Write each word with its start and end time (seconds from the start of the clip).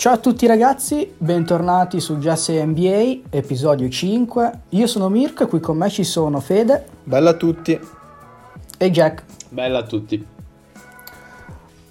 Ciao 0.00 0.14
a 0.14 0.16
tutti 0.16 0.46
ragazzi, 0.46 1.12
bentornati 1.18 2.00
su 2.00 2.16
Just 2.16 2.50
NBA, 2.50 3.28
episodio 3.28 3.86
5. 3.86 4.60
Io 4.70 4.86
sono 4.86 5.10
Mirko 5.10 5.42
e 5.42 5.46
qui 5.46 5.60
con 5.60 5.76
me 5.76 5.90
ci 5.90 6.04
sono 6.04 6.40
Fede. 6.40 6.86
Bella 7.04 7.28
a 7.28 7.34
tutti. 7.34 7.78
E 8.78 8.90
Jack. 8.90 9.24
Bella 9.50 9.80
a 9.80 9.82
tutti. 9.82 10.26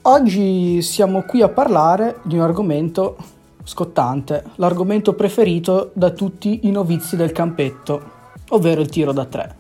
Oggi 0.02 0.82
siamo 0.82 1.22
qui 1.22 1.44
a 1.44 1.50
parlare 1.50 2.22
di 2.24 2.34
un 2.34 2.42
argomento 2.42 3.16
scottante, 3.64 4.44
l'argomento 4.56 5.14
preferito 5.14 5.92
da 5.94 6.10
tutti 6.10 6.62
i 6.64 6.72
novizi 6.72 7.16
del 7.16 7.32
campetto, 7.32 8.02
ovvero 8.50 8.82
il 8.82 8.90
tiro 8.90 9.12
da 9.12 9.26
tre. 9.26 9.56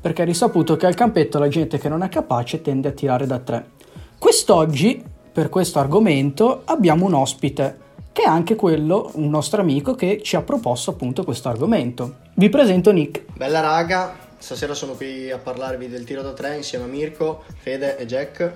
Perché 0.00 0.22
è 0.22 0.24
risaputo 0.24 0.76
che 0.76 0.86
al 0.86 0.94
campetto 0.94 1.38
la 1.38 1.48
gente 1.48 1.76
che 1.76 1.90
non 1.90 2.02
è 2.02 2.08
capace 2.08 2.62
tende 2.62 2.88
a 2.88 2.92
tirare 2.92 3.26
da 3.26 3.40
tre. 3.40 3.72
Quest'oggi 4.16 5.12
per 5.34 5.48
questo 5.48 5.80
argomento 5.80 6.62
abbiamo 6.64 7.06
un 7.06 7.14
ospite, 7.14 7.78
che 8.12 8.22
è 8.22 8.28
anche 8.28 8.54
quello, 8.54 9.10
un 9.14 9.30
nostro 9.30 9.60
amico 9.60 9.96
che 9.96 10.22
ci 10.22 10.36
ha 10.36 10.42
proposto 10.42 10.92
appunto 10.92 11.24
questo 11.24 11.48
argomento. 11.48 12.18
Vi 12.34 12.48
presento 12.48 12.92
Nick. 12.92 13.24
Bella 13.36 13.58
raga, 13.58 14.14
stasera 14.38 14.74
sono 14.74 14.92
qui 14.92 15.32
a 15.32 15.38
parlarvi 15.38 15.88
del 15.88 16.04
tiro 16.04 16.22
da 16.22 16.32
tre 16.34 16.54
insieme 16.54 16.84
a 16.84 16.86
Mirko, 16.86 17.42
Fede 17.58 17.96
e 17.96 18.06
Jack. 18.06 18.52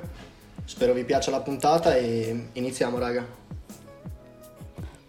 Spero 0.64 0.92
vi 0.92 1.02
piaccia 1.02 1.32
la 1.32 1.40
puntata 1.40 1.96
e 1.96 2.50
iniziamo 2.52 2.96
raga. 2.96 3.26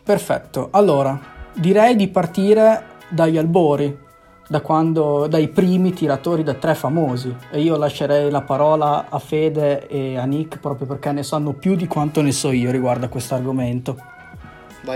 Perfetto, 0.04 0.70
allora 0.72 1.22
direi 1.54 1.96
di 1.96 2.08
partire 2.08 2.84
dagli 3.10 3.38
albori, 3.38 3.96
da 4.50 4.62
quando, 4.62 5.28
dai 5.28 5.48
primi 5.48 5.94
tiratori 5.94 6.42
da 6.42 6.56
tre 6.56 6.74
famosi. 6.74 7.34
E 7.52 7.62
io 7.62 7.78
lascerei 7.78 8.32
la 8.32 8.42
parola 8.42 9.06
a 9.08 9.20
Fede 9.20 9.88
e 9.88 10.18
a 10.18 10.26
Nick 10.26 10.58
proprio 10.58 10.88
perché 10.88 11.12
ne 11.12 11.22
sanno 11.22 11.54
più 11.54 11.76
di 11.76 11.86
quanto 11.86 12.22
ne 12.22 12.32
so 12.32 12.50
io 12.50 12.72
riguardo 12.72 13.06
a 13.06 13.10
questo 13.10 13.36
argomento. 13.36 13.96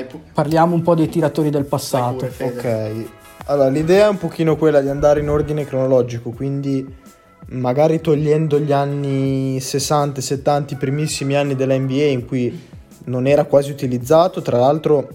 Pu- 0.10 0.22
Parliamo 0.34 0.74
un 0.74 0.82
po' 0.82 0.96
dei 0.96 1.08
tiratori 1.08 1.52
del 1.52 1.66
passato. 1.66 2.28
Pure, 2.36 2.50
ok, 2.50 3.06
allora 3.46 3.70
l'idea 3.70 4.08
è 4.08 4.10
un 4.10 4.18
pochino 4.18 4.56
quella 4.56 4.82
di 4.82 4.90
andare 4.90 5.20
in 5.20 5.30
ordine 5.30 5.66
cronologico, 5.66 6.32
quindi 6.32 7.02
magari 7.50 8.02
togliendo 8.02 8.58
gli 8.58 8.72
anni 8.72 9.60
60, 9.60 10.20
70, 10.20 10.74
i 10.74 10.78
primissimi 10.78 11.36
anni 11.36 11.56
della 11.56 11.78
NBA 11.78 12.06
in 12.06 12.26
cui 12.26 12.60
non 13.06 13.28
era 13.28 13.44
quasi 13.44 13.70
utilizzato, 13.70 14.42
tra 14.42 14.58
l'altro... 14.58 15.08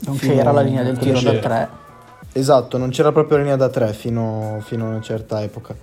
Non 0.00 0.18
c'era 0.18 0.52
la 0.52 0.60
linea 0.60 0.82
del 0.82 0.98
tiro 0.98 1.20
da 1.20 1.38
tre 1.38 1.80
Esatto, 2.34 2.78
non 2.78 2.88
c'era 2.88 3.12
proprio 3.12 3.36
linea 3.36 3.56
da 3.56 3.68
3 3.68 3.92
fino, 3.92 4.58
fino, 4.64 4.86
a 4.86 4.88
una 4.88 5.00
certa 5.02 5.42
epoca. 5.42 5.74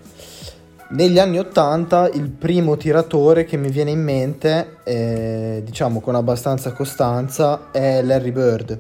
Negli 0.92 1.20
anni 1.20 1.38
80 1.38 2.10
il 2.14 2.30
primo 2.30 2.76
tiratore 2.76 3.46
che 3.46 3.56
mi 3.56 3.70
viene 3.70 3.92
in 3.92 4.02
mente, 4.02 4.78
eh, 4.84 5.62
diciamo 5.64 6.02
con 6.02 6.16
abbastanza 6.16 6.72
costanza, 6.74 7.70
è 7.72 8.02
Larry 8.02 8.32
Bird. 8.32 8.80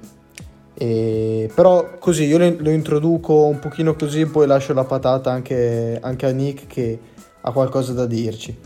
E, 0.73 1.51
però 1.53 1.97
così 1.99 2.23
io 2.23 2.39
lo 2.39 2.71
introduco 2.71 3.43
un 3.43 3.59
pochino 3.59 3.95
così, 3.95 4.25
poi 4.25 4.47
lascio 4.47 4.73
la 4.73 4.85
patata 4.85 5.31
anche, 5.31 5.99
anche 6.01 6.25
a 6.25 6.31
Nick 6.31 6.65
che 6.65 6.99
ha 7.39 7.51
qualcosa 7.51 7.93
da 7.93 8.07
dirci. 8.07 8.57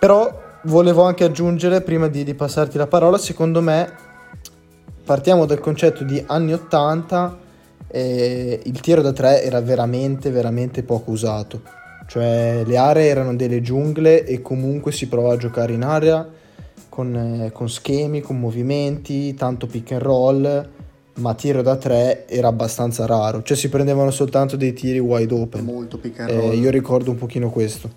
Però 0.00 0.42
volevo 0.64 1.04
anche 1.04 1.22
aggiungere, 1.22 1.80
prima 1.80 2.08
di, 2.08 2.24
di 2.24 2.34
passarti 2.34 2.76
la 2.76 2.88
parola, 2.88 3.18
secondo 3.18 3.60
me 3.60 3.88
partiamo 5.04 5.46
dal 5.46 5.60
concetto 5.60 6.02
di 6.02 6.20
anni 6.26 6.52
80 6.52 7.44
eh, 7.96 8.60
il 8.62 8.80
tiro 8.80 9.00
da 9.00 9.12
tre 9.12 9.42
era 9.42 9.60
veramente, 9.62 10.30
veramente 10.30 10.82
poco 10.82 11.12
usato. 11.12 11.62
Cioè 12.06 12.62
le 12.64 12.76
aree 12.76 13.06
erano 13.06 13.34
delle 13.34 13.62
giungle 13.62 14.24
e 14.24 14.42
comunque 14.42 14.92
si 14.92 15.08
provava 15.08 15.34
a 15.34 15.38
giocare 15.38 15.72
in 15.72 15.82
area 15.82 16.28
con, 16.90 17.16
eh, 17.16 17.52
con 17.52 17.70
schemi, 17.70 18.20
con 18.20 18.38
movimenti, 18.38 19.34
tanto 19.34 19.66
pick 19.66 19.92
and 19.92 20.02
roll, 20.02 20.68
ma 21.14 21.34
tiro 21.34 21.62
da 21.62 21.76
tre 21.76 22.28
era 22.28 22.48
abbastanza 22.48 23.06
raro. 23.06 23.42
Cioè 23.42 23.56
si 23.56 23.70
prendevano 23.70 24.10
soltanto 24.10 24.56
dei 24.56 24.74
tiri 24.74 24.98
wide 24.98 25.34
open. 25.34 25.64
Molto 25.64 25.96
pick 25.98 26.20
and 26.20 26.30
roll. 26.30 26.50
Eh, 26.50 26.56
io 26.56 26.70
ricordo 26.70 27.10
un 27.10 27.16
pochino 27.16 27.50
questo. 27.50 27.90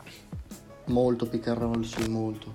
Molto 0.86 1.28
pick 1.28 1.46
and 1.48 1.58
roll, 1.58 1.82
sì, 1.84 2.08
molto. 2.08 2.48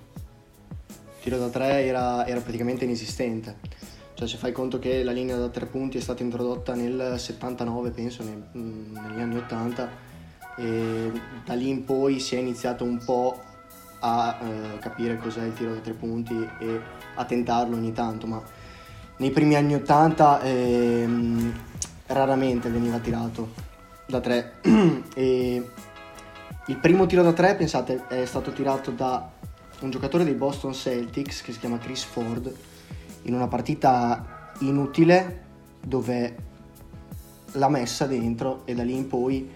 tiro 1.21 1.37
da 1.37 1.47
tre 1.49 1.85
era, 1.85 2.25
era 2.25 2.39
praticamente 2.39 2.85
inesistente 2.85 3.93
cioè 4.15 4.27
se 4.29 4.37
fai 4.37 4.53
conto 4.53 4.79
che 4.79 5.03
la 5.03 5.11
linea 5.11 5.35
da 5.35 5.49
tre 5.49 5.65
punti 5.65 5.97
è 5.97 6.01
stata 6.01 6.23
introdotta 6.23 6.73
nel 6.73 7.15
79, 7.19 7.91
penso, 7.91 8.23
nei, 8.23 8.41
mm, 8.57 8.95
negli 8.95 9.19
anni 9.19 9.35
80, 9.35 9.89
e 10.55 11.11
da 11.43 11.53
lì 11.53 11.67
in 11.67 11.83
poi 11.83 12.21
si 12.21 12.35
è 12.35 12.39
iniziato 12.39 12.85
un 12.85 12.97
po' 13.03 13.37
a 13.99 14.37
eh, 14.41 14.79
capire 14.79 15.17
cos'è 15.17 15.43
il 15.43 15.53
tiro 15.53 15.73
da 15.73 15.81
tre 15.81 15.91
punti 15.93 16.33
e 16.59 16.79
a 17.15 17.25
tentarlo 17.25 17.75
ogni 17.75 17.91
tanto, 17.91 18.25
ma 18.25 18.41
nei 19.17 19.31
primi 19.31 19.55
anni 19.55 19.75
80 19.75 20.41
ehm, 20.41 21.59
raramente 22.07 22.69
veniva 22.69 22.99
tirato 22.99 23.51
da 24.05 24.21
tre. 24.21 24.59
e 25.13 25.69
il 26.67 26.77
primo 26.77 27.05
tiro 27.05 27.21
da 27.21 27.33
tre, 27.33 27.55
pensate, 27.55 28.07
è 28.07 28.25
stato 28.25 28.53
tirato 28.53 28.91
da 28.91 29.29
un 29.81 29.89
giocatore 29.89 30.23
dei 30.23 30.35
Boston 30.35 30.73
Celtics 30.73 31.41
che 31.41 31.51
si 31.51 31.59
chiama 31.59 31.77
Chris 31.79 32.03
Ford 32.03 32.53
in 33.25 33.33
una 33.33 33.47
partita 33.47 34.53
inutile 34.59 35.43
dove 35.81 36.35
l'ha 37.53 37.69
messa 37.69 38.05
dentro 38.05 38.61
e 38.65 38.73
da 38.73 38.83
lì 38.83 38.95
in 38.95 39.07
poi 39.07 39.49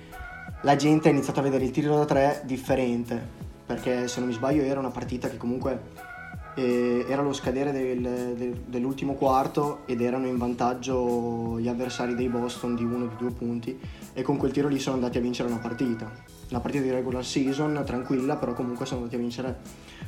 la 0.61 0.75
gente 0.75 1.09
ha 1.09 1.11
iniziato 1.11 1.39
a 1.39 1.43
vedere 1.43 1.65
il 1.65 1.71
tiro 1.71 1.97
da 1.97 2.05
tre 2.05 2.41
differente 2.45 3.37
perché 3.65 4.07
se 4.07 4.19
non 4.19 4.29
mi 4.29 4.35
sbaglio 4.35 4.63
era 4.63 4.79
una 4.79 4.89
partita 4.89 5.29
che 5.29 5.37
comunque 5.37 6.07
eh, 6.55 7.05
era 7.07 7.21
lo 7.21 7.33
scadere 7.33 7.71
del, 7.71 8.01
del, 8.35 8.53
dell'ultimo 8.65 9.13
quarto 9.13 9.81
ed 9.85 10.01
erano 10.01 10.27
in 10.27 10.37
vantaggio 10.37 11.59
gli 11.59 11.67
avversari 11.67 12.15
dei 12.15 12.27
Boston 12.27 12.75
di 12.75 12.83
uno 12.83 13.05
o 13.05 13.07
di 13.07 13.15
due 13.17 13.31
punti 13.31 13.79
e 14.13 14.21
con 14.21 14.37
quel 14.37 14.51
tiro 14.51 14.67
lì 14.67 14.79
sono 14.79 14.95
andati 14.95 15.17
a 15.17 15.21
vincere 15.21 15.49
una 15.49 15.59
partita. 15.59 16.11
Una 16.49 16.59
partita 16.59 16.83
di 16.83 16.89
regular 16.89 17.23
season 17.23 17.83
tranquilla 17.85 18.35
però 18.35 18.53
comunque 18.53 18.85
sono 18.85 19.01
andati 19.01 19.15
a 19.15 19.19
vincere 19.19 19.59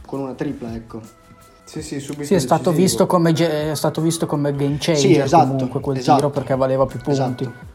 con 0.05 0.19
una 0.19 0.33
tripla 0.33 0.73
ecco 0.73 1.20
sì, 1.71 1.81
sì, 1.81 1.99
subito 2.01 2.25
sì, 2.25 2.33
è 2.33 2.39
stato, 2.39 2.71
visto 2.73 3.05
come, 3.05 3.31
è 3.31 3.75
stato 3.75 4.01
visto 4.01 4.25
come 4.25 4.53
game 4.53 4.75
changer 4.77 4.97
sì, 4.97 5.17
esatto, 5.17 5.47
comunque 5.47 5.79
quel 5.79 5.97
esatto. 5.99 6.17
tiro 6.17 6.29
perché 6.29 6.53
valeva 6.53 6.85
più 6.85 6.99
punti. 6.99 7.43
Esatto. 7.43 7.69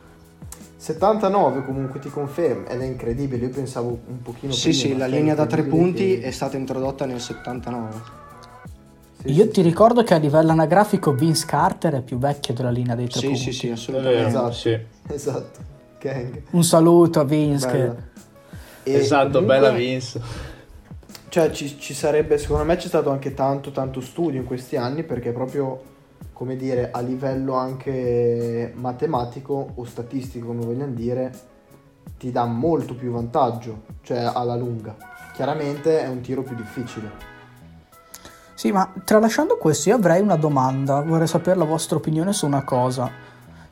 79 0.76 1.64
comunque 1.64 1.98
ti 1.98 2.10
confermo 2.10 2.66
ed 2.68 2.82
è 2.82 2.84
incredibile, 2.84 3.46
io 3.46 3.50
pensavo 3.50 3.98
un 4.06 4.20
pochino 4.20 4.52
sì, 4.52 4.68
prima. 4.68 4.74
Sì, 4.74 4.88
sì, 4.88 4.96
la 4.98 5.06
linea 5.06 5.34
da 5.34 5.46
tre 5.46 5.62
punti 5.62 6.20
che... 6.20 6.26
è 6.26 6.30
stata 6.30 6.58
introdotta 6.58 7.06
nel 7.06 7.22
79. 7.22 7.90
Sì, 9.22 9.32
io 9.32 9.44
sì. 9.44 9.48
ti 9.48 9.62
ricordo 9.62 10.02
che 10.02 10.12
a 10.12 10.18
livello 10.18 10.50
anagrafico 10.50 11.14
Vince 11.14 11.46
Carter 11.46 11.94
è 11.94 12.02
più 12.02 12.18
vecchio 12.18 12.52
della 12.52 12.70
linea 12.70 12.94
dei 12.94 13.08
tre 13.08 13.20
sì, 13.20 13.26
punti. 13.28 13.40
Sì, 13.40 13.52
sì, 13.52 13.70
assolutamente. 13.70 14.26
Esatto, 14.26 14.52
sì. 14.52 14.78
esatto. 15.08 15.60
Gang. 15.98 16.42
Un 16.50 16.64
saluto 16.64 17.20
a 17.20 17.24
Vince. 17.24 17.66
Che... 18.82 18.92
Esatto, 18.92 19.38
comunque... 19.38 19.54
bella 19.54 19.70
Vince 19.70 20.54
cioè 21.36 21.50
ci, 21.50 21.78
ci, 21.78 21.92
sarebbe, 21.92 22.38
secondo 22.38 22.64
me 22.64 22.76
c'è 22.76 22.86
stato 22.86 23.10
anche 23.10 23.34
tanto 23.34 23.70
tanto 23.70 24.00
studio 24.00 24.40
in 24.40 24.46
questi 24.46 24.76
anni 24.76 25.02
perché 25.02 25.32
proprio, 25.32 25.82
come 26.32 26.56
dire, 26.56 26.90
a 26.90 27.00
livello 27.00 27.52
anche 27.52 28.72
matematico 28.74 29.72
o 29.74 29.84
statistico, 29.84 30.46
come 30.46 30.64
vogliamo 30.64 30.94
dire, 30.94 31.30
ti 32.16 32.32
dà 32.32 32.46
molto 32.46 32.94
più 32.94 33.10
vantaggio, 33.10 33.82
cioè 34.00 34.30
alla 34.32 34.56
lunga. 34.56 34.96
Chiaramente 35.34 36.00
è 36.00 36.08
un 36.08 36.22
tiro 36.22 36.42
più 36.42 36.56
difficile. 36.56 37.10
Sì, 38.54 38.72
ma 38.72 38.90
tralasciando 39.04 39.58
questo 39.58 39.90
io 39.90 39.96
avrei 39.96 40.22
una 40.22 40.36
domanda, 40.36 41.02
vorrei 41.02 41.26
sapere 41.26 41.58
la 41.58 41.66
vostra 41.66 41.98
opinione 41.98 42.32
su 42.32 42.46
una 42.46 42.64
cosa. 42.64 43.10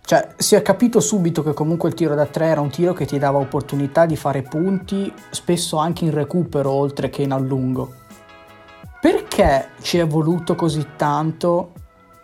Cioè, 0.07 0.35
si 0.37 0.55
è 0.55 0.61
capito 0.61 1.01
subito 1.01 1.43
che 1.43 1.55
comunque 1.55 1.89
il 1.89 1.95
tiro 1.95 2.15
da 2.15 2.27
tre 2.27 2.49
era 2.49 2.61
un 2.61 2.69
tiro 2.69 2.93
che 2.93 3.07
ti 3.07 3.19
dava 3.19 3.39
opportunità 3.39 4.05
di 4.05 4.17
fare 4.17 4.43
punti, 4.43 5.11
spesso 5.31 5.79
anche 5.79 6.05
in 6.05 6.11
recupero 6.11 6.71
oltre 6.71 7.09
che 7.09 7.23
in 7.23 7.33
allungo. 7.33 7.91
Perché 9.01 9.69
ci 9.81 9.97
è 9.97 10.07
voluto 10.07 10.55
così 10.55 10.89
tanto 10.97 11.73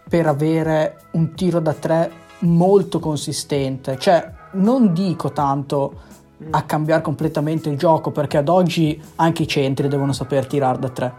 per 0.07 0.27
avere 0.27 0.97
un 1.13 1.33
tiro 1.35 1.59
da 1.59 1.73
tre 1.73 2.11
molto 2.41 2.99
consistente? 2.99 3.97
Cioè, 3.99 4.31
non 4.53 4.93
dico 4.93 5.33
tanto 5.33 6.01
a 6.51 6.63
cambiare 6.65 7.01
completamente 7.01 7.71
il 7.71 7.79
gioco, 7.79 8.11
perché 8.11 8.37
ad 8.37 8.51
oggi 8.51 9.03
anche 9.17 9.45
i 9.45 9.49
centri 9.49 9.89
devono 9.89 10.13
saper 10.13 10.47
tirare 10.47 10.79
da 10.79 10.89
tre. 10.91 11.15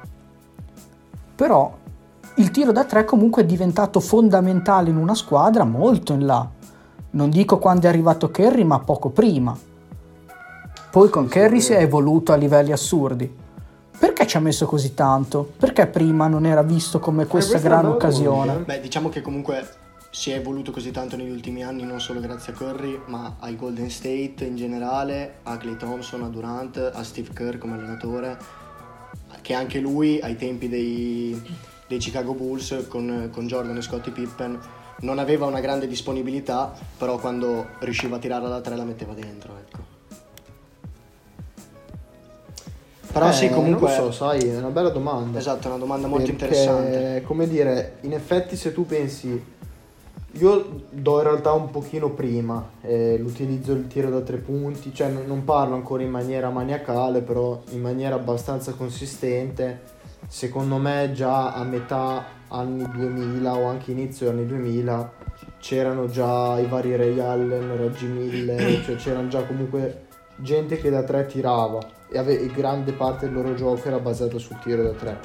Però 1.35 1.79
il 2.35 2.49
tiro 2.49 2.71
da 2.71 2.85
tre 2.85 3.03
comunque 3.03 3.41
è 3.41 3.45
diventato 3.45 3.99
fondamentale 3.99 4.89
in 4.89 4.95
una 4.95 5.15
squadra 5.15 5.63
molto 5.63 6.13
in 6.13 6.25
là. 6.25 6.49
Non 7.11 7.29
dico 7.29 7.57
quando 7.57 7.87
è 7.87 7.89
arrivato 7.89 8.31
Kerry, 8.31 8.63
ma 8.63 8.79
poco 8.79 9.09
prima. 9.09 9.57
Poi 10.91 11.09
con 11.09 11.27
Kerry 11.27 11.59
si 11.59 11.73
è 11.73 11.81
evoluto 11.81 12.31
a 12.31 12.35
livelli 12.35 12.71
assurdi. 12.71 13.39
Perché 13.97 14.25
ci 14.25 14.37
ha 14.37 14.39
messo 14.39 14.65
così 14.65 14.93
tanto? 14.93 15.51
Perché 15.57 15.87
prima 15.87 16.27
non 16.27 16.45
era 16.45 16.63
visto 16.63 16.99
come 16.99 17.27
questa 17.27 17.57
eh, 17.57 17.61
gran 17.61 17.85
occasione? 17.85 18.59
Beh, 18.59 18.79
diciamo 18.79 19.09
che 19.09 19.21
comunque 19.21 19.67
si 20.09 20.31
è 20.31 20.35
evoluto 20.35 20.71
così 20.71 20.91
tanto 20.91 21.15
negli 21.17 21.29
ultimi 21.29 21.63
anni, 21.63 21.83
non 21.83 22.01
solo 22.01 22.19
grazie 22.19 22.53
a 22.53 22.55
Curry, 22.55 23.01
ma 23.05 23.35
ai 23.39 23.55
Golden 23.55 23.89
State 23.89 24.45
in 24.45 24.55
generale, 24.55 25.39
a 25.43 25.57
Clay 25.57 25.77
Thompson, 25.77 26.23
a 26.23 26.27
Durant, 26.29 26.91
a 26.93 27.03
Steve 27.03 27.29
Kerr 27.33 27.57
come 27.57 27.75
allenatore, 27.75 28.37
che 29.41 29.53
anche 29.53 29.79
lui 29.79 30.19
ai 30.21 30.35
tempi 30.35 30.67
dei, 30.67 31.41
dei 31.87 31.97
Chicago 31.97 32.33
Bulls 32.33 32.85
con, 32.87 33.29
con 33.31 33.47
Jordan 33.47 33.77
e 33.77 33.81
Scottie 33.81 34.11
Pippen 34.11 34.59
non 35.01 35.19
aveva 35.19 35.45
una 35.45 35.59
grande 35.59 35.87
disponibilità, 35.87 36.73
però 36.97 37.17
quando 37.19 37.67
riusciva 37.79 38.15
a 38.15 38.19
tirarla 38.19 38.49
da 38.49 38.61
tre 38.61 38.75
la 38.75 38.83
metteva 38.83 39.13
dentro. 39.13 39.53
Ecco. 39.57 39.77
Però 43.11 43.27
eh, 43.27 43.33
sì, 43.33 43.49
comunque... 43.49 43.89
Non 43.89 44.05
lo 44.05 44.11
so, 44.11 44.11
sai, 44.11 44.47
è 44.47 44.57
una 44.57 44.69
bella 44.69 44.89
domanda. 44.89 45.37
Esatto, 45.37 45.67
è 45.67 45.69
una 45.69 45.79
domanda 45.79 46.07
molto 46.07 46.25
perché, 46.25 46.45
interessante. 46.45 47.21
Come 47.23 47.47
dire, 47.47 47.97
in 48.01 48.13
effetti 48.13 48.55
se 48.55 48.73
tu 48.73 48.85
pensi... 48.85 49.59
Io 50.35 50.83
do 50.89 51.17
in 51.17 51.23
realtà 51.23 51.51
un 51.51 51.71
pochino 51.71 52.11
prima 52.11 52.65
eh, 52.79 53.17
l'utilizzo 53.17 53.73
del 53.73 53.87
tiro 53.87 54.09
da 54.09 54.21
tre 54.21 54.37
punti, 54.37 54.93
cioè 54.93 55.09
non 55.09 55.43
parlo 55.43 55.75
ancora 55.75 56.03
in 56.03 56.09
maniera 56.09 56.49
maniacale, 56.49 57.19
però 57.19 57.61
in 57.71 57.81
maniera 57.81 58.15
abbastanza 58.15 58.71
consistente. 58.71 59.90
Secondo 60.27 60.77
me 60.77 61.11
già 61.13 61.53
a 61.53 61.63
metà 61.63 62.25
anni 62.49 62.89
2000 62.89 63.53
o 63.53 63.65
anche 63.65 63.91
inizio 63.91 64.29
anni 64.29 64.45
2000 64.45 65.11
c'erano 65.59 66.07
già 66.07 66.59
i 66.59 66.65
vari 66.65 66.95
Ray 66.95 67.19
Allen, 67.19 67.77
Reggie 67.77 68.07
Miller, 68.07 68.81
cioè 68.85 68.95
c'erano 68.95 69.27
già 69.27 69.43
comunque 69.43 70.07
gente 70.37 70.77
che 70.77 70.89
da 70.89 71.03
tre 71.03 71.25
tirava 71.25 71.79
e, 72.11 72.17
ave- 72.17 72.39
e 72.39 72.47
grande 72.47 72.91
parte 72.91 73.25
del 73.25 73.35
loro 73.35 73.53
gioco 73.53 73.87
era 73.87 73.99
basato 73.99 74.37
sul 74.39 74.57
tiro 74.59 74.83
da 74.83 74.91
tre. 74.91 75.19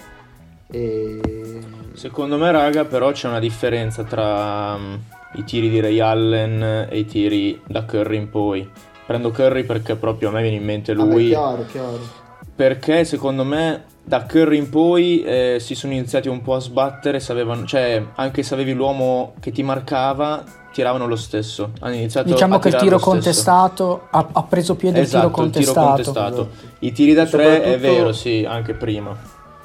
E... 0.70 1.60
Secondo 1.92 2.36
me, 2.36 2.50
raga, 2.50 2.84
però 2.84 3.12
c'è 3.12 3.28
una 3.28 3.38
differenza 3.38 4.04
tra 4.04 4.74
um, 4.74 5.00
i 5.34 5.44
tiri 5.44 5.68
di 5.68 5.80
Ray 5.80 6.00
Allen 6.00 6.88
e 6.90 6.98
i 6.98 7.04
tiri 7.06 7.60
da 7.66 7.84
Curry 7.84 8.16
in 8.16 8.30
poi. 8.30 8.68
Prendo 9.06 9.30
Curry 9.30 9.64
perché 9.64 9.94
proprio 9.96 10.28
a 10.28 10.32
me 10.32 10.42
viene 10.42 10.56
in 10.56 10.64
mente 10.64 10.92
lui. 10.92 11.32
Ah, 11.32 11.54
beh, 11.54 11.66
chiaro, 11.66 11.66
chiaro. 11.66 12.24
Perché 12.56 13.04
secondo 13.04 13.44
me 13.44 13.84
da 14.02 14.22
Curry 14.22 14.56
in 14.56 14.70
poi 14.70 15.22
eh, 15.22 15.56
si 15.60 15.74
sono 15.74 15.92
iniziati 15.92 16.28
un 16.28 16.40
po' 16.40 16.54
a 16.54 16.60
sbattere, 16.60 17.20
sapevano, 17.20 17.66
cioè 17.66 18.02
anche 18.14 18.42
se 18.42 18.54
avevi 18.54 18.72
l'uomo 18.72 19.34
che 19.40 19.50
ti 19.50 19.62
marcava, 19.62 20.42
tiravano 20.72 21.06
lo 21.06 21.16
stesso. 21.16 21.72
Hanno 21.80 21.96
iniziato 21.96 22.28
diciamo 22.28 22.58
che 22.58 22.68
il 22.68 22.76
tiro 22.76 22.98
contestato 22.98 24.06
ha, 24.10 24.28
ha, 24.32 24.42
preso 24.44 24.74
piede 24.76 25.00
esatto, 25.00 25.26
il 25.26 25.50
tiro 25.50 25.72
contestato. 25.72 25.98
Il 25.98 26.04
tiro 26.04 26.14
contestato. 26.14 26.50
I 26.78 26.92
tiri 26.92 27.12
da 27.14 27.26
tre 27.26 27.62
è 27.62 27.78
vero, 27.78 28.12
sì, 28.12 28.46
anche 28.48 28.74
prima. 28.74 29.14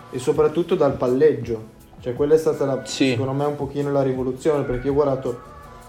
E 0.10 0.20
soprattutto 0.20 0.76
dal 0.76 0.94
palleggio. 0.94 1.80
Cioè 2.02 2.16
quella 2.16 2.34
è 2.34 2.38
stata 2.38 2.66
la, 2.66 2.82
sì. 2.84 3.12
secondo 3.12 3.34
me 3.34 3.46
un 3.46 3.56
pochino 3.56 3.92
la 3.92 4.02
rivoluzione, 4.02 4.64
perché 4.64 4.88
io 4.88 4.92
ho 4.92 4.96
guardato, 4.96 5.40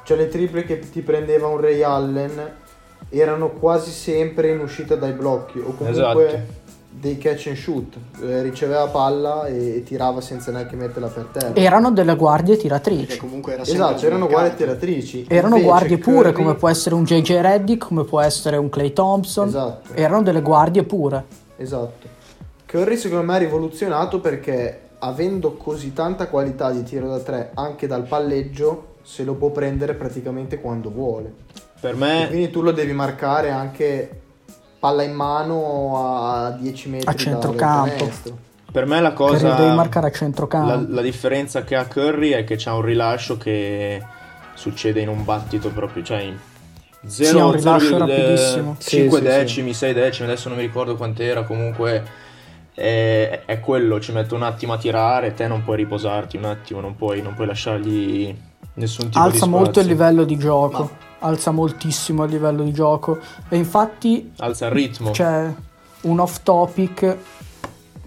cioè 0.05 0.19
le 0.19 0.29
triple 0.29 0.65
che 0.65 0.79
ti 0.79 1.01
prendeva 1.01 1.47
un 1.47 1.59
Ray 1.59 1.83
Allen 1.83 2.53
erano 3.09 3.51
quasi 3.51 3.91
sempre 3.91 4.51
in 4.51 4.61
uscita 4.61 4.95
dai 4.95 5.13
blocchi 5.13 5.59
o 5.59 5.75
comunque 5.75 5.91
esatto 5.91 6.61
dei 6.94 7.17
catch 7.17 7.47
and 7.49 7.56
shoot, 7.56 7.97
eh, 8.23 8.43
riceveva 8.43 8.87
palla 8.87 9.47
e, 9.47 9.77
e, 9.77 9.83
tirava 9.83 10.21
senza 10.21 10.53
neanche 10.53 10.77
metterla 10.77 11.09
per 11.09 11.25
terra. 11.33 11.55
Erano 11.55 11.91
delle 11.91 12.15
guardie 12.15 12.56
tiratrici. 12.56 13.17
comunque 13.17 13.55
era 13.55 13.62
esatto, 13.62 14.05
erano 14.05 14.29
guardie 14.29 14.55
tiratrici. 14.55 15.27
Erano 15.29 15.56
Invece 15.56 15.71
guardie 15.71 15.99
pure, 15.99 16.31
Curry... 16.31 16.33
come 16.33 16.55
può 16.55 16.69
essere 16.69 16.94
un 16.94 17.05
JJ 17.05 17.41
Reddick, 17.41 17.87
come 17.87 18.05
può 18.05 18.21
essere 18.21 18.56
un 18.56 18.69
Clay 18.69 18.93
Thompson. 18.93 19.49
Esatto. 19.49 19.94
Erano 19.94 20.23
delle 20.23 20.43
guardie 20.43 20.85
pure. 20.85 21.25
Esatto. 21.56 22.06
Curry 22.67 22.97
secondo 22.97 23.25
me 23.25 23.35
ha 23.35 23.39
rivoluzionato 23.39 24.21
perché 24.21 24.81
avendo 24.99 25.55
così 25.55 25.93
tanta 25.93 26.29
qualità 26.29 26.71
di 26.71 26.83
tiro 26.83 27.09
da 27.09 27.19
tre 27.19 27.50
anche 27.55 27.87
dal 27.87 28.05
palleggio, 28.05 28.97
se 29.03 29.25
lo 29.25 29.35
può 29.35 29.50
prendere 29.50 29.94
praticamente 29.94 30.61
quando 30.61 30.91
vuole. 30.91 31.33
Per 31.81 31.97
me... 31.97 32.25
E 32.25 32.29
quindi 32.29 32.50
tu 32.50 32.62
lo 32.62 32.71
devi 32.71 32.93
marcare 32.93 33.50
anche 33.50 34.22
palla 34.82 35.05
in 35.05 35.12
mano 35.12 36.08
a 36.08 36.50
10 36.50 36.88
metri 36.88 37.08
a 37.08 37.14
centrocampo. 37.14 38.11
Per 38.73 38.84
me 38.84 39.00
la 39.00 39.12
cosa. 39.12 39.38
Curry 39.38 39.62
devi 39.62 39.76
marcare 39.76 40.08
a 40.08 40.11
centrocampo. 40.11 40.67
La, 40.67 40.84
la, 40.88 41.02
differenza 41.02 41.62
che 41.62 41.76
ha 41.76 41.87
Curry 41.87 42.31
è 42.31 42.43
che 42.43 42.56
c'ha 42.56 42.75
un 42.75 42.82
rilascio 42.82 43.37
che 43.37 44.02
succede 44.55 45.00
in 45.00 45.08
un 45.08 45.23
battito 45.23 45.69
proprio. 45.69 46.02
Cioè, 46.02 46.23
in 46.23 46.37
0, 47.06 47.29
sì, 47.29 47.37
un 47.37 47.52
rilascio 47.52 47.96
rapidissimo. 47.96 48.76
5 48.76 49.19
sì, 49.19 49.25
decimi, 49.25 49.73
sì, 49.73 49.79
6 49.79 49.94
decimi, 49.94 50.29
adesso 50.29 50.49
non 50.49 50.58
mi 50.58 50.64
ricordo 50.64 50.96
quant'era. 50.96 51.44
Comunque 51.44 52.02
è, 52.75 53.43
è, 53.46 53.61
quello. 53.61 54.00
Ci 54.00 54.11
mette 54.11 54.34
un 54.34 54.43
attimo 54.43 54.73
a 54.73 54.79
tirare. 54.79 55.32
Te 55.32 55.46
non 55.46 55.62
puoi 55.62 55.76
riposarti 55.76 56.37
un 56.38 56.46
attimo, 56.46 56.81
non 56.81 56.96
puoi, 56.96 57.23
non 57.23 57.34
puoi 57.34 57.46
lasciargli 57.46 58.37
nessun 58.75 59.11
tipo 59.11 59.19
Alza 59.20 59.31
di 59.31 59.37
spazio. 59.37 59.56
molto 59.56 59.79
il 59.79 59.87
livello 59.87 60.25
di 60.25 60.37
gioco. 60.37 60.82
Ma 60.82 61.11
alza 61.23 61.51
moltissimo 61.51 62.25
il 62.25 62.31
livello 62.31 62.63
di 62.63 62.73
gioco 62.73 63.19
e 63.49 63.57
infatti 63.57 64.33
alza 64.39 64.67
il 64.67 64.73
ritmo. 64.73 65.11
C'è 65.11 65.53
un 66.03 66.21
off 66.21 66.43
topic 66.43 67.17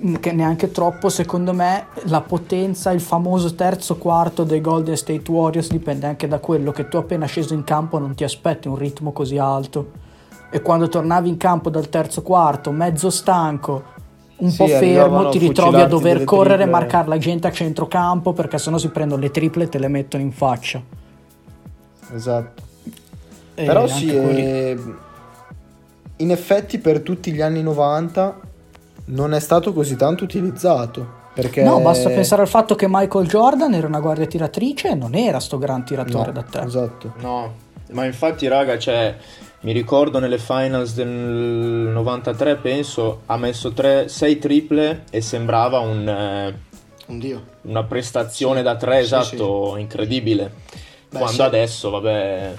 mm, 0.05 0.15
che 0.15 0.31
neanche 0.31 0.71
troppo, 0.71 1.09
secondo 1.09 1.53
me 1.53 1.87
la 2.03 2.21
potenza, 2.21 2.91
il 2.91 3.01
famoso 3.01 3.55
terzo 3.55 3.97
quarto 3.97 4.43
dei 4.43 4.61
Golden 4.61 4.97
State 4.97 5.29
Warriors 5.29 5.69
dipende 5.69 6.05
anche 6.07 6.27
da 6.27 6.39
quello 6.39 6.71
che 6.71 6.87
tu 6.87 6.97
appena 6.97 7.25
sceso 7.25 7.53
in 7.53 7.63
campo 7.63 7.97
non 7.97 8.15
ti 8.15 8.23
aspetti 8.23 8.67
un 8.67 8.75
ritmo 8.75 9.11
così 9.11 9.37
alto 9.37 10.03
e 10.49 10.61
quando 10.61 10.87
tornavi 10.87 11.27
in 11.27 11.37
campo 11.37 11.69
dal 11.69 11.89
terzo 11.89 12.21
quarto, 12.21 12.71
mezzo 12.71 13.09
stanco, 13.09 13.83
un 14.37 14.49
sì, 14.49 14.57
po' 14.57 14.67
fermo, 14.67 15.29
ti 15.29 15.37
ritrovi 15.37 15.81
a 15.81 15.85
dover 15.85 16.23
correre 16.23 16.63
e 16.63 16.67
marcare 16.67 17.07
la 17.07 17.17
gente 17.17 17.47
a 17.47 17.51
centrocampo 17.51 18.33
perché 18.33 18.57
sennò 18.57 18.77
si 18.77 18.89
prendono 18.89 19.21
le 19.21 19.31
triple 19.31 19.65
e 19.65 19.69
te 19.69 19.79
le 19.79 19.87
mettono 19.87 20.23
in 20.23 20.31
faccia. 20.31 20.81
Esatto. 22.13 22.63
Però 23.55 23.87
sì, 23.87 24.13
eh, 24.13 24.77
in 26.17 26.31
effetti 26.31 26.77
per 26.77 26.99
tutti 26.99 27.31
gli 27.31 27.41
anni 27.41 27.63
90 27.63 28.39
non 29.05 29.33
è 29.33 29.39
stato 29.39 29.73
così 29.73 29.95
tanto 29.95 30.23
utilizzato. 30.23 31.23
Perché... 31.33 31.63
No, 31.63 31.81
basta 31.81 32.09
pensare 32.09 32.43
al 32.43 32.47
fatto 32.47 32.75
che 32.75 32.87
Michael 32.87 33.27
Jordan 33.27 33.73
era 33.73 33.87
una 33.87 33.99
guardia 33.99 34.25
tiratrice 34.25 34.89
e 34.89 34.95
non 34.95 35.15
era 35.15 35.39
sto 35.39 35.57
gran 35.57 35.83
tiratore 35.83 36.27
no, 36.27 36.31
da 36.31 36.43
te. 36.43 36.61
Esatto. 36.61 37.13
No, 37.17 37.53
ma 37.91 38.05
infatti 38.05 38.47
raga, 38.47 38.77
cioè, 38.77 39.17
mi 39.61 39.73
ricordo 39.73 40.19
nelle 40.19 40.37
finals 40.37 40.93
del 40.93 41.07
93, 41.07 42.55
penso, 42.55 43.21
ha 43.25 43.35
messo 43.35 43.73
6 44.07 44.39
triple 44.39 45.03
e 45.09 45.19
sembrava 45.19 45.79
un... 45.79 46.07
Eh, 46.07 46.55
un 47.07 47.19
dio. 47.19 47.43
Una 47.63 47.83
prestazione 47.83 48.59
sì. 48.59 48.63
da 48.63 48.75
3, 48.77 48.99
esatto, 48.99 49.65
sì, 49.65 49.73
sì. 49.73 49.81
incredibile. 49.81 50.51
Beh, 51.09 51.19
Quando 51.19 51.43
adesso, 51.43 51.89
vabbè 51.89 52.53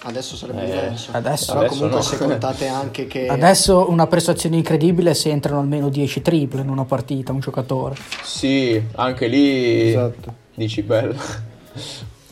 Adesso 0.00 0.36
sarebbe 0.36 0.62
eh, 0.62 0.66
diverso. 0.66 1.10
Adesso, 1.12 1.46
Però 1.46 1.58
adesso 1.58 1.74
comunque 1.74 1.98
no. 1.98 2.04
se 2.04 2.18
contate 2.18 2.66
anche 2.68 3.06
che... 3.06 3.26
Adesso 3.26 3.90
una 3.90 4.06
prestazione 4.06 4.56
incredibile 4.56 5.12
se 5.14 5.30
entrano 5.30 5.60
almeno 5.60 5.88
10 5.88 6.22
triple 6.22 6.60
in 6.60 6.68
una 6.68 6.84
partita, 6.84 7.32
un 7.32 7.40
giocatore. 7.40 7.96
Sì, 8.22 8.80
anche 8.94 9.26
lì 9.26 9.88
esatto. 9.88 10.34
dici 10.54 10.82
bello. 10.82 11.16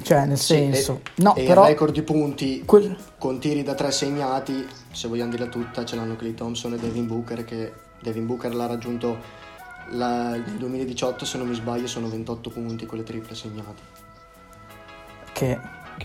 Cioè, 0.02 0.25
nel 0.26 0.38
senso... 0.38 1.00
e, 1.02 1.23
no, 1.23 1.35
e 1.35 1.44
però... 1.44 1.62
il 1.62 1.68
record 1.70 1.92
di 1.92 2.02
punti 2.02 2.62
quel... 2.64 2.96
con 3.18 3.40
tiri 3.40 3.64
da 3.64 3.75
tre 3.75 3.90
segnati, 3.90 4.64
se 4.92 5.08
vogliamo 5.08 5.30
dirla 5.30 5.46
tutta, 5.46 5.85
ce 5.85 5.96
l'hanno 5.96 6.14
Clay 6.14 6.35
Thompson 6.35 6.75
e 6.75 6.76
Devin 6.76 7.08
Booker, 7.08 7.44
che 7.44 7.73
Devin 8.00 8.26
Booker 8.26 8.54
l'ha 8.54 8.66
raggiunto 8.66 9.18
la... 9.90 10.30
nel 10.30 10.56
2018, 10.58 11.25
se 11.25 11.38
non 11.38 11.49
mi 11.49 11.54
sbaglio, 11.56 11.88
sono 11.88 12.08
28 12.08 12.50
punti 12.50 12.87
con 12.87 12.99
le 12.99 13.04
triple 13.04 13.35
segnate. 13.35 14.04
Che 15.32 15.58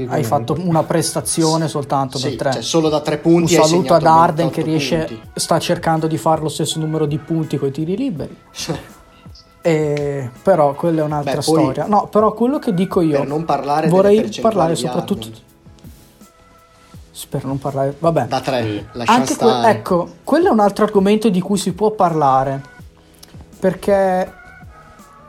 hai 0.07 0.23
fatto 0.23 0.55
una 0.59 0.83
prestazione 0.83 1.67
soltanto 1.67 2.17
sì, 2.17 2.31
da 2.31 2.35
tre. 2.35 2.51
Cioè 2.53 2.61
solo 2.61 2.89
da 2.89 3.01
tre 3.01 3.17
punti. 3.17 3.55
Un 3.55 3.63
saluto 3.63 3.93
ad 3.93 4.05
Arden 4.05 4.49
che 4.49 4.61
riesce, 4.61 5.05
punti. 5.05 5.29
sta 5.35 5.59
cercando 5.59 6.07
di 6.07 6.17
fare 6.17 6.41
lo 6.41 6.49
stesso 6.49 6.79
numero 6.79 7.05
di 7.05 7.17
punti 7.17 7.57
con 7.57 7.67
i 7.67 7.71
tiri 7.71 7.95
liberi. 7.97 8.35
e, 9.61 10.29
però 10.41 10.73
quella 10.73 11.01
è 11.01 11.03
un'altra 11.03 11.35
Beh, 11.35 11.41
storia. 11.41 11.85
No, 11.85 12.07
però 12.07 12.33
quello 12.33 12.59
che 12.59 12.73
dico 12.73 13.01
io. 13.01 13.19
Per 13.19 13.27
non 13.27 13.45
parlare 13.45 13.87
vorrei 13.87 14.29
parlare 14.41 14.75
soprattutto. 14.75 15.49
Spero 17.11 17.47
non 17.47 17.59
parlare. 17.59 17.95
Vabbè. 17.99 18.25
Da 18.27 18.39
tre. 18.39 18.89
Anche 19.05 19.35
que- 19.35 19.69
ecco, 19.69 20.09
quello 20.23 20.47
è 20.47 20.51
un 20.51 20.59
altro 20.59 20.85
argomento 20.85 21.29
di 21.29 21.41
cui 21.41 21.57
si 21.57 21.73
può 21.73 21.91
parlare. 21.91 22.69
Perché 23.59 24.33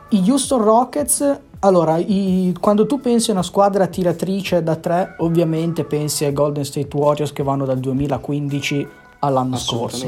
i 0.09 0.29
Houston 0.29 0.61
Rockets 0.61 1.39
allora, 1.65 1.97
i, 1.97 2.53
quando 2.59 2.85
tu 2.85 2.99
pensi 2.99 3.29
a 3.29 3.33
una 3.33 3.41
squadra 3.41 3.87
tiratrice 3.87 4.61
da 4.63 4.75
tre, 4.75 5.15
ovviamente 5.19 5.85
pensi 5.85 6.25
ai 6.25 6.33
Golden 6.33 6.65
State 6.65 6.95
Warriors 6.95 7.31
che 7.31 7.41
vanno 7.41 7.63
dal 7.63 7.79
2015 7.79 8.87
all'anno 9.19 9.55
scorso. 9.55 10.05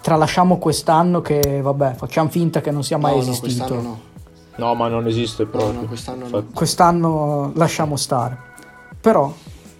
Tralasciamo 0.00 0.56
quest'anno 0.56 1.20
che, 1.20 1.60
vabbè, 1.60 1.94
facciamo 1.94 2.30
finta 2.30 2.62
che 2.62 2.70
non 2.70 2.82
sia 2.82 2.96
mai 2.96 3.14
no, 3.14 3.20
esistito. 3.20 3.74
No, 3.74 3.80
no. 3.82 4.00
no, 4.56 4.74
ma 4.74 4.88
non 4.88 5.06
esiste 5.06 5.44
proprio. 5.44 5.82
No, 5.82 5.86
quest'anno, 5.86 6.28
no. 6.28 6.44
quest'anno 6.54 7.52
lasciamo 7.54 7.96
stare. 7.96 8.38
Però, 8.98 9.30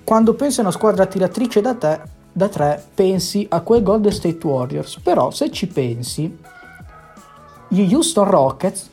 quando 0.04 0.34
pensi 0.34 0.60
a 0.60 0.64
una 0.64 0.72
squadra 0.72 1.06
tiratrice 1.06 1.62
da, 1.62 1.74
te, 1.74 2.00
da 2.30 2.48
tre, 2.48 2.84
pensi 2.94 3.46
a 3.48 3.60
quei 3.60 3.82
Golden 3.82 4.12
State 4.12 4.46
Warriors. 4.46 4.98
Però, 5.00 5.30
se 5.30 5.50
ci 5.50 5.66
pensi, 5.66 6.38
gli 7.68 7.94
Houston 7.94 8.28
Rockets 8.28 8.92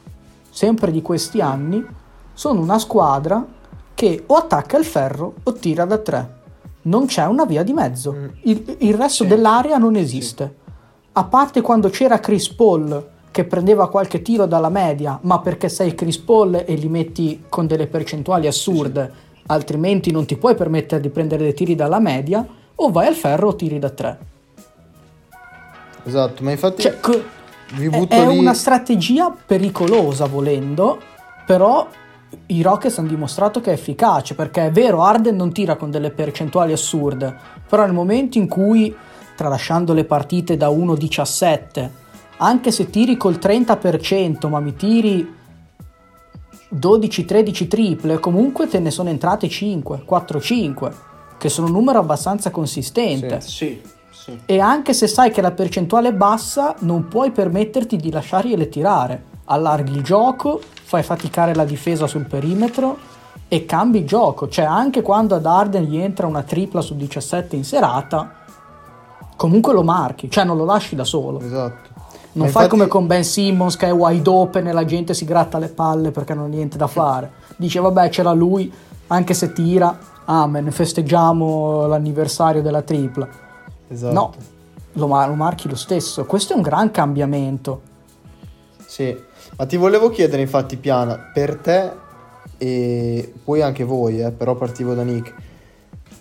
sempre 0.51 0.91
di 0.91 1.01
questi 1.01 1.41
anni, 1.41 1.83
sono 2.33 2.59
una 2.61 2.77
squadra 2.77 3.43
che 3.95 4.23
o 4.27 4.35
attacca 4.35 4.77
il 4.77 4.85
ferro 4.85 5.35
o 5.41 5.53
tira 5.53 5.85
da 5.85 5.97
tre. 5.97 6.39
Non 6.83 7.05
c'è 7.05 7.25
una 7.25 7.45
via 7.45 7.63
di 7.63 7.73
mezzo. 7.73 8.13
Mm. 8.13 8.27
Il, 8.41 8.75
il 8.79 8.93
resto 8.93 9.23
sì. 9.23 9.29
dell'area 9.29 9.77
non 9.77 9.95
esiste. 9.95 10.55
Sì. 10.55 10.71
A 11.13 11.23
parte 11.23 11.61
quando 11.61 11.89
c'era 11.89 12.19
Chris 12.19 12.49
Paul 12.49 13.09
che 13.31 13.45
prendeva 13.45 13.89
qualche 13.89 14.21
tiro 14.21 14.45
dalla 14.45 14.69
media, 14.69 15.17
ma 15.21 15.39
perché 15.39 15.69
sei 15.69 15.95
Chris 15.95 16.17
Paul 16.17 16.63
e 16.65 16.73
li 16.75 16.89
metti 16.89 17.45
con 17.47 17.65
delle 17.65 17.87
percentuali 17.87 18.45
assurde, 18.45 19.11
altrimenti 19.45 20.11
non 20.11 20.25
ti 20.25 20.35
puoi 20.35 20.53
permettere 20.53 21.01
di 21.01 21.09
prendere 21.09 21.43
dei 21.43 21.53
tiri 21.53 21.75
dalla 21.75 21.99
media, 21.99 22.45
o 22.75 22.91
vai 22.91 23.07
al 23.07 23.15
ferro 23.15 23.49
o 23.49 23.55
tiri 23.55 23.79
da 23.79 23.89
tre. 23.89 24.19
Esatto, 26.03 26.43
ma 26.43 26.51
infatti 26.51 26.81
Cioè, 26.81 26.99
co- 26.99 27.23
vi 27.73 27.85
è, 27.85 27.89
butto 27.89 28.15
è 28.15 28.27
lì... 28.27 28.37
una 28.37 28.53
strategia 28.53 29.31
pericolosa 29.45 30.25
volendo, 30.25 30.99
però 31.45 31.87
i 32.47 32.61
Rockets 32.61 32.97
hanno 32.97 33.09
dimostrato 33.09 33.59
che 33.61 33.71
è 33.71 33.73
efficace, 33.73 34.35
perché 34.35 34.67
è 34.67 34.71
vero, 34.71 35.03
Arden 35.03 35.35
non 35.35 35.51
tira 35.51 35.75
con 35.75 35.91
delle 35.91 36.11
percentuali 36.11 36.71
assurde, 36.71 37.35
però 37.67 37.83
nel 37.83 37.93
momento 37.93 38.37
in 38.37 38.47
cui, 38.47 38.95
tralasciando 39.35 39.93
le 39.93 40.05
partite 40.05 40.57
da 40.57 40.69
1-17, 40.69 41.89
anche 42.37 42.71
se 42.71 42.89
tiri 42.89 43.17
col 43.17 43.37
30%, 43.41 44.47
ma 44.47 44.59
mi 44.59 44.75
tiri 44.75 45.39
12-13 46.73 47.67
triple, 47.67 48.19
comunque 48.19 48.67
te 48.67 48.79
ne 48.79 48.91
sono 48.91 49.09
entrate 49.09 49.49
5, 49.49 50.05
4-5, 50.09 50.91
che 51.37 51.49
sono 51.49 51.67
un 51.67 51.73
numero 51.73 51.99
abbastanza 51.99 52.49
consistente. 52.49 53.41
Sì, 53.41 53.49
sì. 53.49 53.81
E 54.45 54.59
anche 54.59 54.93
se 54.93 55.07
sai 55.07 55.31
che 55.31 55.41
la 55.41 55.51
percentuale 55.51 56.09
è 56.09 56.13
bassa, 56.13 56.75
non 56.79 57.07
puoi 57.07 57.31
permetterti 57.31 57.97
di 57.97 58.11
lasciargliele 58.11 58.69
tirare. 58.69 59.23
Allarghi 59.45 59.93
il 59.93 60.03
gioco, 60.03 60.61
fai 60.83 61.03
faticare 61.03 61.55
la 61.55 61.65
difesa 61.65 62.07
sul 62.07 62.25
perimetro 62.25 62.97
e 63.47 63.65
cambi 63.65 63.99
il 63.99 64.05
gioco. 64.05 64.47
Cioè, 64.47 64.65
anche 64.65 65.01
quando 65.01 65.35
ad 65.35 65.45
Arden 65.45 65.83
gli 65.83 65.97
entra 65.97 66.27
una 66.27 66.43
tripla 66.43 66.81
su 66.81 66.95
17 66.95 67.55
in 67.55 67.63
serata, 67.65 68.31
comunque 69.35 69.73
lo 69.73 69.83
marchi, 69.83 70.29
cioè 70.29 70.43
non 70.43 70.55
lo 70.57 70.65
lasci 70.65 70.95
da 70.95 71.03
solo. 71.03 71.39
Esatto. 71.39 71.89
Non 72.33 72.45
Ma 72.45 72.51
fai 72.51 72.63
infatti- 72.63 72.67
come 72.69 72.87
con 72.87 73.07
Ben 73.07 73.23
Simmons 73.25 73.75
che 73.75 73.87
è 73.87 73.91
wide 73.93 74.29
open 74.29 74.67
e 74.67 74.71
la 74.71 74.85
gente 74.85 75.13
si 75.13 75.25
gratta 75.25 75.57
le 75.57 75.67
palle 75.67 76.11
perché 76.11 76.33
non 76.33 76.45
ha 76.45 76.47
niente 76.47 76.77
da 76.77 76.87
fare. 76.87 77.31
Dice 77.57 77.79
vabbè 77.81 78.07
c'era 78.09 78.31
lui, 78.31 78.71
anche 79.07 79.33
se 79.33 79.51
tira, 79.51 79.97
amen, 80.23 80.71
festeggiamo 80.71 81.87
l'anniversario 81.87 82.61
della 82.61 82.83
tripla. 82.83 83.27
Esatto. 83.91 84.13
No, 84.13 84.33
lo, 84.93 85.05
lo 85.07 85.33
marchi 85.35 85.67
lo 85.67 85.75
stesso. 85.75 86.25
Questo 86.25 86.53
è 86.53 86.55
un 86.55 86.61
gran 86.61 86.91
cambiamento. 86.91 87.81
Sì, 88.85 89.15
ma 89.57 89.65
ti 89.65 89.77
volevo 89.77 90.09
chiedere 90.09 90.41
infatti 90.41 90.77
Piana, 90.77 91.17
per 91.17 91.57
te 91.57 91.91
e 92.57 93.33
poi 93.43 93.61
anche 93.61 93.83
voi, 93.83 94.21
eh, 94.21 94.31
però 94.31 94.55
partivo 94.55 94.93
da 94.93 95.03
Nick, 95.03 95.33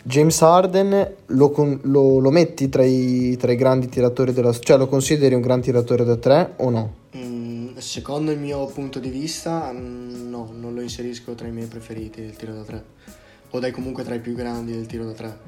James 0.02 0.40
Harden 0.40 1.14
lo, 1.26 1.50
con- 1.50 1.78
lo- 1.82 2.18
lo 2.18 2.30
metti 2.30 2.68
tra 2.68 2.82
i, 2.82 3.36
tra 3.36 3.52
i 3.52 3.56
grandi 3.56 3.88
tiratori 3.88 4.32
della... 4.32 4.52
cioè 4.52 4.78
lo 4.78 4.86
consideri 4.88 5.34
un 5.34 5.42
gran 5.42 5.60
tiratore 5.60 6.04
da 6.04 6.16
tre 6.16 6.54
o 6.56 6.70
no? 6.70 6.94
Mm, 7.16 7.76
secondo 7.76 8.30
il 8.30 8.38
mio 8.38 8.64
punto 8.66 8.98
di 8.98 9.10
vista, 9.10 9.70
mm, 9.72 10.30
no, 10.30 10.50
non 10.58 10.72
lo 10.74 10.80
inserisco 10.80 11.34
tra 11.34 11.46
i 11.46 11.52
miei 11.52 11.66
preferiti 11.66 12.22
del 12.22 12.36
tiro 12.36 12.54
da 12.54 12.62
3. 12.62 12.84
O 13.50 13.58
dai 13.58 13.72
comunque 13.72 14.04
tra 14.04 14.14
i 14.14 14.20
più 14.20 14.34
grandi 14.34 14.72
del 14.72 14.86
tiro 14.86 15.04
da 15.04 15.12
3. 15.12 15.38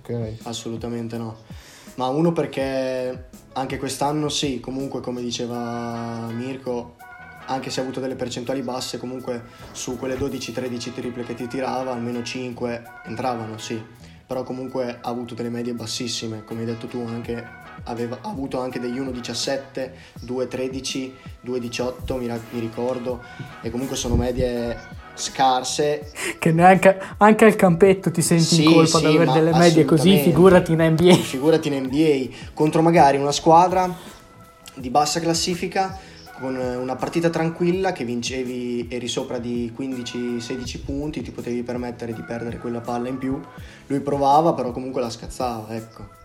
Ok. 0.00 0.38
Assolutamente 0.44 1.16
no. 1.16 1.36
Ma 1.96 2.08
uno 2.08 2.32
perché 2.32 3.28
anche 3.52 3.78
quest'anno 3.78 4.28
sì, 4.28 4.58
comunque 4.58 5.00
come 5.00 5.20
diceva 5.20 6.26
Mirko, 6.30 6.96
anche 7.46 7.70
se 7.70 7.80
ha 7.80 7.82
avuto 7.84 8.00
delle 8.00 8.16
percentuali 8.16 8.62
basse, 8.62 8.98
comunque 8.98 9.44
su 9.72 9.96
quelle 9.96 10.16
12-13 10.16 10.92
triple 10.92 11.22
che 11.22 11.34
ti 11.34 11.46
tirava, 11.46 11.92
almeno 11.92 12.22
5 12.22 12.82
entravano, 13.04 13.58
sì. 13.58 13.80
Però 14.26 14.42
comunque 14.42 14.98
ha 15.02 15.08
avuto 15.08 15.34
delle 15.34 15.50
medie 15.50 15.74
bassissime, 15.74 16.44
come 16.44 16.60
hai 16.60 16.66
detto 16.66 16.86
tu, 16.86 17.04
anche, 17.06 17.46
aveva 17.84 18.18
ha 18.22 18.28
avuto 18.30 18.58
anche 18.60 18.80
degli 18.80 18.98
1-17, 18.98 19.90
2-13, 20.24 21.10
2-18, 21.44 22.18
mi, 22.18 22.26
ra- 22.26 22.40
mi 22.50 22.60
ricordo, 22.60 23.22
e 23.60 23.70
comunque 23.70 23.96
sono 23.96 24.16
medie 24.16 25.02
scarse. 25.14 26.10
Che 26.38 26.52
neanche 26.52 26.98
anche 27.18 27.44
al 27.44 27.54
campetto 27.54 28.10
ti 28.10 28.22
senti 28.22 28.44
Sì, 28.44 28.64
in 28.64 28.72
colpa 28.72 28.98
sì, 28.98 29.04
ad 29.06 29.14
avere 29.14 29.32
delle 29.32 29.52
medie 29.52 29.84
così, 29.84 30.18
figurati 30.18 30.72
in 30.72 30.82
NBA. 30.82 31.14
figurati 31.16 31.68
in 31.68 31.82
NBA 31.84 32.34
contro 32.54 32.80
magari 32.80 33.18
una 33.18 33.30
squadra 33.32 33.94
di 34.74 34.90
bassa 34.90 35.20
classifica 35.20 35.96
con 36.40 36.56
eh, 36.56 36.76
una 36.76 36.96
partita 36.96 37.30
tranquilla 37.30 37.92
che 37.92 38.04
vincevi 38.04 38.88
eri 38.90 39.06
sopra 39.08 39.38
di 39.38 39.72
15-16 39.76 40.84
punti 40.84 41.22
ti 41.22 41.30
potevi 41.30 41.62
permettere 41.62 42.12
di 42.12 42.22
perdere 42.22 42.58
quella 42.58 42.80
palla 42.80 43.08
in 43.08 43.18
più 43.18 43.40
lui 43.86 44.00
provava 44.00 44.52
però 44.52 44.72
comunque 44.72 45.00
la 45.00 45.10
scazzava 45.10 45.74
ecco 45.74 46.22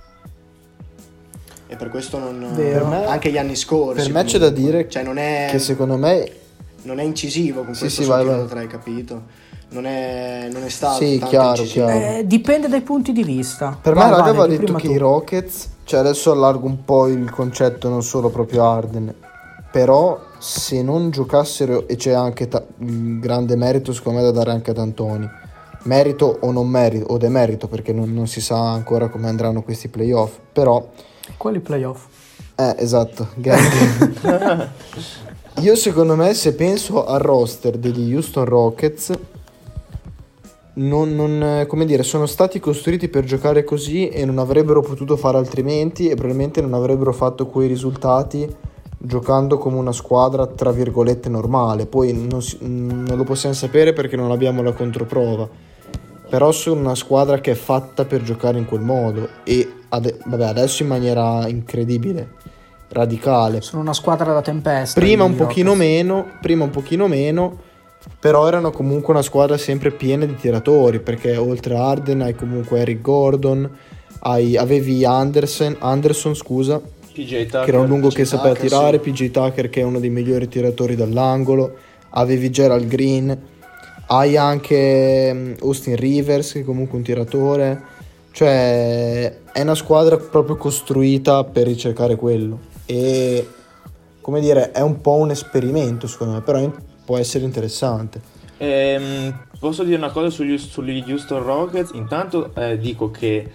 e 1.67 1.75
per 1.75 1.89
questo 1.89 2.17
non 2.17 2.39
Vero. 2.55 2.87
Per 2.89 2.97
me- 2.99 3.05
anche 3.05 3.31
gli 3.31 3.37
anni 3.37 3.55
scorsi 3.55 4.01
per 4.03 4.11
me 4.11 4.23
c'è 4.23 4.39
da 4.39 4.47
comunque. 4.51 4.71
dire 4.79 4.89
cioè 4.89 5.03
non 5.03 5.17
è, 5.17 5.47
Che 5.51 5.59
secondo 5.59 5.97
me... 5.97 6.31
non 6.83 6.99
è 6.99 7.03
incisivo 7.03 7.63
con 7.63 7.73
Sì, 7.75 7.81
questo 7.81 8.01
sì, 8.01 8.07
vai, 8.07 8.25
vai. 8.25 8.37
da 8.37 8.45
tre, 8.45 8.65
capito 8.67 9.23
non 9.71 9.85
è, 9.85 10.49
non 10.51 10.63
è 10.63 10.69
stato 10.69 11.03
Sì, 11.03 11.19
tanto 11.19 11.27
chiaro, 11.27 11.49
incisivo. 11.61 11.85
chiaro. 11.85 12.17
Eh, 12.17 12.25
dipende 12.25 12.67
dai 12.69 12.81
punti 12.81 13.11
di 13.11 13.21
vista. 13.23 13.77
Per 13.79 13.93
Vai, 13.93 14.09
me 14.09 14.15
Raga 14.17 14.29
aveva 14.31 14.47
detto 14.47 14.73
che 14.73 14.87
tu. 14.87 14.93
i 14.93 14.97
Rockets, 14.97 15.69
cioè 15.83 15.99
adesso 15.99 16.31
allargo 16.31 16.65
un 16.65 16.83
po' 16.83 17.05
il 17.07 17.29
concetto, 17.29 17.87
non 17.87 18.01
solo 18.01 18.29
proprio 18.31 18.63
Arden, 18.63 19.13
però 19.71 20.19
se 20.37 20.81
non 20.81 21.09
giocassero, 21.11 21.87
e 21.87 21.95
c'è 21.95 22.11
anche 22.11 22.47
ta- 22.47 22.65
un 22.79 23.19
grande 23.19 23.55
merito 23.55 23.93
secondo 23.93 24.19
me 24.19 24.25
da 24.25 24.31
dare 24.31 24.51
anche 24.51 24.71
ad 24.71 24.77
Antoni, 24.77 25.29
merito 25.83 26.39
o 26.41 26.51
non 26.51 26.67
merito, 26.67 27.05
o 27.13 27.17
demerito 27.17 27.67
perché 27.67 27.93
non, 27.93 28.13
non 28.13 28.27
si 28.27 28.41
sa 28.41 28.71
ancora 28.71 29.09
come 29.09 29.27
andranno 29.27 29.61
questi 29.61 29.87
playoff, 29.87 30.37
però 30.51 30.87
Quali 31.37 31.59
playoff? 31.59 32.05
eh, 32.55 32.75
esatto, 32.77 33.27
gang. 33.35 34.69
Io 35.61 35.75
secondo 35.75 36.15
me 36.15 36.33
se 36.33 36.53
penso 36.53 37.05
al 37.05 37.19
roster 37.19 37.77
degli 37.77 38.13
Houston 38.13 38.45
Rockets, 38.45 39.11
non, 40.75 41.13
non, 41.13 41.65
come 41.67 41.85
dire, 41.85 42.03
sono 42.03 42.25
stati 42.25 42.59
costruiti 42.59 43.09
per 43.09 43.25
giocare 43.25 43.65
così 43.65 44.07
e 44.07 44.23
non 44.23 44.37
avrebbero 44.37 44.81
potuto 44.81 45.17
fare 45.17 45.37
altrimenti 45.37 46.07
e 46.07 46.15
probabilmente 46.15 46.61
non 46.61 46.73
avrebbero 46.73 47.11
fatto 47.11 47.47
quei 47.47 47.67
risultati 47.67 48.47
giocando 49.01 49.57
come 49.57 49.77
una 49.77 49.93
squadra 49.93 50.45
tra 50.45 50.71
virgolette 50.71 51.29
normale. 51.29 51.85
Poi 51.85 52.13
non, 52.13 52.41
si- 52.41 52.57
non 52.61 53.05
lo 53.15 53.23
possiamo 53.23 53.55
sapere 53.55 53.93
perché 53.93 54.15
non 54.15 54.29
abbiamo 54.29 54.61
la 54.61 54.73
controprova. 54.73 55.47
Però 56.29 56.51
sono 56.51 56.81
una 56.81 56.95
squadra 56.95 57.39
che 57.39 57.51
è 57.51 57.55
fatta 57.55 58.05
per 58.05 58.21
giocare 58.21 58.59
in 58.59 58.65
quel 58.65 58.81
modo 58.81 59.27
e 59.43 59.67
ade- 59.89 60.19
vabbè, 60.25 60.45
adesso 60.45 60.83
in 60.83 60.89
maniera 60.89 61.47
incredibile, 61.47 62.33
radicale. 62.89 63.61
Sono 63.61 63.81
una 63.81 63.93
squadra 63.93 64.31
da 64.33 64.41
tempesta. 64.41 64.99
Prima 64.99 65.23
un 65.23 65.35
pochino 65.35 65.73
meno, 65.73 66.25
prima 66.39 66.65
un 66.65 66.69
pochino 66.69 67.07
meno, 67.07 67.57
però 68.19 68.47
erano 68.47 68.69
comunque 68.69 69.11
una 69.13 69.23
squadra 69.23 69.57
sempre 69.57 69.89
piena 69.91 70.25
di 70.25 70.35
tiratori, 70.35 70.99
perché 70.99 71.35
oltre 71.35 71.75
a 71.75 71.87
Arden 71.87 72.21
hai 72.21 72.35
comunque 72.35 72.79
Eric 72.81 73.01
Gordon, 73.01 73.67
hai- 74.19 74.55
avevi 74.55 75.03
Anderson, 75.05 75.77
Anderson, 75.79 76.35
scusa, 76.35 76.79
PJ 77.19 77.45
Tucker. 77.45 77.63
che 77.63 77.69
era 77.69 77.79
un 77.79 77.87
lungo 77.87 78.07
PJ 78.07 78.15
che 78.15 78.25
sapeva 78.25 78.53
Tucker, 78.53 78.69
tirare, 78.69 79.01
sì. 79.03 79.11
PG 79.11 79.31
Tucker 79.31 79.69
che 79.69 79.81
è 79.81 79.83
uno 79.83 79.99
dei 79.99 80.09
migliori 80.09 80.47
tiratori 80.47 80.95
dall'angolo, 80.95 81.75
avevi 82.11 82.49
Gerald 82.49 82.87
Green, 82.87 83.37
hai 84.07 84.37
anche 84.37 85.33
mm, 85.33 85.53
Austin 85.61 85.95
Rivers 85.95 86.53
che 86.53 86.59
è 86.61 86.63
comunque 86.63 86.97
un 86.97 87.03
tiratore, 87.03 87.81
cioè 88.31 89.37
è 89.51 89.61
una 89.61 89.75
squadra 89.75 90.17
proprio 90.17 90.55
costruita 90.55 91.43
per 91.43 91.67
ricercare 91.67 92.15
quello 92.15 92.59
e 92.85 93.47
come 94.21 94.39
dire 94.39 94.71
è 94.71 94.81
un 94.81 95.01
po' 95.01 95.15
un 95.15 95.31
esperimento 95.31 96.07
secondo 96.07 96.33
me, 96.33 96.41
però 96.41 96.71
può 97.03 97.17
essere 97.17 97.43
interessante. 97.43 98.37
Ehm, 98.57 99.45
posso 99.59 99.83
dire 99.83 99.97
una 99.97 100.11
cosa 100.11 100.29
sugli, 100.29 100.57
sugli 100.57 101.03
Houston 101.07 101.41
Rockets? 101.43 101.91
Intanto 101.93 102.53
eh, 102.55 102.77
dico 102.77 103.09
che 103.09 103.49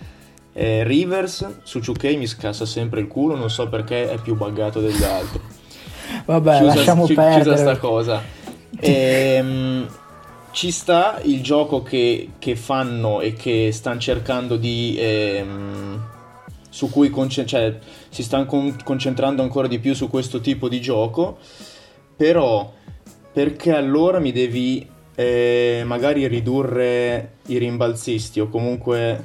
eh, 0.55 0.83
Rivers 0.85 1.59
su 1.65 1.81
2K 1.81 2.17
mi 2.17 2.27
scassa 2.27 2.65
sempre 2.65 3.01
il 3.01 3.09
culo, 3.09 3.37
non 3.37 3.51
so 3.51 3.69
perché 3.69 4.11
è 4.11 4.19
più 4.19 4.35
buggato 4.37 4.81
degli 4.81 5.03
altri. 5.03 5.41
Vabbè, 6.25 6.57
Chiusa- 6.59 6.75
lasciamo 6.75 7.05
chi- 7.07 7.15
perdere. 7.15 7.43
Chiusa 7.43 7.57
sta 7.57 7.77
cosa. 7.79 8.23
Ehm, 8.81 9.87
ci 10.53 10.71
sta 10.71 11.21
il 11.25 11.43
gioco 11.43 11.83
che, 11.83 12.31
che 12.39 12.57
fanno 12.57 13.21
e 13.21 13.33
che 13.35 13.71
stanno 13.73 13.99
cercando 14.01 14.57
di... 14.57 14.97
ehm, 14.99 16.03
su 16.71 16.91
cui 16.91 17.11
conce- 17.11 17.47
cioè, 17.47 17.79
si 18.09 18.23
stanno 18.23 18.47
con- 18.47 18.77
concentrando 18.83 19.43
ancora 19.43 19.67
di 19.69 19.79
più 19.79 19.95
su 19.95 20.09
questo 20.09 20.41
tipo 20.41 20.69
di 20.69 20.81
gioco, 20.81 21.39
però 22.17 22.73
perché 23.33 23.75
allora 23.75 24.19
mi 24.21 24.33
devi 24.33 24.87
eh, 25.17 25.83
magari 25.87 26.27
ridurre 26.27 27.35
i 27.47 27.59
rimbalzisti 27.59 28.41
o 28.41 28.49
comunque 28.49 29.25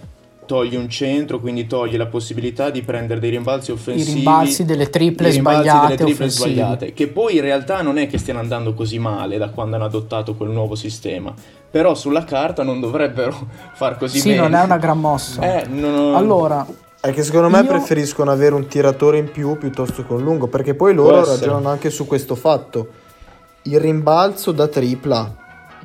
togli 0.50 0.76
un 0.76 0.90
centro, 0.90 1.40
quindi 1.40 1.68
togli 1.68 1.96
la 1.96 2.08
possibilità 2.08 2.72
di 2.72 2.82
prendere 2.82 3.20
dei 3.20 3.30
rimbalzi 3.30 3.70
I 3.70 3.74
offensivi. 3.76 4.14
rimbalzi 4.16 4.66
delle 4.66 4.90
triple 4.90 5.30
i 5.30 5.32
rimbalzi 5.34 5.62
sbagliate 5.70 5.96
delle 5.96 6.10
triple 6.10 6.30
sbagliate, 6.30 6.94
che 6.94 7.08
poi 7.08 7.36
in 7.36 7.42
realtà 7.42 7.84
non 7.84 8.00
è 8.00 8.08
che 8.08 8.18
stiano 8.18 8.40
andando 8.40 8.74
così 8.74 8.98
male 8.98 9.38
da 9.38 9.50
quando 9.50 9.76
hanno 9.76 9.86
adottato 9.86 10.34
quel 10.34 10.50
nuovo 10.50 10.74
sistema, 10.74 11.32
però 11.70 11.94
sulla 11.94 12.24
carta 12.24 12.64
non 12.64 12.80
dovrebbero 12.80 13.38
far 13.76 14.00
così 14.00 14.18
Sì, 14.20 14.30
bene. 14.30 14.42
non 14.42 14.56
è 14.56 14.64
una 14.64 14.78
gran 14.78 15.00
mossa. 15.00 15.40
Eh, 15.62 15.68
non- 15.68 16.16
Allora, 16.16 16.66
È 17.00 17.14
che 17.14 17.22
secondo 17.22 17.50
me 17.50 17.60
Io- 17.60 17.68
preferiscono 17.68 18.32
avere 18.32 18.56
un 18.56 18.66
tiratore 18.66 19.20
in 19.20 19.30
più 19.32 19.56
piuttosto 19.60 20.04
che 20.04 20.12
un 20.14 20.24
lungo, 20.24 20.48
perché 20.48 20.74
poi 20.74 20.96
loro 20.96 21.24
ragionano 21.24 21.70
anche 21.70 21.92
su 21.92 22.08
questo 22.08 22.34
fatto. 22.34 22.88
Il 23.62 23.80
rimbalzo 23.80 24.52
da 24.52 24.68
tripla 24.68 25.36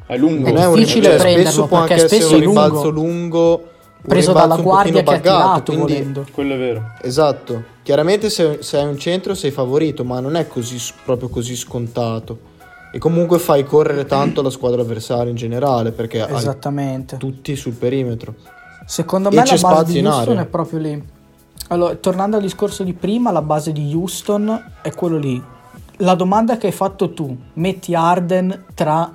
È 0.07 0.17
lungo. 0.17 0.49
non 0.49 0.57
è 0.57 0.67
un 0.67 0.75
difficile 0.77 1.09
cioè, 1.11 1.17
prenderlo, 1.19 1.51
spesso 1.51 1.67
può 1.67 1.77
anche 1.77 1.89
perché 1.97 2.05
essere 2.07 2.21
spesso 2.23 2.35
un 2.37 2.41
è 2.41 2.45
lungo. 2.47 2.61
rimbalzo 2.63 2.89
lungo, 2.91 3.53
un 3.55 3.61
preso 4.07 4.33
dalla 4.33 4.55
un 4.55 4.63
guardia 4.63 4.93
che 4.93 5.03
pochino 5.03 5.19
ha 5.19 5.21
tirato 5.21 5.43
buggato, 5.49 5.73
quindi 5.73 5.93
volendo. 5.93 6.27
Quello 6.33 6.55
è 6.55 6.59
vero. 6.59 6.93
esatto. 7.03 7.63
Chiaramente 7.83 8.31
se, 8.31 8.59
se 8.63 8.79
hai 8.79 8.87
un 8.87 8.99
centro 8.99 9.35
sei 9.35 9.51
favorito, 9.51 10.05
ma 10.05 10.21
non 10.21 10.37
è 10.37 10.47
così 10.47 10.79
proprio 11.05 11.29
così 11.29 11.57
scontato. 11.57 12.53
E 12.93 12.99
comunque 12.99 13.39
fai 13.41 13.65
correre 13.65 14.05
tanto 14.07 14.41
la 14.41 14.51
squadra 14.51 14.83
avversaria 14.83 15.29
in 15.31 15.37
generale, 15.37 15.91
perché 15.91 16.23
hai 16.23 16.35
Esattamente. 16.35 17.17
tutti 17.17 17.57
sul 17.57 17.73
perimetro. 17.73 18.35
Secondo 18.87 19.31
E 19.31 19.35
me 19.35 19.43
c'è 19.43 19.59
la 19.59 19.69
base 19.69 19.93
di 19.93 20.05
Houston 20.07 20.29
area. 20.31 20.43
è 20.43 20.47
proprio 20.47 20.79
lì. 20.79 21.05
Allora, 21.69 21.95
tornando 21.97 22.37
al 22.37 22.43
discorso 22.43 22.85
di 22.85 22.93
prima, 22.93 23.33
la 23.33 23.43
base 23.43 23.73
di 23.73 23.93
Houston 23.95 24.73
è 24.83 24.93
quello 24.93 25.17
lì. 25.19 25.43
La 25.99 26.15
domanda 26.15 26.57
che 26.57 26.67
hai 26.69 26.73
fatto 26.73 27.13
tu, 27.13 27.37
metti 27.55 27.95
Arden 27.95 28.65
tra 28.75 29.11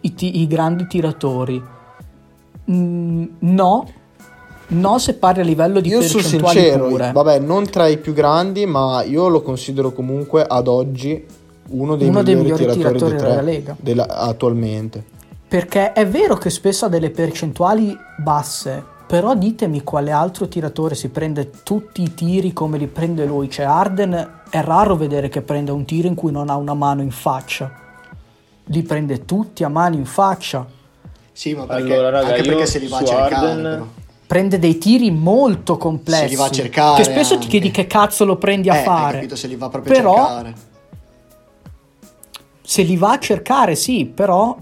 i, 0.00 0.14
ti- 0.14 0.40
i 0.40 0.46
grandi 0.46 0.86
tiratori. 0.86 1.62
Mm, 2.70 3.24
no, 3.40 3.86
no 4.68 4.98
se 4.98 5.14
parli 5.14 5.40
a 5.40 5.44
livello 5.44 5.80
di 5.80 5.88
Io 5.90 6.00
sono 6.02 6.22
percentuali 6.22 6.58
sincero, 6.60 6.88
pure. 6.88 7.12
vabbè, 7.12 7.38
non 7.40 7.68
tra 7.68 7.86
i 7.88 7.98
più 7.98 8.12
grandi, 8.12 8.64
ma 8.66 9.02
io 9.02 9.28
lo 9.28 9.42
considero 9.42 9.92
comunque 9.92 10.44
ad 10.46 10.66
oggi 10.68 11.24
uno 11.68 11.96
dei, 11.96 12.08
Uno 12.08 12.22
dei 12.22 12.34
migliori, 12.34 12.64
migliori 12.64 12.78
tiratori, 12.78 12.98
tiratori 12.98 13.16
della 13.16 13.42
tre 13.42 13.42
Lega. 13.52 13.76
della- 13.80 14.08
attualmente. 14.08 15.04
Perché 15.48 15.92
è 15.92 16.06
vero 16.06 16.36
che 16.36 16.48
spesso 16.50 16.86
ha 16.86 16.88
delle 16.88 17.10
percentuali 17.10 17.94
basse, 18.18 18.82
però 19.06 19.34
ditemi 19.34 19.82
quale 19.82 20.10
altro 20.10 20.48
tiratore 20.48 20.94
si 20.94 21.08
prende 21.10 21.50
tutti 21.62 22.02
i 22.02 22.14
tiri 22.14 22.54
come 22.54 22.78
li 22.78 22.86
prende 22.86 23.26
lui. 23.26 23.50
Cioè 23.50 23.66
Arden 23.66 24.40
è 24.48 24.62
raro 24.62 24.96
vedere 24.96 25.28
che 25.28 25.42
prende 25.42 25.70
un 25.70 25.84
tiro 25.84 26.08
in 26.08 26.14
cui 26.14 26.32
non 26.32 26.48
ha 26.48 26.56
una 26.56 26.72
mano 26.72 27.02
in 27.02 27.10
faccia. 27.10 27.70
Li 28.66 28.82
prende 28.82 29.26
tutti 29.26 29.62
a 29.64 29.68
mano 29.68 29.96
in 29.96 30.06
faccia. 30.06 30.66
Sì, 31.32 31.52
ma 31.54 31.64
perché, 31.66 31.92
Allora, 31.92 32.10
raga, 32.10 32.26
anche 32.28 32.40
io 32.40 32.46
perché 32.48 32.66
se 32.66 32.78
li 32.78 32.86
va 32.88 32.98
a 32.98 33.04
cercare. 33.04 33.34
Arden- 33.34 33.62
però. 33.62 33.86
Prende 34.32 34.58
dei 34.58 34.78
tiri 34.78 35.10
molto 35.10 35.76
complessi. 35.76 36.22
Se 36.22 36.28
li 36.28 36.36
va 36.36 36.44
a 36.46 36.50
cercare 36.50 36.96
Che 36.96 37.04
spesso 37.04 37.28
ti 37.32 37.34
anche. 37.34 37.46
chiedi 37.48 37.70
che 37.70 37.86
cazzo 37.86 38.24
lo 38.24 38.36
prendi 38.38 38.70
a 38.70 38.80
Eh, 38.80 38.82
fare. 38.82 39.12
capito, 39.16 39.36
se 39.36 39.46
li 39.46 39.56
va 39.56 39.68
proprio 39.68 39.92
Però- 39.92 40.14
a 40.14 40.16
cercare. 40.26 40.54
Se 42.62 42.82
li 42.82 42.96
va 42.96 43.10
a 43.12 43.18
cercare, 43.18 43.74
sì, 43.74 44.06
però 44.06 44.56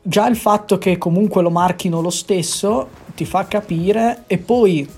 già 0.00 0.26
il 0.26 0.36
fatto 0.36 0.78
che 0.78 0.96
comunque 0.96 1.42
lo 1.42 1.50
marchino 1.50 2.00
lo 2.00 2.08
stesso 2.08 2.88
ti 3.14 3.26
fa 3.26 3.44
capire 3.44 4.22
e 4.26 4.38
poi 4.38 4.88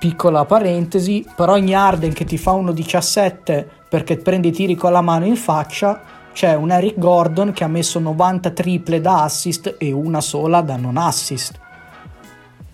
piccola 0.00 0.44
parentesi, 0.44 1.24
per 1.36 1.50
ogni 1.50 1.74
Arden 1.76 2.12
che 2.12 2.24
ti 2.24 2.38
fa 2.38 2.50
uno 2.50 2.72
17 2.72 3.68
perché 3.88 4.16
prende 4.16 4.48
i 4.48 4.52
tiri 4.52 4.74
con 4.74 4.90
la 4.90 5.00
mano 5.00 5.26
in 5.26 5.36
faccia, 5.36 6.02
c'è 6.32 6.54
un 6.56 6.72
Eric 6.72 6.98
Gordon 6.98 7.52
che 7.52 7.62
ha 7.62 7.68
messo 7.68 8.00
90 8.00 8.50
triple 8.50 9.00
da 9.00 9.22
assist 9.22 9.76
e 9.78 9.92
una 9.92 10.20
sola 10.20 10.60
da 10.60 10.74
non 10.74 10.96
assist. 10.96 11.66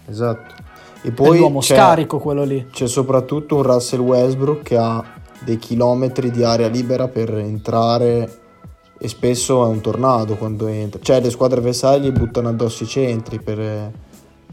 Esatto. 0.06 0.54
E 1.02 1.10
poi 1.12 1.38
l'uomo 1.38 1.60
scarico 1.60 2.18
quello 2.18 2.44
lì. 2.44 2.66
c'è 2.70 2.86
soprattutto 2.88 3.56
un 3.56 3.62
Russell 3.62 4.00
Westbrook 4.00 4.62
che 4.62 4.76
ha 4.76 5.04
dei 5.44 5.58
chilometri 5.58 6.30
di 6.30 6.42
area 6.42 6.68
libera 6.68 7.08
per 7.08 7.36
entrare 7.36 8.38
e 8.98 9.08
spesso 9.08 9.62
è 9.64 9.68
un 9.68 9.80
tornado 9.82 10.36
quando 10.36 10.66
entra. 10.66 11.00
Cioè 11.02 11.20
le 11.20 11.30
squadre 11.30 11.58
avversarie 11.58 12.00
gli 12.00 12.10
buttano 12.12 12.48
addosso 12.48 12.84
i 12.84 12.86
centri 12.86 13.38
per, 13.38 13.56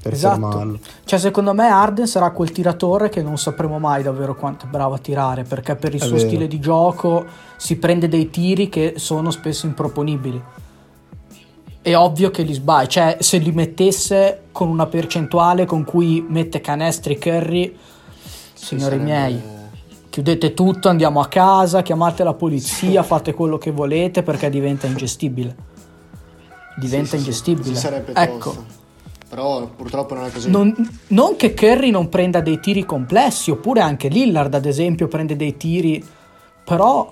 per 0.01 0.11
Esatto. 0.11 0.39
fermarlo. 0.49 0.79
Cioè, 1.05 1.19
secondo 1.19 1.53
me 1.53 1.67
Arden 1.69 2.05
sarà 2.07 2.31
quel 2.31 2.51
tiratore 2.51 3.07
che 3.07 3.21
non 3.21 3.37
sapremo 3.37 3.79
mai 3.79 4.03
davvero 4.03 4.35
quanto 4.35 4.65
è 4.65 4.67
bravo 4.69 4.95
a 4.95 4.97
tirare, 4.97 5.43
perché 5.43 5.75
per 5.75 5.93
il 5.93 6.01
È 6.01 6.05
suo 6.05 6.17
vero. 6.17 6.27
stile 6.27 6.47
di 6.47 6.59
gioco 6.59 7.25
si 7.55 7.77
prende 7.77 8.09
dei 8.09 8.29
tiri 8.29 8.67
che 8.67 8.95
sono 8.97 9.31
spesso 9.31 9.67
improponibili. 9.67 10.41
È 11.81 11.95
ovvio 11.95 12.29
che 12.29 12.43
li 12.43 12.53
sbaglia, 12.53 12.87
cioè 12.87 13.17
se 13.19 13.37
li 13.37 13.51
mettesse 13.51 14.43
con 14.51 14.69
una 14.69 14.85
percentuale 14.85 15.65
con 15.65 15.83
cui 15.83 16.23
mette 16.27 16.61
canestri 16.61 17.17
Curry, 17.17 17.75
signori 18.53 18.83
sarebbe- 18.97 19.03
miei, 19.03 19.41
chiudete 20.09 20.53
tutto, 20.53 20.89
andiamo 20.89 21.19
a 21.21 21.27
casa, 21.27 21.81
chiamate 21.81 22.23
la 22.23 22.33
polizia, 22.35 23.01
fate 23.01 23.33
quello 23.33 23.57
che 23.57 23.71
volete 23.71 24.21
perché 24.21 24.49
diventa 24.49 24.85
ingestibile. 24.87 25.55
Diventa 26.77 27.09
Sì, 27.09 27.17
sì, 27.17 27.17
sì, 27.17 27.17
ingestibile. 27.17 27.75
sì, 27.75 27.81
sarebbe 27.81 28.13
ecco. 28.13 28.49
tosta. 28.51 28.79
Però 29.29 29.65
purtroppo 29.67 30.13
non 30.13 30.25
è 30.25 30.29
così. 30.31 30.49
Non, 30.51 30.75
non 31.07 31.35
che 31.37 31.53
Curry 31.53 31.89
non 31.89 32.09
prenda 32.09 32.41
dei 32.41 32.59
tiri 32.59 32.85
complessi, 32.85 33.49
oppure 33.49 33.79
anche 33.79 34.07
Lillard, 34.09 34.53
ad 34.53 34.65
esempio, 34.65 35.07
prende 35.07 35.35
dei 35.37 35.55
tiri, 35.57 36.05
però 36.65 37.11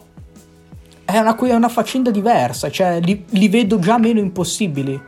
è 1.10 1.20
una, 1.20 1.36
è 1.36 1.54
una 1.54 1.70
faccenda 1.70 2.12
diversa, 2.12 2.70
cioè 2.70 3.00
li, 3.02 3.26
li 3.30 3.50
vedo 3.50 3.80
già 3.80 3.98
meno 3.98 4.20
impossibili. 4.20 5.00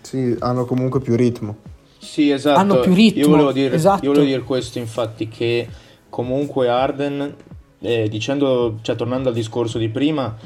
Sì, 0.00 0.34
hanno 0.40 0.64
comunque 0.64 1.00
più 1.00 1.16
ritmo. 1.16 1.56
Sì, 1.98 2.30
esatto. 2.30 2.58
Hanno 2.58 2.80
più 2.80 2.94
ritmo, 2.94 3.22
Io 3.22 3.28
volevo 3.28 3.52
dire, 3.52 3.74
esatto. 3.74 4.04
io 4.04 4.10
volevo 4.10 4.26
dire 4.26 4.42
questo, 4.42 4.78
infatti, 4.78 5.28
che 5.28 5.66
comunque 6.08 6.68
Arden, 6.68 7.34
eh, 7.80 8.08
dicendo, 8.08 8.78
cioè 8.82 8.96
tornando 8.96 9.28
al 9.28 9.34
discorso 9.34 9.78
di 9.78 9.88
prima, 9.88 10.36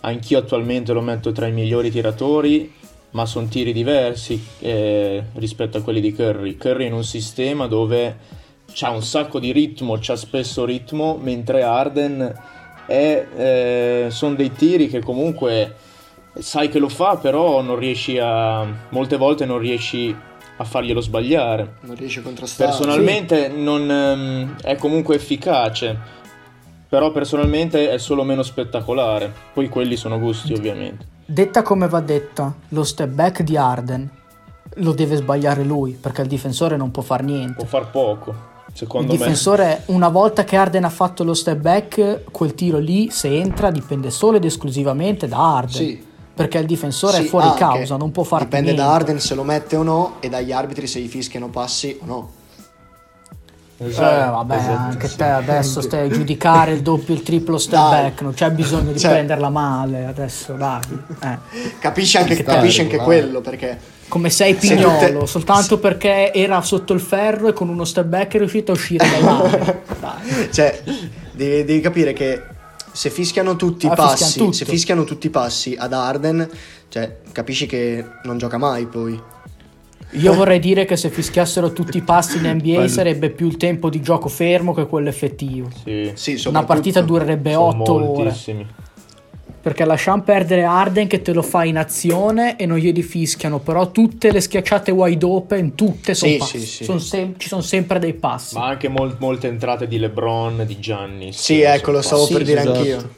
anch'io 0.00 0.38
attualmente 0.38 0.92
lo 0.92 1.00
metto 1.00 1.32
tra 1.32 1.46
i 1.46 1.52
migliori 1.52 1.90
tiratori, 1.90 2.72
ma 3.10 3.26
sono 3.26 3.46
tiri 3.46 3.72
diversi 3.72 4.44
eh, 4.58 5.22
rispetto 5.34 5.78
a 5.78 5.82
quelli 5.82 6.00
di 6.00 6.12
Curry. 6.12 6.56
Curry 6.56 6.86
in 6.86 6.92
un 6.92 7.04
sistema 7.04 7.66
dove 7.66 8.16
c'ha 8.72 8.90
un 8.90 9.02
sacco 9.02 9.38
di 9.38 9.52
ritmo, 9.52 9.96
c'ha 10.00 10.16
spesso 10.16 10.64
ritmo, 10.64 11.16
mentre 11.16 11.62
Arden 11.62 12.34
è, 12.86 13.26
eh, 13.36 14.06
sono 14.10 14.34
dei 14.34 14.52
tiri 14.52 14.88
che 14.88 15.00
comunque 15.00 15.74
sai 16.38 16.68
che 16.68 16.78
lo 16.78 16.88
fa, 16.88 17.16
però 17.16 17.60
non 17.62 17.76
riesci 17.76 18.18
a. 18.18 18.66
molte 18.90 19.16
volte 19.16 19.44
non 19.44 19.58
riesci 19.58 20.14
a 20.56 20.64
farglielo 20.64 21.00
sbagliare. 21.00 21.76
Non 21.80 21.96
riesce 21.96 22.20
a 22.20 22.22
contrastare. 22.22 22.70
Personalmente 22.70 23.48
non 23.48 23.90
ehm, 23.90 24.56
è 24.62 24.76
comunque 24.76 25.16
efficace, 25.16 25.98
però 26.88 27.10
personalmente 27.10 27.90
è 27.90 27.98
solo 27.98 28.22
meno 28.24 28.42
spettacolare. 28.42 29.32
Poi 29.52 29.68
quelli 29.68 29.96
sono 29.96 30.18
gusti, 30.18 30.52
ovviamente. 30.52 31.12
Detta 31.26 31.62
come 31.62 31.88
va 31.88 32.00
detta, 32.00 32.54
lo 32.68 32.84
step 32.84 33.08
back 33.08 33.42
di 33.42 33.56
Arden 33.56 34.10
lo 34.78 34.92
deve 34.92 35.16
sbagliare 35.16 35.62
lui, 35.62 35.92
perché 35.92 36.22
il 36.22 36.28
difensore 36.28 36.76
non 36.76 36.90
può 36.90 37.02
far 37.02 37.22
niente. 37.22 37.54
Può 37.54 37.66
far 37.66 37.90
poco, 37.90 38.34
Il 38.66 38.76
secondo 38.76 39.12
me. 39.12 39.18
difensore, 39.18 39.82
una 39.86 40.08
volta 40.08 40.44
che 40.44 40.56
Arden 40.56 40.84
ha 40.84 40.90
fatto 40.90 41.22
lo 41.24 41.34
step 41.34 41.58
back, 41.58 42.22
quel 42.30 42.54
tiro 42.54 42.78
lì, 42.78 43.10
se 43.10 43.28
entra, 43.38 43.70
dipende 43.70 44.10
solo 44.10 44.36
ed 44.38 44.44
esclusivamente 44.44 45.28
da 45.28 45.56
Arden. 45.56 45.70
Sì. 45.74 46.06
Perché 46.34 46.58
il 46.58 46.66
difensore 46.66 47.18
Sì, 47.18 47.22
è 47.24 47.26
fuori 47.26 47.52
causa, 47.56 47.96
non 47.96 48.10
può 48.10 48.24
far 48.24 48.40
Dipende 48.42 48.72
niente. 48.72 48.82
da 48.82 48.92
Arden 48.92 49.20
se 49.20 49.34
lo 49.36 49.44
mette 49.44 49.76
o 49.76 49.84
no 49.84 50.14
e 50.18 50.28
dagli 50.28 50.50
arbitri 50.50 50.88
se 50.88 50.98
gli 50.98 51.06
fischiano 51.06 51.48
passi 51.48 51.96
o 52.02 52.06
no. 52.06 52.30
Eh, 53.76 53.86
Esatto, 53.86 54.32
vabbè, 54.32 54.56
esatto, 54.56 54.78
anche 54.90 55.08
sì. 55.08 55.16
te 55.16 55.24
adesso 55.24 55.80
stai 55.80 56.08
a 56.08 56.12
giudicare 56.12 56.72
il 56.72 56.82
doppio 56.82 57.12
e 57.14 57.16
il 57.18 57.22
triplo 57.24 57.58
step 57.58 57.78
Dai. 57.90 58.02
back, 58.02 58.20
non 58.22 58.32
c'è 58.34 58.50
bisogno 58.50 58.92
di 58.92 58.98
Cioè- 58.98 59.10
prenderla 59.12 59.48
male 59.50 60.06
adesso, 60.06 60.54
dai. 60.54 60.80
Eh. 61.22 61.38
Capisci 61.80 62.16
anche, 62.16 62.32
Anche 62.32 62.44
capisci 62.44 62.76
tardi, 62.78 62.92
anche 62.94 63.04
quello 63.04 63.40
perché 63.40 63.78
Come 64.08 64.30
sei 64.30 64.52
Se 64.58 64.74
pignolo, 64.74 64.98
tutte- 64.98 65.26
soltanto 65.26 65.78
perché 65.78 66.32
era 66.32 66.60
sotto 66.62 66.92
il 66.92 67.00
ferro 67.00 67.48
e 67.48 67.52
con 67.52 67.68
uno 67.68 67.84
step 67.84 68.06
back 68.06 68.34
è 68.34 68.38
riuscito 68.38 68.72
a 68.72 68.74
uscire 68.74 69.04
dall'area. 69.08 69.82
Cioè, 70.52 70.82
devi, 71.32 71.64
devi 71.64 71.80
capire 71.80 72.12
che 72.12 72.40
se 72.92 73.10
fischiano 73.10 73.56
tutti 73.56 73.86
i 73.86 73.88
Ah, 73.88 73.94
passi, 73.94 74.24
fischiano 74.24 74.52
se 74.52 74.64
fischiano 74.64 75.04
tutti 75.04 75.26
i 75.26 75.30
passi 75.30 75.74
ad 75.76 75.92
Arden, 75.92 76.48
cioè, 76.88 77.16
capisci 77.32 77.66
che 77.66 78.04
non 78.24 78.38
gioca 78.38 78.56
mai 78.58 78.86
poi. 78.86 79.20
Io 80.10 80.32
vorrei 80.32 80.60
dire 80.60 80.84
che 80.84 80.96
se 80.96 81.08
fischiassero 81.10 81.72
tutti 81.72 81.96
i 81.96 82.02
passi 82.02 82.36
in 82.36 82.44
NBA 82.44 82.74
Quello. 82.74 82.88
sarebbe 82.88 83.30
più 83.30 83.48
il 83.48 83.56
tempo 83.56 83.90
di 83.90 84.00
gioco 84.00 84.28
fermo 84.28 84.72
che 84.72 84.86
quello 84.86 85.08
effettivo. 85.08 85.68
Sì, 85.82 86.12
Sì, 86.14 86.40
Una 86.46 86.62
partita 86.62 87.00
durerebbe 87.00 87.52
sono 87.54 87.82
8 87.82 87.92
ore. 88.20 88.36
Perché 89.64 89.86
lasciamo 89.86 90.20
perdere 90.20 90.62
Arden 90.64 91.06
che 91.06 91.22
te 91.22 91.32
lo 91.32 91.40
fa 91.40 91.64
in 91.64 91.78
azione 91.78 92.56
e 92.58 92.66
non 92.66 92.76
glieli 92.76 93.00
fischiano, 93.02 93.60
però 93.60 93.90
tutte 93.90 94.30
le 94.30 94.42
schiacciate 94.42 94.90
wide 94.90 95.24
open, 95.24 95.74
tutte 95.74 96.12
sono 96.12 96.32
Sì, 96.32 96.36
passi. 96.36 96.58
sì, 96.58 96.66
sì. 96.66 96.84
Son 96.84 97.00
sem- 97.00 97.38
ci 97.38 97.48
sono 97.48 97.62
sempre 97.62 97.98
dei 97.98 98.12
passi. 98.12 98.58
Ma 98.58 98.66
anche 98.66 98.88
mol- 98.88 99.16
molte 99.18 99.48
entrate 99.48 99.88
di 99.88 99.98
LeBron, 99.98 100.64
di 100.66 100.78
Gianni. 100.78 101.32
Sì, 101.32 101.62
ecco, 101.62 101.92
lo 101.92 102.02
stavo 102.02 102.26
per 102.26 102.42
dire 102.44 102.60
esatto. 102.60 102.78
anch'io. 102.78 103.10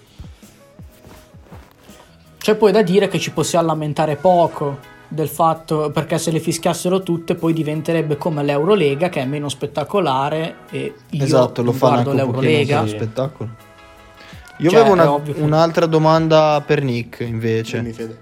C'è 2.38 2.54
poi 2.54 2.70
da 2.70 2.82
dire 2.82 3.08
che 3.08 3.18
ci 3.18 3.32
possiamo 3.32 3.66
lamentare 3.66 4.14
poco 4.14 4.78
del 5.08 5.28
fatto 5.28 5.90
perché 5.90 6.16
se 6.16 6.30
le 6.30 6.38
fischiassero 6.38 7.02
tutte 7.02 7.34
poi 7.34 7.54
diventerebbe 7.54 8.16
come 8.16 8.44
l'Eurolega 8.44 9.08
che 9.08 9.20
è 9.20 9.24
meno 9.24 9.48
spettacolare 9.48 10.58
e 10.70 10.94
io 11.10 11.24
esatto, 11.24 11.62
lo 11.62 11.72
guardo 11.76 12.12
l'Eurolega 12.12 12.86
spettacolo. 12.86 13.65
Io 14.58 14.70
Cioè, 14.70 14.80
avevo 14.80 14.94
una- 14.94 15.12
ovvio 15.12 15.34
un'altra 15.38 15.86
domanda 15.86 16.62
per 16.66 16.82
Nick 16.82 17.20
invece. 17.20 17.80
Dimmi, 17.80 17.92
Fede. 17.92 18.18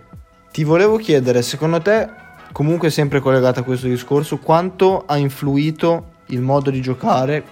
Ti 0.51 0.65
volevo 0.65 0.97
chiedere, 0.97 1.43
secondo 1.43 1.81
te, 1.81 2.09
comunque 2.53 2.91
sempre 2.91 3.21
collegata 3.21 3.61
a 3.61 3.63
questo 3.63 3.87
discorso, 3.87 4.39
quanto 4.39 5.05
ha 5.07 5.17
influito 5.17 6.13
il 6.27 6.41
modo 6.41 6.71
di 6.71 6.81
giocare, 6.81 7.43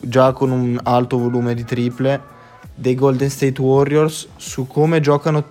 già 0.00 0.32
con 0.32 0.50
un 0.50 0.78
alto 0.82 1.18
volume 1.18 1.54
di 1.54 1.64
triple, 1.64 2.20
dei 2.74 2.94
Golden 2.94 3.30
State 3.30 3.60
Warriors 3.60 4.28
su 4.36 4.66
come 4.66 5.00
giocano 5.00 5.44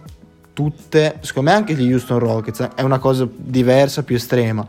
tutte, 0.53 1.17
secondo 1.21 1.49
me 1.49 1.55
anche 1.55 1.73
gli 1.73 1.91
Houston 1.91 2.19
Rockets, 2.19 2.59
eh, 2.59 2.69
è 2.75 2.81
una 2.81 2.99
cosa 2.99 3.27
diversa, 3.35 4.03
più 4.03 4.15
estrema, 4.15 4.63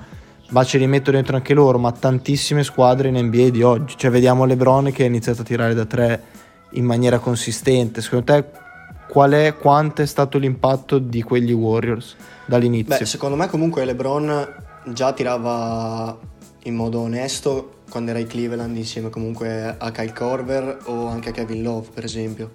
ma 0.51 0.65
ci 0.65 0.79
rimetto 0.79 1.11
dentro 1.11 1.37
anche 1.37 1.53
loro, 1.53 1.79
ma 1.79 1.93
tantissime 1.93 2.65
squadre 2.65 3.09
in 3.09 3.17
NBA 3.19 3.51
di 3.51 3.63
oggi, 3.63 3.95
cioè 3.99 4.11
vediamo 4.11 4.45
LeBron 4.47 4.91
che 4.93 5.03
ha 5.03 5.07
iniziato 5.07 5.43
a 5.43 5.45
tirare 5.45 5.75
da 5.75 5.85
tre 5.85 6.23
in 6.75 6.85
maniera 6.85 7.19
consistente, 7.19 8.01
secondo 8.01 8.25
te 8.25 8.63
qual 9.09 9.33
è, 9.33 9.55
quanto 9.57 10.03
è 10.03 10.07
stato 10.07 10.39
l'impatto 10.39 10.99
di 10.99 11.23
quegli 11.23 11.53
Warriors 11.53 12.17
dall'inizio? 12.47 12.97
Beh, 12.97 13.05
secondo 13.05 13.37
me 13.37 13.49
comunque 13.49 13.85
LeBron 13.85 14.55
già 14.93 15.13
tirava 15.13 16.19
in 16.65 16.75
modo 16.75 17.01
onesto 17.01 17.83
quando 17.91 18.11
era 18.11 18.19
ai 18.19 18.27
Cleveland 18.27 18.77
insieme 18.77 19.11
comunque 19.11 19.77
a 19.79 19.91
Kyle 19.91 20.13
Corver 20.13 20.79
o 20.87 21.07
anche 21.07 21.29
a 21.29 21.33
Kevin 21.33 21.63
Love 21.63 21.89
per 21.95 22.05
esempio. 22.05 22.53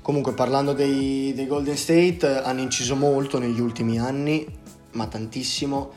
Comunque 0.00 0.32
parlando 0.32 0.72
dei, 0.72 1.34
dei 1.34 1.46
Golden 1.46 1.76
State 1.76 2.26
hanno 2.26 2.60
inciso 2.60 2.96
molto 2.96 3.38
negli 3.38 3.60
ultimi 3.60 3.98
anni, 3.98 4.46
ma 4.92 5.06
tantissimo, 5.06 5.90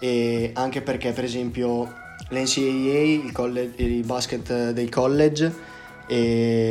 e 0.00 0.50
anche 0.54 0.80
perché 0.80 1.12
per 1.12 1.24
esempio 1.24 1.92
l'NCAA, 2.30 3.22
il, 3.22 3.32
college, 3.32 3.82
il 3.82 4.02
basket 4.06 4.70
dei 4.70 4.88
college, 4.88 5.52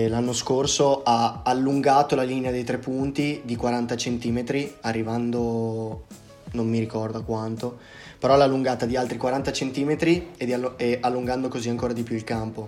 l'anno 0.10 0.34
scorso 0.34 1.02
ha 1.04 1.42
allungato 1.44 2.16
la 2.16 2.24
linea 2.24 2.52
dei 2.52 2.64
tre 2.64 2.78
punti 2.78 3.42
di 3.44 3.56
40 3.56 3.96
cm, 3.96 4.44
arrivando 4.82 6.06
non 6.52 6.68
mi 6.68 6.80
ricordo 6.80 7.24
quanto, 7.24 7.78
però 8.18 8.36
l'ha 8.36 8.44
allungata 8.44 8.86
di 8.86 8.96
altri 8.96 9.18
40 9.18 9.52
cm 9.52 9.98
e, 10.38 10.54
allo- 10.54 10.78
e 10.78 10.98
allungando 11.02 11.48
così 11.48 11.70
ancora 11.70 11.94
di 11.94 12.04
più 12.04 12.16
il 12.16 12.24
campo 12.24 12.68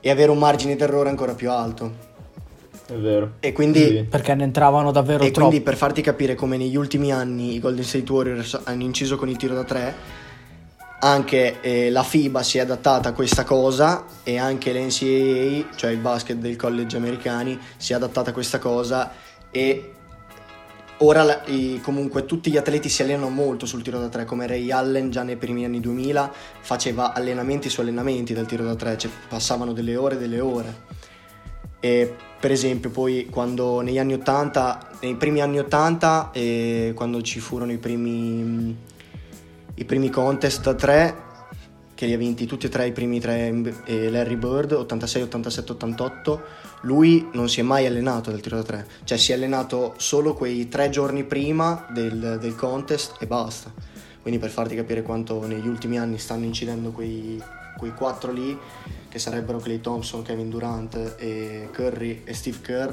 e 0.00 0.10
avere 0.10 0.30
un 0.30 0.38
margine 0.38 0.74
d'errore 0.76 1.08
ancora 1.10 1.34
più 1.34 1.50
alto. 1.50 2.06
È 2.86 2.94
vero. 2.94 3.32
E 3.40 3.52
quindi, 3.52 3.84
Sì. 3.84 4.02
Perché 4.04 4.34
ne 4.34 4.44
entravano 4.44 4.90
davvero 4.90 5.22
e 5.22 5.30
troppo. 5.30 5.48
quindi 5.48 5.62
per 5.62 5.76
farti 5.76 6.00
capire 6.00 6.34
come 6.34 6.56
negli 6.56 6.76
ultimi 6.76 7.12
anni 7.12 7.54
i 7.54 7.58
Golden 7.60 7.84
State 7.84 8.10
Warriors 8.10 8.58
hanno 8.64 8.82
inciso 8.82 9.16
con 9.16 9.28
il 9.28 9.36
tiro 9.36 9.54
da 9.54 9.64
tre, 9.64 9.94
anche 11.00 11.60
eh, 11.60 11.90
la 11.90 12.02
FIBA 12.02 12.42
si 12.42 12.58
è 12.58 12.62
adattata 12.62 13.10
a 13.10 13.12
questa 13.12 13.44
cosa 13.44 14.04
e 14.24 14.36
anche 14.38 14.72
l'NCAA, 14.72 15.74
cioè 15.76 15.90
il 15.90 15.98
basket 15.98 16.36
del 16.38 16.56
college 16.56 16.96
americani, 16.96 17.58
si 17.76 17.92
è 17.92 17.96
adattata 17.96 18.30
a 18.30 18.32
questa 18.32 18.58
cosa 18.58 19.12
e 19.50 19.92
ora 20.98 21.22
la- 21.22 21.42
i- 21.46 21.80
comunque 21.82 22.24
tutti 22.24 22.50
gli 22.50 22.56
atleti 22.56 22.88
si 22.88 23.02
allenano 23.02 23.28
molto 23.28 23.64
sul 23.66 23.82
tiro 23.82 24.00
da 24.00 24.08
tre, 24.08 24.24
come 24.24 24.46
Ray 24.48 24.70
Allen 24.72 25.10
già 25.10 25.22
nei 25.22 25.36
primi 25.36 25.64
anni 25.64 25.78
2000 25.80 26.32
faceva 26.60 27.12
allenamenti 27.14 27.68
su 27.68 27.80
allenamenti 27.80 28.34
del 28.34 28.46
tiro 28.46 28.64
da 28.64 28.74
tre, 28.74 28.98
cioè 28.98 29.10
passavano 29.28 29.72
delle 29.72 29.94
ore 29.94 30.16
e 30.16 30.18
delle 30.18 30.40
ore. 30.40 30.86
E 31.80 32.12
per 32.40 32.50
esempio 32.50 32.90
poi 32.90 33.28
quando 33.30 33.80
negli 33.82 33.98
anni 33.98 34.14
80, 34.14 34.90
nei 35.02 35.14
primi 35.14 35.40
anni 35.40 35.60
80, 35.60 36.30
eh, 36.32 36.92
quando 36.96 37.22
ci 37.22 37.38
furono 37.38 37.70
i 37.70 37.78
primi, 37.78 38.76
i 39.78 39.84
primi 39.84 40.10
contest 40.10 40.62
da 40.62 40.74
3, 40.74 41.26
che 41.94 42.06
li 42.06 42.12
ha 42.12 42.16
vinti 42.16 42.46
tutti 42.46 42.66
e 42.66 42.68
tre 42.68 42.88
i 42.88 42.92
primi 42.92 43.20
tre 43.20 43.52
eh, 43.84 44.10
Larry 44.10 44.36
Bird, 44.36 44.72
86, 44.72 45.22
87, 45.22 45.72
88, 45.72 46.42
lui 46.82 47.28
non 47.32 47.48
si 47.48 47.60
è 47.60 47.62
mai 47.62 47.86
allenato 47.86 48.30
del 48.30 48.40
tiro 48.40 48.56
da 48.56 48.64
3, 48.64 48.86
cioè 49.04 49.18
si 49.18 49.30
è 49.30 49.34
allenato 49.34 49.94
solo 49.96 50.34
quei 50.34 50.68
tre 50.68 50.90
giorni 50.90 51.24
prima 51.24 51.86
del, 51.90 52.38
del 52.40 52.54
contest 52.56 53.16
e 53.20 53.26
basta. 53.26 53.72
Quindi 54.20 54.40
per 54.40 54.50
farti 54.50 54.74
capire 54.74 55.02
quanto 55.02 55.46
negli 55.46 55.66
ultimi 55.66 55.96
anni 55.98 56.18
stanno 56.18 56.44
incidendo 56.44 56.90
quei, 56.90 57.40
quei 57.76 57.94
quattro 57.94 58.32
lì, 58.32 58.58
che 59.08 59.18
sarebbero 59.20 59.58
Clay 59.58 59.80
Thompson, 59.80 60.22
Kevin 60.22 60.50
Durant, 60.50 61.14
e 61.18 61.68
Curry 61.72 62.22
e 62.24 62.34
Steve 62.34 62.58
Kerr, 62.60 62.92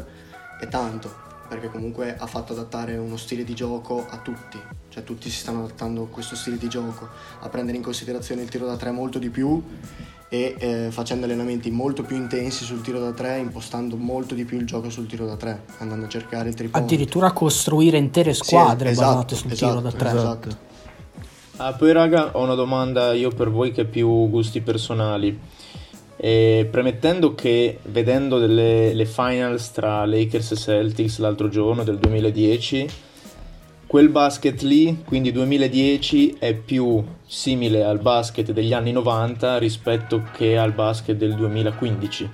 è 0.59 0.67
tanto, 0.67 1.13
perché 1.49 1.67
comunque 1.69 2.15
ha 2.15 2.27
fatto 2.27 2.53
adattare 2.53 2.95
uno 2.97 3.17
stile 3.17 3.43
di 3.43 3.55
gioco 3.55 4.05
a 4.07 4.17
tutti, 4.17 4.59
cioè 4.95 5.03
tutti 5.03 5.29
si 5.29 5.39
stanno 5.39 5.65
adattando 5.65 6.03
a 6.03 6.07
questo 6.07 6.37
stile 6.37 6.57
di 6.57 6.69
gioco, 6.69 7.09
a 7.41 7.49
prendere 7.49 7.75
in 7.75 7.83
considerazione 7.83 8.43
il 8.43 8.47
tiro 8.47 8.65
da 8.65 8.77
tre 8.77 8.91
molto 8.91 9.19
di 9.19 9.29
più 9.29 9.61
e 10.29 10.55
eh, 10.57 10.87
facendo 10.89 11.25
allenamenti 11.25 11.69
molto 11.69 12.03
più 12.03 12.15
intensi 12.15 12.63
sul 12.63 12.79
tiro 12.79 13.01
da 13.01 13.11
tre, 13.11 13.37
impostando 13.39 13.97
molto 13.97 14.33
di 14.35 14.45
più 14.45 14.57
il 14.57 14.65
gioco 14.65 14.89
sul 14.89 15.05
tiro 15.05 15.25
da 15.25 15.35
tre, 15.35 15.63
andando 15.79 16.05
a 16.05 16.07
cercare 16.07 16.47
il 16.47 16.55
triple. 16.55 16.79
Addirittura 16.79 17.33
costruire 17.33 17.97
intere 17.97 18.33
squadre 18.33 18.93
Sì, 18.93 19.01
basate 19.01 19.33
esatto, 19.33 19.35
sul 19.35 19.51
esatto, 19.51 19.69
tiro 19.69 19.81
da 19.81 19.91
tre. 19.91 20.09
esatto. 20.17 20.57
Ah, 21.57 21.73
poi 21.73 21.91
raga, 21.91 22.29
ho 22.31 22.43
una 22.43 22.55
domanda 22.55 23.11
io 23.11 23.31
per 23.31 23.51
voi 23.51 23.73
che 23.73 23.81
è 23.81 23.85
più 23.85 24.29
gusti 24.29 24.61
personali. 24.61 25.37
E 26.15 26.65
premettendo 26.71 27.35
che 27.35 27.79
vedendo 27.83 28.39
delle, 28.39 28.93
le 28.93 29.05
finals 29.05 29.73
tra 29.73 30.05
Lakers 30.05 30.51
e 30.51 30.55
Celtics 30.55 31.17
l'altro 31.17 31.49
giorno 31.49 31.83
del 31.83 31.97
2010, 31.97 32.87
quel 33.95 34.09
basket 34.09 34.61
lì, 34.63 35.03
quindi 35.05 35.31
2010, 35.31 36.35
è 36.37 36.53
più 36.53 37.01
simile 37.25 37.85
al 37.85 37.99
basket 37.99 38.51
degli 38.51 38.73
anni 38.73 38.91
90 38.91 39.57
rispetto 39.57 40.21
che 40.33 40.57
al 40.57 40.73
basket 40.73 41.15
del 41.15 41.33
2015, 41.33 42.29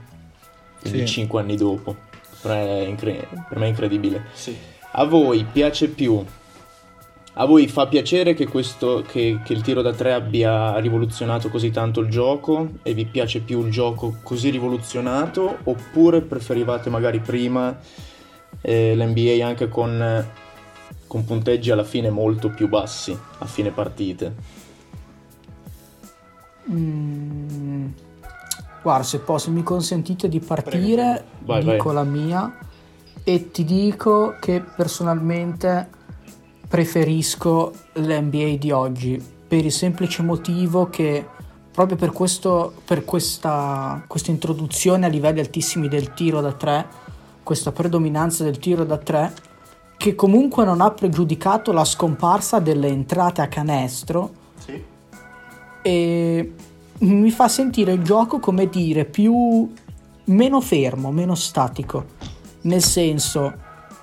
quindi 0.82 1.00
Sì. 1.02 1.06
5 1.06 1.40
anni 1.40 1.56
dopo. 1.56 1.96
Per 2.42 2.50
me 2.52 2.66
è, 2.66 2.88
incre- 2.88 3.28
per 3.48 3.60
me 3.60 3.66
è 3.66 3.70
incredibile. 3.70 4.24
Sì. 4.34 4.58
A 4.94 5.06
voi 5.06 5.46
piace 5.52 5.90
più? 5.90 6.26
A 7.34 7.46
voi 7.46 7.68
fa 7.68 7.86
piacere 7.86 8.34
che, 8.34 8.48
questo, 8.48 9.04
che, 9.08 9.40
che 9.44 9.54
il 9.54 9.62
tiro 9.62 9.84
da 9.84 9.94
tre 9.94 10.14
abbia 10.14 10.76
rivoluzionato 10.80 11.50
così 11.50 11.70
tanto 11.70 12.00
il 12.00 12.10
gioco 12.10 12.70
e 12.82 12.96
vi 12.96 13.06
piace 13.06 13.42
più 13.42 13.64
il 13.64 13.70
gioco 13.70 14.18
così 14.24 14.50
rivoluzionato 14.50 15.60
oppure 15.66 16.22
preferivate 16.22 16.90
magari 16.90 17.20
prima 17.20 17.78
eh, 18.62 18.96
l'NBA 18.96 19.46
anche 19.46 19.70
con, 19.70 20.26
con 21.12 21.26
punteggi 21.26 21.72
alla 21.72 21.84
fine 21.84 22.10
molto 22.10 22.52
più 22.52 22.70
bassi 22.70 23.12
a 23.40 23.46
fine 23.46 23.72
partite? 23.72 24.34
Mm, 26.72 27.88
guarda, 28.82 29.04
se 29.04 29.20
posso, 29.20 29.52
mi 29.52 29.62
consentite 29.62 30.30
di 30.30 30.40
partire, 30.40 31.26
Vai, 31.40 31.66
dico 31.66 31.92
vai. 31.92 31.96
la 31.96 32.04
mia 32.06 32.58
e 33.26 33.52
ti 33.52 33.66
dico 33.66 34.38
che 34.40 34.62
personalmente 34.62 35.90
preferisco 36.66 37.74
l'NBA 37.96 38.56
di 38.58 38.72
oggi 38.72 39.22
per 39.46 39.66
il 39.66 39.72
semplice 39.74 40.24
motivo 40.24 40.90
che 40.90 41.28
proprio 41.74 41.98
per, 41.98 42.14
questo, 42.14 42.74
per 42.86 43.04
questa, 43.04 44.02
questa 44.08 44.32
introduzione 44.32 45.08
a 45.08 45.10
livelli 45.10 45.42
altissimi 45.42 45.90
del 45.90 46.14
tiro 46.14 46.40
da 46.40 46.54
tre, 46.54 46.88
questa 47.44 47.74
predominanza 47.74 48.46
del 48.46 48.60
tiro 48.60 48.86
da 48.86 48.98
tre, 48.98 49.50
che 50.02 50.16
comunque 50.16 50.66
non 50.66 50.82
ha 50.82 50.90
pregiudicato 50.90 51.72
la 51.72 51.86
scomparsa 51.86 52.58
delle 52.58 52.88
entrate 52.88 53.42
a 53.42 53.48
canestro 53.48 54.32
Sì. 54.58 54.84
e 55.84 56.54
mi 56.98 57.30
fa 57.30 57.48
sentire 57.48 57.92
il 57.92 58.02
gioco 58.02 58.40
come 58.40 58.68
dire 58.68 59.06
più 59.06 59.72
meno 60.26 60.60
fermo, 60.60 61.12
meno 61.12 61.36
statico. 61.36 62.06
Nel 62.62 62.82
senso, 62.82 63.54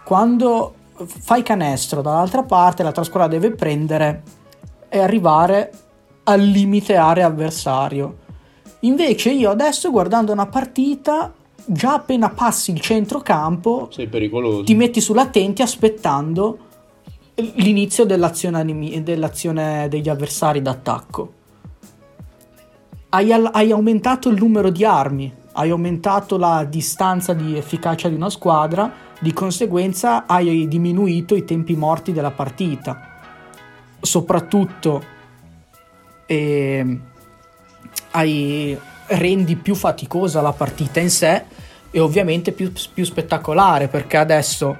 quando 0.05 0.75
fai 1.05 1.43
canestro 1.43 2.01
dall'altra 2.01 2.45
parte, 2.45 2.85
l'altra 2.85 3.03
squadra 3.03 3.27
deve 3.27 3.51
prendere 3.51 4.23
e 4.89 5.01
arrivare 5.01 5.73
al 6.23 6.41
limite 6.41 6.95
area 6.95 7.27
avversario. 7.27 8.19
Invece 8.81 9.31
io 9.31 9.51
adesso 9.51 9.91
guardando 9.91 10.31
una 10.31 10.47
partita, 10.47 11.33
già 11.68 11.94
appena 11.94 12.31
passi 12.31 12.70
il 12.72 12.81
centrocampo, 12.81 13.88
Sei 13.90 14.09
pericoloso. 14.09 14.62
ti 14.64 14.74
metti 14.74 15.00
sull'attenti 15.00 15.62
aspettando 15.62 16.59
l'inizio 17.54 18.04
dell'azione, 18.04 18.59
animi- 18.59 19.02
dell'azione 19.02 19.87
degli 19.88 20.09
avversari 20.09 20.61
d'attacco. 20.62 21.33
Hai, 23.11 23.33
al- 23.33 23.50
hai 23.52 23.70
aumentato 23.70 24.28
il 24.28 24.38
numero 24.38 24.70
di 24.70 24.85
armi, 24.85 25.33
hai 25.52 25.70
aumentato 25.70 26.37
la 26.37 26.64
distanza 26.64 27.33
di 27.33 27.57
efficacia 27.57 28.09
di 28.09 28.14
una 28.14 28.31
squadra, 28.31 28.92
di 29.20 29.33
conseguenza 29.33 30.26
hai 30.26 30.66
diminuito 30.68 31.35
i 31.35 31.44
tempi 31.44 31.74
morti 31.76 32.12
della 32.12 32.31
partita. 32.31 33.20
Soprattutto 34.00 35.02
ehm, 36.26 37.00
hai- 38.12 38.78
rendi 39.07 39.57
più 39.57 39.74
faticosa 39.74 40.40
la 40.42 40.52
partita 40.52 41.00
in 41.00 41.09
sé 41.11 41.44
e 41.90 42.01
ovviamente 42.01 42.53
più, 42.53 42.72
più 42.92 43.05
spettacolare 43.05 43.88
perché 43.88 44.16
adesso 44.16 44.77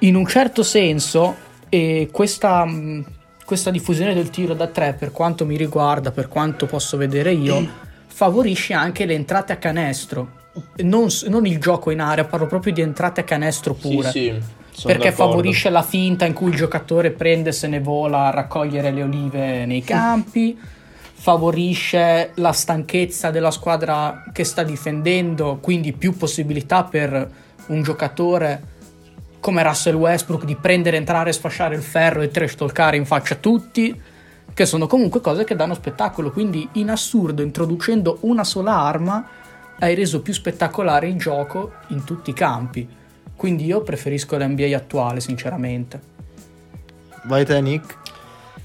in 0.00 0.14
un 0.16 0.26
certo 0.26 0.62
senso 0.62 1.36
eh, 1.68 2.08
questa, 2.10 2.64
mh, 2.64 3.04
questa 3.44 3.70
diffusione 3.70 4.14
del 4.14 4.30
tiro 4.30 4.54
da 4.54 4.66
tre 4.66 4.94
per 4.98 5.12
quanto 5.12 5.46
mi 5.46 5.56
riguarda 5.56 6.10
per 6.10 6.28
quanto 6.28 6.66
posso 6.66 6.96
vedere 6.96 7.32
io 7.32 7.66
favorisce 8.06 8.74
anche 8.74 9.06
le 9.06 9.14
entrate 9.14 9.52
a 9.52 9.56
canestro 9.56 10.40
non, 10.78 11.06
non 11.28 11.46
il 11.46 11.58
gioco 11.58 11.90
in 11.90 12.00
area 12.00 12.24
parlo 12.24 12.46
proprio 12.46 12.72
di 12.72 12.82
entrate 12.82 13.20
a 13.22 13.24
canestro 13.24 13.74
Sì, 13.80 13.88
pure 13.88 14.10
sì, 14.10 14.28
sono 14.70 14.92
perché 14.92 15.10
d'accordo. 15.10 15.30
favorisce 15.32 15.70
la 15.70 15.82
finta 15.82 16.26
in 16.26 16.34
cui 16.34 16.50
il 16.50 16.56
giocatore 16.56 17.10
prende 17.10 17.52
se 17.52 17.68
ne 17.68 17.80
vola 17.80 18.26
a 18.26 18.30
raccogliere 18.30 18.90
le 18.90 19.02
olive 19.02 19.64
nei 19.64 19.80
campi, 19.84 20.58
favorisce 21.22 22.32
la 22.34 22.50
stanchezza 22.50 23.30
della 23.30 23.52
squadra 23.52 24.24
che 24.32 24.42
sta 24.42 24.64
difendendo, 24.64 25.58
quindi 25.62 25.92
più 25.92 26.16
possibilità 26.16 26.82
per 26.82 27.30
un 27.66 27.80
giocatore 27.80 28.70
come 29.38 29.62
Russell 29.62 29.94
Westbrook 29.94 30.44
di 30.44 30.56
prendere, 30.56 30.96
entrare, 30.96 31.32
sfasciare 31.32 31.76
il 31.76 31.82
ferro 31.82 32.22
e 32.22 32.32
trash 32.32 32.56
talkare 32.56 32.96
in 32.96 33.06
faccia 33.06 33.34
a 33.34 33.36
tutti, 33.36 33.96
che 34.52 34.66
sono 34.66 34.88
comunque 34.88 35.20
cose 35.20 35.44
che 35.44 35.54
danno 35.54 35.74
spettacolo, 35.74 36.32
quindi 36.32 36.68
in 36.72 36.90
assurdo 36.90 37.40
introducendo 37.40 38.18
una 38.22 38.42
sola 38.42 38.80
arma 38.80 39.24
hai 39.78 39.94
reso 39.94 40.22
più 40.22 40.32
spettacolare 40.32 41.06
il 41.06 41.18
gioco 41.18 41.74
in 41.90 42.02
tutti 42.02 42.30
i 42.30 42.34
campi. 42.34 42.88
Quindi 43.36 43.64
io 43.64 43.82
preferisco 43.82 44.36
l'NBA 44.36 44.74
attuale, 44.74 45.20
sinceramente. 45.20 46.00
Vai 47.26 47.44
te, 47.44 47.60
Nick? 47.60 48.01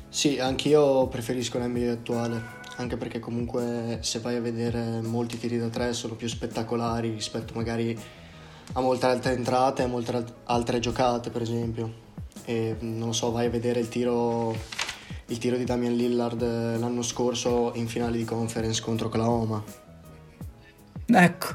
Sì, 0.09 0.39
anch'io 0.39 1.07
preferisco 1.07 1.59
l'NBA 1.59 1.91
attuale, 1.91 2.41
anche 2.77 2.97
perché 2.97 3.19
comunque 3.19 3.99
se 4.01 4.19
vai 4.19 4.35
a 4.35 4.41
vedere 4.41 5.01
molti 5.01 5.37
tiri 5.37 5.59
da 5.59 5.67
tre 5.67 5.93
sono 5.93 6.15
più 6.15 6.27
spettacolari 6.27 7.11
rispetto 7.11 7.53
magari 7.53 7.97
a 8.73 8.81
molte 8.81 9.05
altre 9.05 9.33
entrate, 9.33 9.83
a 9.83 9.87
molte 9.87 10.25
altre 10.45 10.79
giocate 10.79 11.29
per 11.29 11.41
esempio. 11.41 12.05
E 12.45 12.77
non 12.79 13.13
so, 13.13 13.31
vai 13.31 13.45
a 13.47 13.49
vedere 13.49 13.79
il 13.79 13.89
tiro, 13.89 14.55
il 15.27 15.37
tiro 15.37 15.57
di 15.57 15.65
Damian 15.65 15.93
Lillard 15.93 16.41
l'anno 16.41 17.01
scorso 17.01 17.71
in 17.75 17.87
finale 17.87 18.17
di 18.17 18.23
conference 18.23 18.81
contro 18.81 19.07
Oklahoma. 19.07 19.63
Ecco, 21.05 21.47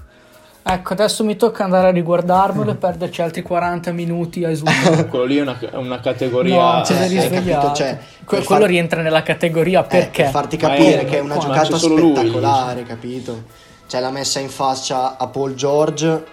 ecco, 0.62 0.92
adesso 0.92 1.24
mi 1.24 1.36
tocca 1.36 1.64
andare 1.64 1.88
a 1.88 1.90
riguardarmelo 1.90 2.70
e 2.70 2.74
perderci 2.74 3.22
altri 3.22 3.42
40 3.42 3.92
minuti 3.92 4.44
a 4.44 4.50
esumere. 4.50 5.06
Quello 5.10 5.24
lì 5.24 5.36
è 5.38 5.42
una, 5.42 5.58
una 5.74 6.00
categoria... 6.00 6.78
No, 6.78 6.84
cioè, 6.84 6.96
hai 6.98 7.30
capito, 7.30 7.72
cioè, 7.72 7.98
quello 8.24 8.44
far- 8.44 8.62
rientra 8.64 9.02
nella 9.02 9.22
categoria 9.22 9.82
perché? 9.82 10.20
Eh, 10.20 10.24
per 10.24 10.32
farti 10.32 10.56
capire 10.56 11.00
è- 11.02 11.04
che 11.04 11.18
è 11.18 11.20
una 11.20 11.36
giocata 11.38 11.68
c'è 11.68 11.78
solo 11.78 11.96
lui, 11.96 12.16
spettacolare, 12.16 12.82
capito? 12.84 13.44
Cioè 13.86 14.00
l'ha 14.00 14.10
messa 14.10 14.40
in 14.40 14.48
faccia 14.48 15.16
a 15.18 15.26
Paul 15.26 15.54
George 15.54 16.24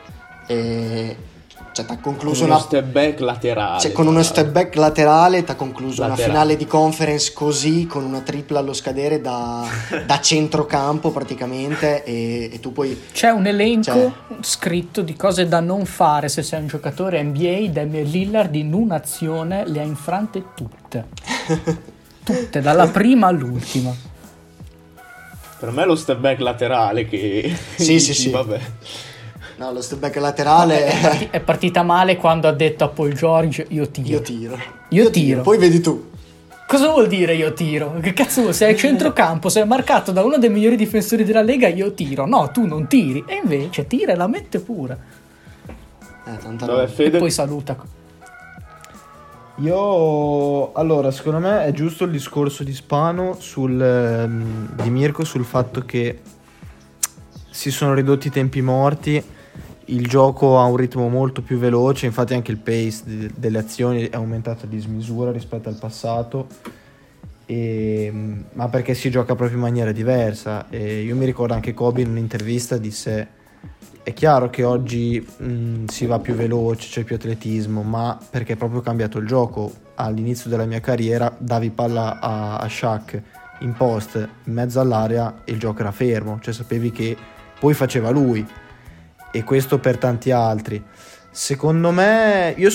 e 0.48 1.16
cioè 1.80 1.86
t'ha 1.86 1.98
Con 2.00 2.14
concluso 2.14 2.44
uno 2.44 2.54
una 2.54 2.62
step 2.62 2.86
back 2.86 3.20
laterale. 3.20 3.80
cioè, 3.80 3.92
con 3.92 4.08
uno 4.08 4.24
step 4.24 4.50
back 4.50 4.76
laterale 4.76 5.44
ti 5.44 5.52
ha 5.52 5.56
concluso 5.56 6.02
una 6.02 6.10
Laterale. 6.12 6.34
finale 6.34 6.58
di 6.58 6.66
conference 6.66 7.32
così, 7.34 7.86
con 7.86 8.04
una 8.04 8.20
tripla 8.20 8.60
allo 8.60 8.74
scadere 8.74 9.22
da, 9.22 9.66
da 10.06 10.20
centrocampo 10.20 11.12
praticamente 11.12 12.04
e, 12.04 12.50
e 12.54 12.60
tu 12.60 12.72
poi... 12.74 13.00
C'è 13.12 13.30
un 13.30 13.46
elenco 13.48 13.84
Cioè- 13.84 14.12
scritto 14.42 15.02
di 15.02 15.16
cose 15.16 15.48
da 15.48 15.60
non 15.60 15.86
fare 15.86 16.28
se 16.30 16.44
sei 16.44 16.60
un 16.62 16.68
giocatore 16.68 17.22
NBA. 17.24 17.68
Damian 17.70 18.06
Lillard 18.06 18.56
in 18.56 18.74
un'azione 18.74 19.68
le 19.68 19.80
ha 19.80 19.84
infrante 19.84 20.44
tutte. 20.56 21.06
tutte, 22.24 22.62
dalla 22.62 22.88
prima 22.88 23.28
all'ultima. 23.28 23.94
Per 25.60 25.72
me 25.72 25.84
è 25.84 25.86
lo 25.86 25.96
step 25.96 26.20
back 26.20 26.40
laterale 26.40 27.06
che... 27.08 27.54
Sì, 27.76 28.00
sì, 28.02 28.14
sì. 28.14 28.30
Vabbè. 28.30 28.60
No, 29.60 29.74
lo 29.74 29.82
step 29.82 30.00
back 30.00 30.16
laterale 30.16 30.86
È, 30.86 31.02
parti- 31.02 31.28
è 31.32 31.40
partita 31.42 31.84
male 31.84 32.16
quando 32.16 32.48
ha 32.48 32.54
detto 32.54 32.86
a 32.86 32.88
Paul 32.88 33.12
George 33.12 33.66
io 33.70 33.90
tiro. 33.90 34.08
io 34.08 34.22
tiro. 34.22 34.58
Io 34.90 35.10
tiro. 35.10 35.42
Poi 35.42 35.58
vedi 35.58 35.82
tu. 35.82 36.12
Cosa 36.66 36.88
vuol 36.88 37.08
dire 37.08 37.36
io 37.36 37.52
tiro? 37.52 37.96
Che 38.00 38.14
cazzo 38.14 38.42
vuoi? 38.42 38.54
Sei 38.54 38.74
a 38.74 38.76
centrocampo, 38.78 39.50
sei 39.50 39.66
marcato 39.66 40.14
da 40.14 40.24
uno 40.24 40.38
dei 40.38 40.50
migliori 40.50 40.78
difensori 40.78 41.26
della 41.26 41.42
Lega, 41.42 41.68
io 41.68 41.92
tiro. 41.94 42.26
No, 42.26 42.50
tu 42.52 42.66
non 42.66 42.88
tiri. 42.88 43.26
E 43.28 43.42
invece 43.44 43.86
tira 43.86 44.14
e 44.14 44.16
la 44.16 44.28
mette 44.28 44.60
pure. 44.60 44.98
Eh, 45.68 46.38
tanta 46.38 46.66
Vabbè, 46.66 46.68
roba. 46.68 46.84
E 46.84 46.88
Fede... 46.88 47.18
poi 47.18 47.32
saluta. 47.32 47.76
Io 49.56 50.72
allora, 50.72 51.12
secondo 51.12 51.40
me 51.40 51.66
è 51.66 51.74
giusto 51.74 52.06
il 52.06 52.12
discorso 52.12 52.64
di 52.64 52.74
Spano 52.74 53.36
sul, 53.40 53.82
ehm, 53.82 54.70
di 54.82 54.90
Mirko 54.90 55.26
sul 55.26 55.44
fatto 55.44 55.82
che 55.82 56.22
si 57.50 57.72
sono 57.72 57.94
ridotti 57.94 58.28
i 58.28 58.32
tempi 58.32 58.62
morti, 58.62 59.22
il 59.90 60.08
gioco 60.08 60.60
ha 60.60 60.66
un 60.66 60.76
ritmo 60.76 61.10
molto 61.10 61.42
più 61.42 61.58
veloce, 61.58 62.06
infatti 62.06 62.34
anche 62.34 62.52
il 62.52 62.58
pace 62.58 63.02
de- 63.06 63.32
delle 63.36 63.58
azioni 63.58 64.10
è 64.10 64.16
aumentato 64.16 64.66
a 64.66 64.68
dismisura 64.68 65.32
rispetto 65.32 65.70
al 65.70 65.76
passato, 65.76 66.48
e- 67.46 68.12
ma 68.54 68.70
perché 68.70 68.94
si 68.94 69.10
gioca 69.10 69.36
proprio 69.36 69.58
in 69.58 69.64
maniera 69.64 69.92
diversa. 69.92 70.70
E 70.70 71.02
io 71.02 71.16
mi 71.16 71.26
ricordo 71.26 71.54
anche 71.54 71.74
Kobe 71.74 72.02
in 72.02 72.10
un'intervista 72.10 72.78
disse 72.78 73.38
è 74.04 74.14
chiaro 74.14 74.50
che 74.50 74.64
oggi 74.64 75.20
mh, 75.20 75.86
si 75.86 76.06
va 76.06 76.20
più 76.20 76.34
veloce, 76.34 76.88
c'è 76.90 77.04
più 77.04 77.16
atletismo, 77.16 77.84
ma 77.84 78.18
perché 78.30 78.54
è 78.54 78.56
proprio 78.56 78.82
cambiato 78.82 79.20
il 79.20 79.28
gioco. 79.28 79.72
All'inizio 79.96 80.50
della 80.50 80.66
mia 80.66 80.80
carriera 80.80 81.36
davi 81.38 81.70
palla 81.70 82.20
a, 82.20 82.58
a 82.58 82.68
Shaq 82.68 83.22
in 83.60 83.74
post, 83.74 84.16
in 84.46 84.54
mezzo 84.54 84.80
all'area 84.80 85.42
e 85.44 85.52
il 85.52 85.60
gioco 85.60 85.82
era 85.82 85.92
fermo, 85.92 86.40
cioè 86.42 86.54
sapevi 86.54 86.92
che 86.92 87.16
poi 87.60 87.74
faceva 87.74 88.10
lui 88.10 88.46
e 89.32 89.44
questo 89.44 89.80
per 89.80 89.98
tanti 89.98 90.32
altri. 90.32 90.84
Secondo 91.32 91.92
me, 91.92 92.54
io, 92.58 92.70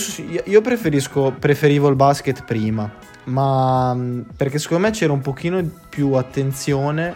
io 0.45 0.61
preferisco, 0.61 1.35
preferivo 1.39 1.89
il 1.89 1.97
basket 1.97 2.45
prima, 2.45 2.91
ma 3.25 3.93
mh, 3.93 4.27
perché 4.37 4.59
secondo 4.59 4.87
me 4.87 4.93
c'era 4.93 5.13
un 5.13 5.21
pochino 5.21 5.63
più 5.89 6.13
attenzione 6.13 7.15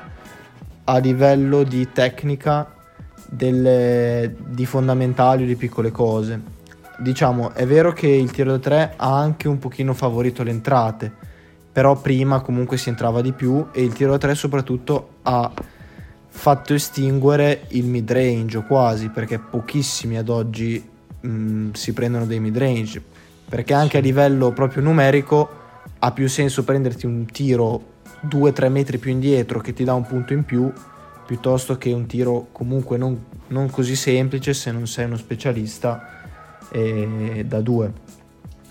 a 0.84 0.98
livello 0.98 1.62
di 1.62 1.88
tecnica 1.92 2.74
delle, 3.26 4.34
di 4.46 4.66
fondamentali 4.66 5.44
o 5.44 5.46
di 5.46 5.56
piccole 5.56 5.90
cose. 5.90 6.56
Diciamo, 6.98 7.52
è 7.52 7.66
vero 7.66 7.92
che 7.92 8.08
il 8.08 8.30
tiro 8.32 8.52
da 8.52 8.58
tre 8.58 8.94
ha 8.96 9.16
anche 9.16 9.46
un 9.46 9.58
pochino 9.58 9.94
favorito 9.94 10.42
le 10.42 10.50
entrate, 10.50 11.12
però 11.70 11.94
prima 11.94 12.40
comunque 12.40 12.76
si 12.76 12.88
entrava 12.88 13.20
di 13.20 13.32
più 13.32 13.68
e 13.70 13.82
il 13.84 13.92
tiro 13.92 14.10
da 14.10 14.18
tre 14.18 14.34
soprattutto 14.34 15.18
ha 15.22 15.52
fatto 16.38 16.72
estinguere 16.72 17.66
il 17.68 17.84
mid 17.84 18.10
range 18.10 18.58
o 18.58 18.62
quasi, 18.64 19.08
perché 19.10 19.38
pochissimi 19.38 20.16
ad 20.16 20.28
oggi 20.28 20.82
mh, 21.20 21.72
si 21.72 21.92
prendono 21.92 22.24
dei 22.24 22.40
mid 22.40 22.56
range, 22.56 23.02
perché 23.48 23.74
anche 23.74 23.98
a 23.98 24.00
livello 24.00 24.52
proprio 24.52 24.82
numerico 24.82 25.50
ha 25.98 26.12
più 26.12 26.28
senso 26.28 26.64
prenderti 26.64 27.06
un 27.06 27.26
tiro 27.26 27.96
2-3 28.26 28.70
metri 28.70 28.98
più 28.98 29.10
indietro 29.10 29.60
che 29.60 29.72
ti 29.72 29.84
dà 29.84 29.94
un 29.94 30.06
punto 30.06 30.32
in 30.32 30.44
più 30.44 30.72
piuttosto 31.28 31.76
che 31.76 31.92
un 31.92 32.06
tiro 32.06 32.46
comunque 32.52 32.96
non, 32.96 33.22
non 33.48 33.68
così 33.68 33.94
semplice 33.94 34.54
se 34.54 34.72
non 34.72 34.86
sei 34.86 35.04
uno 35.04 35.18
specialista 35.18 36.22
eh, 36.70 37.44
da 37.46 37.60
due. 37.60 37.92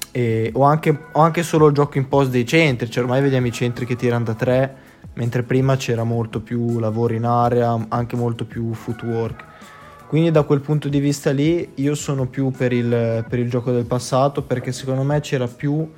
E, 0.09 0.49
o, 0.53 0.63
anche, 0.63 0.97
o 1.11 1.19
anche 1.19 1.43
solo 1.43 1.67
il 1.67 1.75
gioco 1.75 1.99
in 1.99 2.07
post 2.07 2.31
dei 2.31 2.47
centri, 2.47 2.89
cioè 2.89 3.03
ormai 3.03 3.21
vediamo 3.21 3.45
i 3.45 3.51
centri 3.51 3.85
che 3.85 3.95
tirano 3.95 4.23
da 4.23 4.33
tre, 4.33 4.75
mentre 5.13 5.43
prima 5.43 5.75
c'era 5.75 6.03
molto 6.03 6.41
più 6.41 6.79
lavoro 6.79 7.13
in 7.13 7.25
area, 7.25 7.85
anche 7.89 8.15
molto 8.15 8.45
più 8.45 8.73
footwork. 8.73 9.45
Quindi 10.07 10.31
da 10.31 10.43
quel 10.43 10.61
punto 10.61 10.87
di 10.87 10.99
vista 10.99 11.31
lì 11.31 11.71
io 11.75 11.93
sono 11.93 12.27
più 12.27 12.51
per 12.51 12.71
il, 12.71 13.25
per 13.27 13.39
il 13.39 13.49
gioco 13.49 13.71
del 13.71 13.85
passato 13.85 14.41
perché 14.41 14.71
secondo 14.71 15.03
me 15.03 15.19
c'era 15.19 15.47
più 15.47 15.89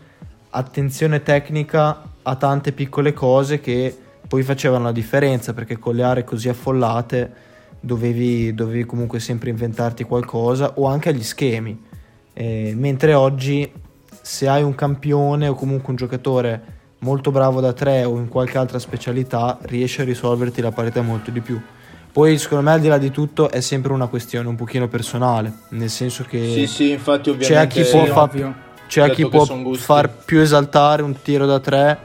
attenzione 0.49 1.21
tecnica 1.21 2.01
a 2.23 2.35
tante 2.35 2.71
piccole 2.71 3.13
cose 3.13 3.59
che 3.59 3.95
poi 4.27 4.41
facevano 4.41 4.85
la 4.85 4.91
differenza 4.91 5.53
perché 5.53 5.77
con 5.77 5.95
le 5.95 6.03
aree 6.03 6.23
così 6.23 6.49
affollate 6.49 7.33
dovevi, 7.79 8.53
dovevi 8.53 8.85
comunque 8.85 9.19
sempre 9.19 9.51
inventarti 9.51 10.03
qualcosa 10.03 10.73
o 10.75 10.87
anche 10.87 11.09
agli 11.09 11.23
schemi. 11.23 11.85
Eh, 12.33 12.73
mentre 12.75 13.13
oggi 13.13 13.71
se 14.21 14.47
hai 14.47 14.63
un 14.63 14.75
campione 14.75 15.47
o 15.47 15.53
comunque 15.53 15.89
un 15.89 15.95
giocatore 15.95 16.78
molto 16.99 17.31
bravo 17.31 17.61
da 17.61 17.73
tre 17.73 18.03
o 18.03 18.17
in 18.17 18.27
qualche 18.27 18.57
altra 18.57 18.79
specialità 18.79 19.57
riesci 19.63 20.01
a 20.01 20.03
risolverti 20.03 20.61
la 20.61 20.71
partita 20.71 21.01
molto 21.01 21.31
di 21.31 21.39
più. 21.41 21.59
Poi 22.11 22.37
secondo 22.37 22.63
me 22.63 22.71
al 22.71 22.79
di 22.79 22.87
là 22.87 22.97
di 22.97 23.11
tutto 23.11 23.49
è 23.51 23.61
sempre 23.61 23.93
una 23.93 24.07
questione 24.07 24.47
un 24.47 24.55
pochino 24.55 24.87
personale, 24.87 25.53
nel 25.69 25.89
senso 25.89 26.23
che 26.27 26.43
Sì, 26.51 26.67
sì, 26.67 26.91
infatti 26.91 27.35
c'è 27.37 27.67
chi 27.67 27.83
può, 27.83 28.05
Sì, 28.05 28.11
fa- 28.11 28.29
c'è 28.87 29.09
chi 29.11 29.23
che 29.23 29.29
può 29.29 29.45
far 29.75 30.09
più 30.25 30.39
esaltare 30.39 31.03
un 31.03 31.21
tiro 31.21 31.45
da 31.45 31.59
tre 31.59 31.97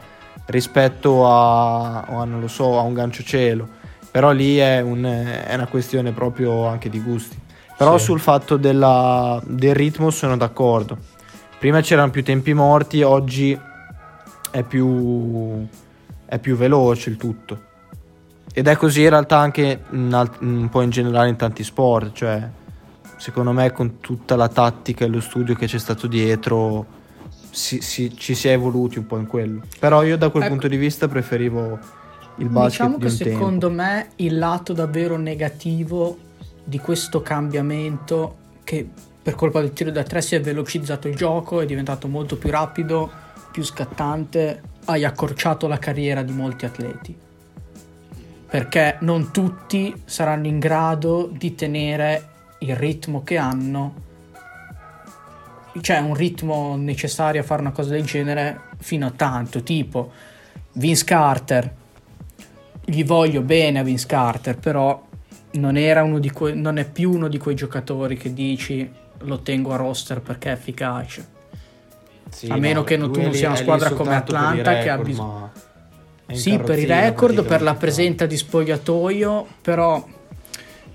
rispetto 0.47 1.27
a, 1.27 2.03
a, 2.03 2.25
non 2.25 2.41
lo 2.41 2.49
so, 2.49 2.79
a 2.79 2.83
un 2.83 2.93
gancio 2.93 3.23
cielo. 3.23 3.67
Però 4.11 4.31
lì 4.31 4.59
è, 4.59 4.81
un- 4.81 5.05
è 5.05 5.55
una 5.55 5.67
questione 5.67 6.13
proprio 6.13 6.67
anche 6.67 6.89
di 6.91 7.01
gusti. 7.01 7.37
Però 7.77 7.99
sul 7.99 8.21
fatto 8.21 8.57
della- 8.57 9.41
del 9.45 9.75
ritmo 9.75 10.11
sono 10.11 10.37
d'accordo. 10.37 10.97
Prima 11.59 11.81
c'erano 11.81 12.11
più 12.11 12.23
tempi 12.23 12.53
morti, 12.53 13.03
oggi 13.03 13.59
è 14.55 14.63
più, 14.63 15.67
è 16.27 16.39
più 16.39 16.55
veloce 16.55 17.11
il 17.11 17.17
tutto. 17.17 17.61
Ed 18.53 18.69
è 18.69 18.77
così 18.77 19.03
in 19.03 19.09
realtà 19.09 19.39
anche 19.39 19.83
in 19.91 20.29
un 20.43 20.69
po' 20.71 20.81
in 20.83 20.91
generale 20.91 21.29
in 21.29 21.35
tanti 21.35 21.65
sport, 21.65 22.13
cioè 22.13 22.49
secondo 23.17 23.51
me 23.51 23.73
con 23.73 23.99
tutta 23.99 24.37
la 24.37 24.47
tattica 24.49 25.05
e 25.05 25.09
lo 25.09 25.21
studio 25.21 25.57
che 25.57 25.67
c'è 25.67 25.79
stato 25.79 26.07
dietro 26.07 26.87
si- 27.51 27.81
si- 27.81 28.17
ci 28.17 28.37
si 28.37 28.47
è 28.47 28.53
evoluti 28.53 28.99
un 28.99 29.07
po' 29.07 29.17
in 29.17 29.27
quello. 29.27 29.63
Però 29.81 30.05
io 30.05 30.17
da 30.17 30.29
quel 30.29 30.45
Ecco. 30.45 30.53
punto 30.53 30.69
di 30.69 30.77
vista 30.77 31.09
preferivo 31.09 31.77
il 32.37 32.49
basket 32.49 32.87
Diciamo 32.87 32.95
di 32.97 33.01
che 33.01 33.07
un 33.07 33.11
secondo 33.33 33.67
tempo. 33.67 33.83
me 33.83 34.09
il 34.17 34.39
lato 34.39 34.73
davvero 34.73 35.17
negativo 35.17 36.17
di 36.63 36.79
questo 36.79 37.23
cambiamento 37.23 38.37
che 38.63 38.89
per 39.21 39.35
colpa 39.35 39.61
del 39.61 39.73
tiro 39.73 39.91
da 39.91 40.05
tre 40.05 40.23
si 40.23 40.37
è 40.37 40.41
velocizzato 40.41 41.09
il 41.09 41.17
gioco, 41.17 41.61
è 41.61 41.67
diventato 41.67 42.07
molto 42.07 42.37
più 42.37 42.51
rapido, 42.51 43.11
più 43.55 43.63
scattante, 43.63 44.63
hai 44.87 45.05
accorciato 45.05 45.69
la 45.69 45.79
carriera 45.79 46.25
di 46.25 46.33
molti 46.33 46.65
atleti. 46.65 47.17
perché 48.55 48.99
non 49.01 49.31
tutti 49.31 49.95
saranno 50.05 50.47
in 50.49 50.59
grado 50.59 51.29
di 51.33 51.55
tenere 51.55 52.29
il 52.59 52.75
ritmo 52.75 53.23
che 53.23 53.37
hanno, 53.37 53.95
cioè 55.81 55.99
un 55.99 56.15
ritmo 56.15 56.77
necessario 56.77 57.41
a 57.41 57.45
fare 57.45 57.61
una 57.61 57.73
cosa 57.73 57.91
del 57.91 58.05
genere 58.05 58.61
fino 58.79 59.07
a 59.07 59.11
tanto, 59.11 59.63
tipo 59.63 60.13
Vince 60.73 61.05
Carter, 61.05 61.75
gli 62.85 63.05
voglio 63.05 63.43
bene 63.43 63.79
a 63.81 63.83
Vince 63.83 64.07
Carter, 64.07 64.57
però 64.57 65.01
non, 65.53 66.21
que- 66.33 66.55
non 66.55 66.79
è 66.79 66.89
più 66.89 67.13
uno 67.13 67.29
di 67.29 67.39
quei 67.39 67.55
giocatori 67.55 68.17
che 68.17 68.33
dici 68.33 68.89
lo 69.19 69.41
tengo 69.41 69.73
a 69.73 69.77
roster 69.77 70.21
perché 70.21 70.51
è 70.51 70.53
efficace. 70.53 71.34
Sì, 72.35 72.49
a 72.51 72.57
meno 72.57 72.81
no, 72.81 72.85
che 72.85 72.97
non, 72.97 73.13
tu 73.13 73.23
non 73.23 73.33
sia 73.33 73.49
una 73.49 73.57
squadra 73.57 73.91
come 73.91 74.17
Atlanta 74.17 74.73
che 74.81 74.89
ha 74.89 74.97
record, 74.97 75.05
bisogno. 75.07 75.53
Sì, 76.33 76.59
per 76.59 76.79
i 76.81 76.85
record, 76.85 77.45
per 77.45 77.63
la 77.63 77.75
presenza 77.75 78.27
di 78.27 78.37
spogliatoio, 78.37 79.47
però 79.63 80.05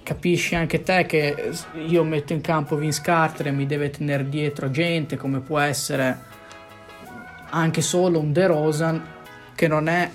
capisci 0.04 0.56
anche 0.56 0.84
te 0.84 1.06
che 1.06 1.52
io 1.88 2.04
metto 2.04 2.34
in 2.34 2.41
campo 2.41 2.75
Vince 2.75 3.02
Carter 3.02 3.47
e 3.47 3.52
mi 3.52 3.65
deve 3.65 3.89
tenere 3.89 4.28
dietro 4.28 4.69
gente 4.69 5.15
come 5.15 5.39
può 5.39 5.60
essere 5.60 6.17
anche 7.52 7.82
solo 7.82 8.19
un 8.19 8.34
De 8.34 8.47
Rosan 8.47 9.02
che 9.54 9.67
non 9.67 9.88
è 9.88 10.10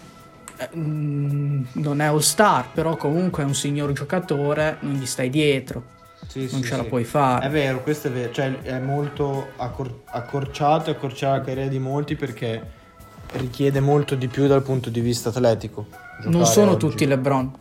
eh, 0.57 0.69
mm, 0.77 1.63
non 1.75 2.01
è 2.01 2.07
all 2.07 2.19
star 2.19 2.71
però 2.73 2.97
comunque 2.97 3.45
è 3.45 3.47
un 3.47 3.55
signor 3.55 3.93
giocatore 3.93 4.79
non 4.81 4.95
gli 4.95 5.07
stai 5.07 5.31
dietro 5.31 5.94
Sì, 6.27 6.49
non 6.51 6.63
sì, 6.63 6.69
ce 6.69 6.77
la 6.77 6.83
sì. 6.83 6.89
puoi 6.89 7.05
fare 7.05 7.47
È 7.47 7.51
vero, 7.51 7.83
questo 7.83 8.09
è 8.09 8.11
vero, 8.11 8.33
cioè 8.33 8.59
è 8.63 8.79
molto 8.81 9.49
accor- 9.57 10.01
accorciato 10.07 10.91
e 10.91 10.95
accorcia 10.95 11.31
la 11.31 11.41
carriera 11.41 11.69
di 11.69 11.79
molti 11.79 12.17
perché 12.17 12.63
richiede 13.35 13.81
molto 13.81 14.15
di 14.15 14.27
più 14.29 14.47
dal 14.47 14.63
punto 14.63 14.91
di 14.91 15.01
vista 15.01 15.29
atletico. 15.31 15.87
non 16.25 16.45
sono 16.47 16.73
oggi. 16.73 16.79
tutti 16.79 17.07
LeBron 17.07 17.53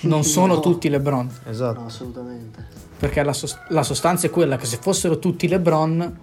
non 0.00 0.22
sono 0.24 0.54
No. 0.54 0.60
tutti 0.60 0.88
LeBron 0.88 1.30
Esatto. 1.48 1.80
No, 1.80 1.86
assolutamente. 1.86 2.66
perché 2.98 3.22
la, 3.22 3.32
sos- 3.32 3.58
la 3.68 3.82
sostanza 3.82 4.26
è 4.26 4.30
quella 4.30 4.56
che 4.56 4.66
se 4.66 4.78
fossero 4.80 5.18
tutti 5.18 5.48
LeBron, 5.48 6.18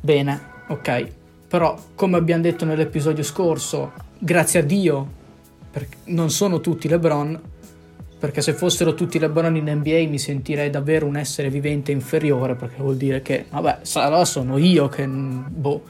bene, 0.00 0.40
ok. 0.68 1.06
Però, 1.48 1.76
come 1.94 2.16
abbiamo 2.16 2.42
detto 2.42 2.64
nell'episodio 2.64 3.22
scorso, 3.22 3.92
grazie 4.18 4.60
a 4.60 4.62
Dio, 4.62 5.06
perché 5.70 5.96
non 6.04 6.30
sono 6.30 6.60
tutti 6.60 6.88
LeBron, 6.88 7.38
perché 8.22 8.40
se 8.40 8.52
fossero 8.52 8.94
tutti 8.94 9.18
LeBron 9.18 9.56
in 9.56 9.68
NBA 9.68 10.08
mi 10.08 10.16
sentirei 10.16 10.70
davvero 10.70 11.06
un 11.06 11.16
essere 11.16 11.50
vivente 11.50 11.90
inferiore, 11.90 12.54
perché 12.54 12.76
vuol 12.80 12.96
dire 12.96 13.20
che, 13.20 13.46
vabbè, 13.50 13.80
allora 13.94 14.24
sono 14.24 14.58
io 14.58 14.88
che, 14.88 15.08
boh, 15.08 15.82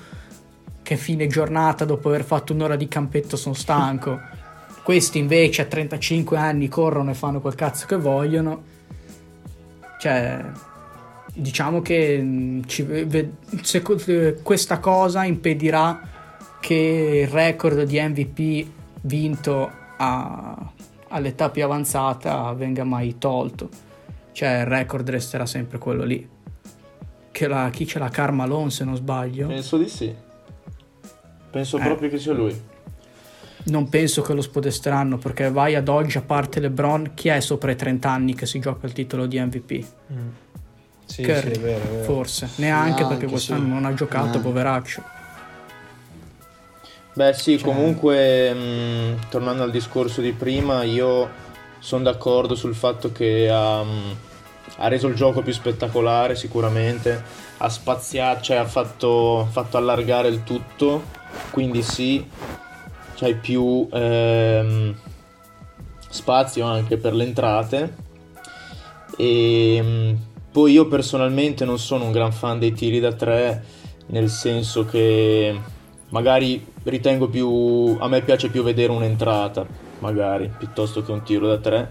che 0.83 0.97
fine 0.97 1.27
giornata 1.27 1.85
dopo 1.85 2.09
aver 2.09 2.25
fatto 2.25 2.55
un'ora 2.55 2.75
di 2.75 2.89
campetto 2.89 3.37
sono 3.37 3.55
stanco. 3.55 4.19
Questi 4.83 5.19
invece 5.19 5.61
a 5.61 5.65
35 5.67 6.39
anni 6.39 6.69
corrono 6.69 7.11
e 7.11 7.15
fanno 7.15 7.43
quel 7.43 7.55
cazzo 7.55 7.85
che 7.85 7.97
vogliono. 7.97 8.63
Cioè, 10.01 10.43
diciamo 11.35 11.83
che 11.83 12.63
ci 12.65 12.87
eh, 12.87 14.39
questa 14.43 14.79
cosa 14.79 15.25
impedirà 15.25 16.01
che 16.61 17.27
il 17.27 17.29
record 17.29 17.83
di 17.83 18.01
MVP 18.01 18.67
vinto 19.03 19.71
a- 19.99 20.73
all'età 21.13 21.51
più 21.51 21.65
avanzata 21.65 22.53
venga 22.55 22.85
mai 22.85 23.17
tolto. 23.19 23.69
Cioè, 24.33 24.61
il 24.61 24.67
record 24.67 25.09
resterà 25.11 25.47
sempre 25.47 25.79
quello 25.79 26.05
lì. 26.05 26.29
Che 27.31 27.47
la, 27.49 27.71
chi 27.71 27.87
ce 27.87 27.99
l'ha 27.99 28.09
Carmalone, 28.09 28.71
se 28.71 28.85
non 28.85 28.97
sbaglio. 28.97 29.47
Penso 29.47 29.77
di 29.79 29.89
sì. 29.89 30.15
Penso 31.51 31.79
Eh. 31.79 31.83
proprio 31.83 32.09
che 32.09 32.19
sia 32.19 32.33
lui. 32.33 32.71
Non 33.65 33.89
penso 33.89 34.23
che 34.23 34.33
lo 34.33 34.41
spodesteranno 34.41 35.19
perché 35.19 35.51
vai 35.51 35.75
ad 35.77 35.89
oggi, 35.89 36.19
a 36.19 36.23
parte 36.23 36.59
LeBron, 36.61 37.13
chi 37.15 37.29
è 37.29 37.41
sopra 37.41 37.71
i 37.71 37.77
30 37.77 38.11
anni 38.11 38.35
che 38.35 38.45
si 38.47 38.59
gioca 38.59 38.87
il 38.87 38.93
titolo 38.93 39.27
di 39.27 39.39
MVP? 39.39 39.85
Mm. 40.13 40.29
Sì, 41.05 41.23
Curry, 41.23 41.55
sì, 41.55 41.61
è 41.61 41.63
vero, 41.63 41.85
è 41.85 41.89
vero. 41.89 42.03
forse. 42.05 42.49
Neanche 42.57 42.93
perché 43.03 43.07
Neanche, 43.07 43.27
quest'anno 43.27 43.65
sì. 43.65 43.69
non 43.69 43.85
ha 43.85 43.95
giocato, 43.95 44.25
Neanche. 44.25 44.41
poveraccio. 44.43 45.03
Beh 47.15 47.35
sì, 47.35 47.59
Cioè- 47.59 47.67
comunque 47.69 48.53
mh, 48.55 49.29
tornando 49.29 49.63
al 49.63 49.71
discorso 49.71 50.21
di 50.21 50.33
prima, 50.33 50.83
io 50.83 51.29
sono 51.79 52.05
d'accordo 52.05 52.55
sul 52.55 52.75
fatto 52.75 53.13
che 53.13 53.51
ha, 53.51 53.83
mh, 53.83 54.17
ha 54.77 54.89
reso 54.89 55.09
il 55.09 55.15
gioco 55.15 55.43
più 55.43 55.53
spettacolare 55.53 56.35
sicuramente, 56.37 57.23
ha 57.59 57.69
spaziato, 57.69 58.43
cioè 58.43 58.57
ha 58.57 58.65
fatto, 58.65 59.47
fatto 59.51 59.77
allargare 59.77 60.29
il 60.29 60.43
tutto, 60.43 61.03
quindi 61.51 61.83
sì, 61.83 62.27
c'hai 63.15 63.35
più 63.35 63.87
ehm, 63.93 64.95
spazio 66.09 66.65
anche 66.65 66.97
per 66.97 67.15
le 67.15 67.25
entrate. 67.25 67.95
E 69.19 70.17
poi 70.51 70.73
io 70.73 70.87
personalmente 70.87 71.67
non 71.67 71.79
sono 71.79 72.05
un 72.05 72.13
gran 72.13 72.33
fan 72.33 72.59
dei 72.59 72.73
tiri 72.73 73.01
da 73.01 73.13
tre, 73.13 73.63
nel 74.07 74.31
senso 74.31 74.87
che 74.87 75.59
magari 76.09 76.72
ritengo 76.85 77.29
più 77.29 77.97
a 77.99 78.09
me 78.09 78.23
piace 78.23 78.49
più 78.49 78.63
vedere 78.63 78.93
un'entrata 78.93 79.67
magari 80.03 80.53
piuttosto 80.59 81.03
che 81.03 81.13
un 81.13 81.23
tiro 81.23 81.47
da 81.47 81.59
tre. 81.59 81.91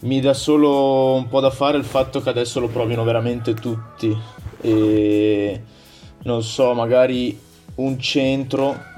Mi 0.00 0.20
dà 0.20 0.34
solo 0.34 1.14
un 1.14 1.28
po' 1.28 1.40
da 1.40 1.50
fare 1.50 1.76
il 1.76 1.84
fatto 1.84 2.20
che 2.20 2.28
adesso 2.28 2.58
lo 2.60 2.68
provino 2.68 3.04
veramente 3.04 3.54
tutti. 3.54 4.16
E 4.60 5.62
non 6.22 6.42
so 6.42 6.72
magari 6.72 7.38
un 7.76 7.98
centro 7.98 8.90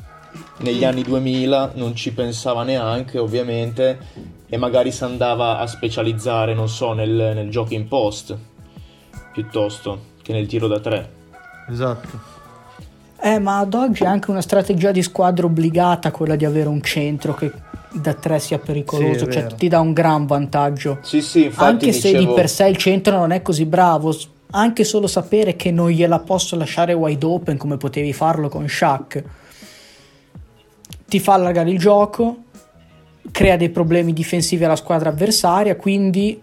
negli 0.58 0.84
anni 0.84 1.02
2000 1.02 1.72
non 1.74 1.94
ci 1.94 2.12
pensava 2.12 2.64
neanche 2.64 3.18
ovviamente 3.18 3.98
e 4.46 4.56
magari 4.56 4.90
si 4.92 5.04
andava 5.04 5.58
a 5.58 5.66
specializzare 5.66 6.54
non 6.54 6.68
so 6.68 6.92
nel, 6.92 7.10
nel 7.10 7.50
gioco 7.50 7.74
in 7.74 7.86
post 7.86 8.36
piuttosto 9.32 10.12
che 10.22 10.32
nel 10.32 10.46
tiro 10.46 10.66
da 10.66 10.80
tre. 10.80 11.12
Esatto. 11.68 12.33
Eh, 13.26 13.38
ma 13.38 13.58
ad 13.60 13.72
oggi 13.72 14.02
è 14.02 14.06
anche 14.06 14.30
una 14.30 14.42
strategia 14.42 14.90
di 14.92 15.02
squadra 15.02 15.46
obbligata 15.46 16.10
quella 16.10 16.36
di 16.36 16.44
avere 16.44 16.68
un 16.68 16.82
centro 16.82 17.32
che 17.32 17.50
da 17.90 18.12
tre 18.12 18.38
sia 18.38 18.58
pericoloso, 18.58 19.24
Sì, 19.24 19.32
cioè 19.32 19.42
vero. 19.44 19.54
ti 19.54 19.68
dà 19.68 19.80
un 19.80 19.94
gran 19.94 20.26
vantaggio. 20.26 20.98
sì 21.00 21.22
sì 21.22 21.44
infatti 21.44 21.86
anche 21.86 21.92
se 21.92 22.10
di 22.10 22.16
dicevo- 22.18 22.34
per 22.34 22.50
sé 22.50 22.68
il 22.68 22.76
centro 22.76 23.16
non 23.16 23.30
è 23.30 23.40
così 23.40 23.64
bravo, 23.64 24.14
anche 24.50 24.84
solo 24.84 25.06
sapere 25.06 25.56
che 25.56 25.70
non 25.70 25.88
gliela 25.88 26.18
posso 26.18 26.54
lasciare 26.56 26.92
wide 26.92 27.24
open 27.24 27.56
come 27.56 27.78
potevi 27.78 28.12
farlo 28.12 28.50
con 28.50 28.68
Shaq, 28.68 29.24
ti 31.08 31.18
fa 31.18 31.32
allargare 31.32 31.70
il 31.70 31.78
gioco, 31.78 32.36
crea 33.30 33.56
dei 33.56 33.70
problemi 33.70 34.12
difensivi 34.12 34.64
alla 34.64 34.76
squadra 34.76 35.08
avversaria, 35.08 35.76
quindi 35.76 36.38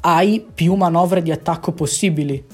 hai 0.00 0.44
più 0.54 0.74
manovre 0.74 1.22
di 1.22 1.30
attacco 1.30 1.72
possibili. 1.72 2.44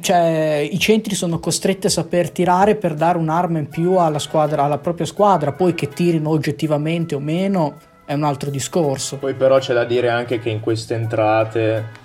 Cioè, 0.00 0.68
i 0.70 0.78
centri 0.80 1.14
sono 1.14 1.38
costretti 1.38 1.86
a 1.86 1.90
saper 1.90 2.30
tirare 2.30 2.74
per 2.74 2.94
dare 2.94 3.18
un'arma 3.18 3.58
in 3.58 3.68
più 3.68 3.96
alla, 3.96 4.18
squadra, 4.18 4.64
alla 4.64 4.78
propria 4.78 5.06
squadra, 5.06 5.52
poi 5.52 5.74
che 5.74 5.88
tirino 5.88 6.30
oggettivamente 6.30 7.14
o 7.14 7.20
meno 7.20 7.76
è 8.04 8.12
un 8.12 8.24
altro 8.24 8.50
discorso. 8.50 9.16
Poi 9.16 9.34
però 9.34 9.58
c'è 9.58 9.74
da 9.74 9.84
dire 9.84 10.08
anche 10.10 10.40
che 10.40 10.50
in 10.50 10.60
queste 10.60 10.94
entrate 10.94 12.04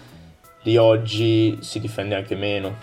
di 0.63 0.78
oggi 0.78 1.58
si 1.62 1.80
difende 1.80 2.13
anche 2.13 2.36
meno 2.36 2.76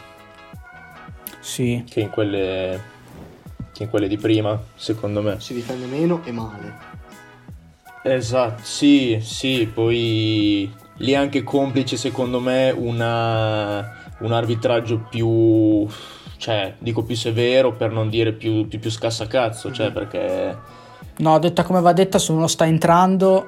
Sì, 1.40 1.84
che 1.88 2.00
in 2.00 2.10
quelle, 2.10 2.80
che 3.72 3.84
in 3.84 3.90
quelle 3.90 4.08
di 4.08 4.16
prima, 4.18 4.60
secondo 4.74 5.22
me. 5.22 5.36
Si 5.38 5.54
difende 5.54 5.86
meno 5.86 6.22
e 6.24 6.32
male. 6.32 6.74
Esatto, 8.02 8.62
sì, 8.64 9.18
sì, 9.22 9.70
poi 9.72 10.72
lì 10.96 11.12
è 11.12 11.16
anche 11.16 11.44
complice 11.44 11.96
secondo 11.96 12.40
me 12.40 12.70
una- 12.76 13.96
un 14.20 14.32
arbitraggio 14.32 15.06
più, 15.10 15.86
cioè, 16.36 16.74
dico 16.78 17.02
più 17.02 17.14
severo 17.16 17.72
per 17.74 17.90
non 17.92 18.08
dire 18.08 18.32
più, 18.32 18.66
più, 18.66 18.78
più 18.78 18.90
scaszacazzo, 18.90 19.70
cioè 19.72 19.92
perché... 19.92 20.56
no, 21.18 21.38
detta 21.38 21.62
come 21.62 21.80
va 21.80 21.92
detta, 21.92 22.18
se 22.18 22.32
uno 22.32 22.46
sta 22.46 22.66
entrando 22.66 23.46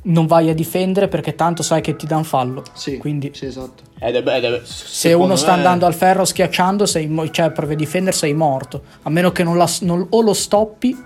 non 0.00 0.26
vai 0.26 0.48
a 0.48 0.54
difendere 0.54 1.08
perché 1.08 1.34
tanto 1.34 1.62
sai 1.62 1.80
che 1.80 1.96
ti 1.96 2.06
dà 2.06 2.16
un 2.16 2.24
fallo. 2.24 2.62
Sì, 2.72 2.98
Quindi 2.98 3.30
sì, 3.34 3.46
esatto. 3.46 3.82
Ed 3.98 4.14
è, 4.14 4.36
ed 4.36 4.44
è- 4.44 4.60
se 4.64 5.12
uno 5.12 5.34
sta 5.36 5.52
andando 5.52 5.86
al 5.86 5.94
ferro 5.94 6.24
schiacciando, 6.24 6.86
sei 6.86 7.10
cioè 7.32 7.50
per 7.50 7.74
difendere 7.74 8.14
sei 8.16 8.32
morto, 8.32 8.82
a 9.02 9.10
meno 9.10 9.32
che 9.32 9.42
non 9.42 9.56
la- 9.56 9.68
non- 9.80 10.06
o 10.10 10.20
lo 10.20 10.32
stoppi 10.34 10.96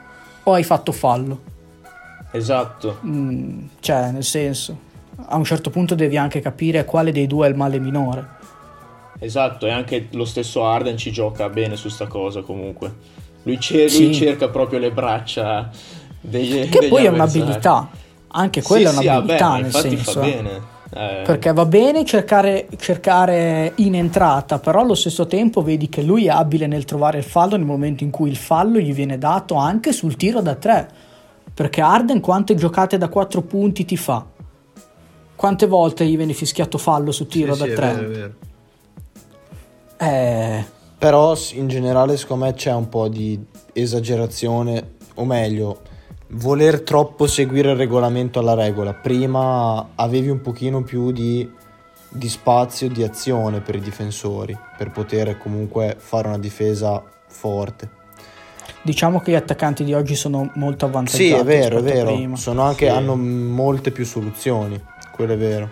o 0.44 0.52
hai 0.52 0.62
fatto 0.64 0.92
fallo. 0.92 1.40
Esatto, 2.32 2.98
Mm, 3.04 3.64
cioè, 3.80 4.10
nel 4.10 4.24
senso, 4.24 4.76
a 5.26 5.36
un 5.36 5.44
certo 5.44 5.70
punto 5.70 5.94
devi 5.94 6.16
anche 6.16 6.40
capire 6.40 6.84
quale 6.84 7.12
dei 7.12 7.26
due 7.26 7.46
è 7.46 7.50
il 7.50 7.56
male 7.56 7.78
minore. 7.78 8.40
Esatto, 9.24 9.66
e 9.66 9.70
anche 9.70 10.08
lo 10.12 10.24
stesso 10.24 10.64
Arden 10.64 10.96
ci 10.96 11.10
gioca 11.12 11.48
bene 11.48 11.76
su 11.76 11.88
sta 11.88 12.06
cosa 12.06 12.42
comunque. 12.42 12.94
Lui, 13.44 13.58
cer- 13.60 13.88
Sì. 13.88 14.04
lui 14.04 14.14
cerca 14.14 14.48
proprio 14.48 14.78
le 14.78 14.90
braccia 14.90 15.70
degli 16.20 16.68
Che 16.68 16.78
degli 16.78 16.88
poi 16.88 17.04
è 17.04 17.08
un'abilità, 17.08 17.88
anche 18.28 18.62
quella 18.62 18.90
Sì, 18.90 18.96
è 18.98 19.00
sì, 19.00 19.06
un'abilità 19.08 19.44
beh, 19.44 19.50
ma 19.50 19.56
nel 19.56 19.64
infatti 19.66 19.88
senso. 19.88 20.12
fa 20.12 20.20
eh. 20.26 20.30
bene. 20.30 20.70
Eh, 20.94 21.22
Perché 21.24 21.52
va 21.54 21.64
bene 21.64 22.04
cercare, 22.04 22.68
cercare 22.76 23.72
in 23.76 23.94
entrata, 23.94 24.58
però 24.58 24.80
allo 24.82 24.94
stesso 24.94 25.26
tempo 25.26 25.62
vedi 25.62 25.88
che 25.88 26.02
lui 26.02 26.26
è 26.26 26.28
abile 26.28 26.66
nel 26.66 26.84
trovare 26.84 27.16
il 27.18 27.24
fallo 27.24 27.56
nel 27.56 27.64
momento 27.64 28.04
in 28.04 28.10
cui 28.10 28.28
il 28.28 28.36
fallo 28.36 28.78
gli 28.78 28.92
viene 28.92 29.16
dato 29.16 29.54
anche 29.54 29.92
sul 29.92 30.16
tiro 30.16 30.42
da 30.42 30.54
tre. 30.54 30.86
Perché 31.54 31.80
Arden 31.80 32.20
quante 32.20 32.54
giocate 32.54 32.98
da 32.98 33.08
4 33.08 33.40
punti 33.40 33.86
ti 33.86 33.96
fa? 33.96 34.24
Quante 35.34 35.66
volte 35.66 36.04
gli 36.06 36.16
viene 36.16 36.34
fischiato 36.34 36.76
fallo 36.78 37.10
su 37.10 37.26
tiro 37.26 37.54
Sì, 37.54 37.58
da 37.60 37.64
sì, 37.64 37.70
è 37.70 37.74
3? 37.74 37.86
vero, 37.86 38.00
è 38.02 38.06
vero. 38.10 38.32
Eh, 40.02 40.64
Però 40.98 41.34
in 41.52 41.68
generale 41.68 42.16
secondo 42.16 42.46
me 42.46 42.54
c'è 42.54 42.72
un 42.72 42.88
po' 42.88 43.08
di 43.08 43.38
esagerazione, 43.72 44.94
o 45.14 45.24
meglio, 45.24 45.80
voler 46.30 46.80
troppo 46.82 47.26
seguire 47.26 47.70
il 47.70 47.76
regolamento 47.76 48.38
alla 48.40 48.54
regola. 48.54 48.94
Prima 48.94 49.90
avevi 49.94 50.28
un 50.28 50.40
pochino 50.40 50.82
più 50.82 51.12
di, 51.12 51.48
di 52.08 52.28
spazio, 52.28 52.88
di 52.88 53.02
azione 53.04 53.60
per 53.60 53.76
i 53.76 53.80
difensori, 53.80 54.56
per 54.76 54.90
poter 54.90 55.38
comunque 55.38 55.94
fare 55.98 56.26
una 56.28 56.38
difesa 56.38 57.02
forte. 57.28 57.88
diciamo 58.82 59.20
che 59.20 59.30
gli 59.30 59.36
attaccanti 59.36 59.84
di 59.84 59.94
oggi 59.94 60.16
sono 60.16 60.50
molto 60.54 60.86
avvantaggiati. 60.86 61.24
Sì, 61.28 61.32
è 61.32 61.44
vero, 61.44 61.78
è 61.78 61.82
vero. 61.82 62.34
Sono 62.36 62.62
anche, 62.62 62.86
Sì. 62.86 62.92
hanno 62.92 63.14
molte 63.16 63.92
più 63.92 64.04
soluzioni, 64.04 64.80
quello 65.12 65.32
è 65.34 65.36
vero. 65.36 65.68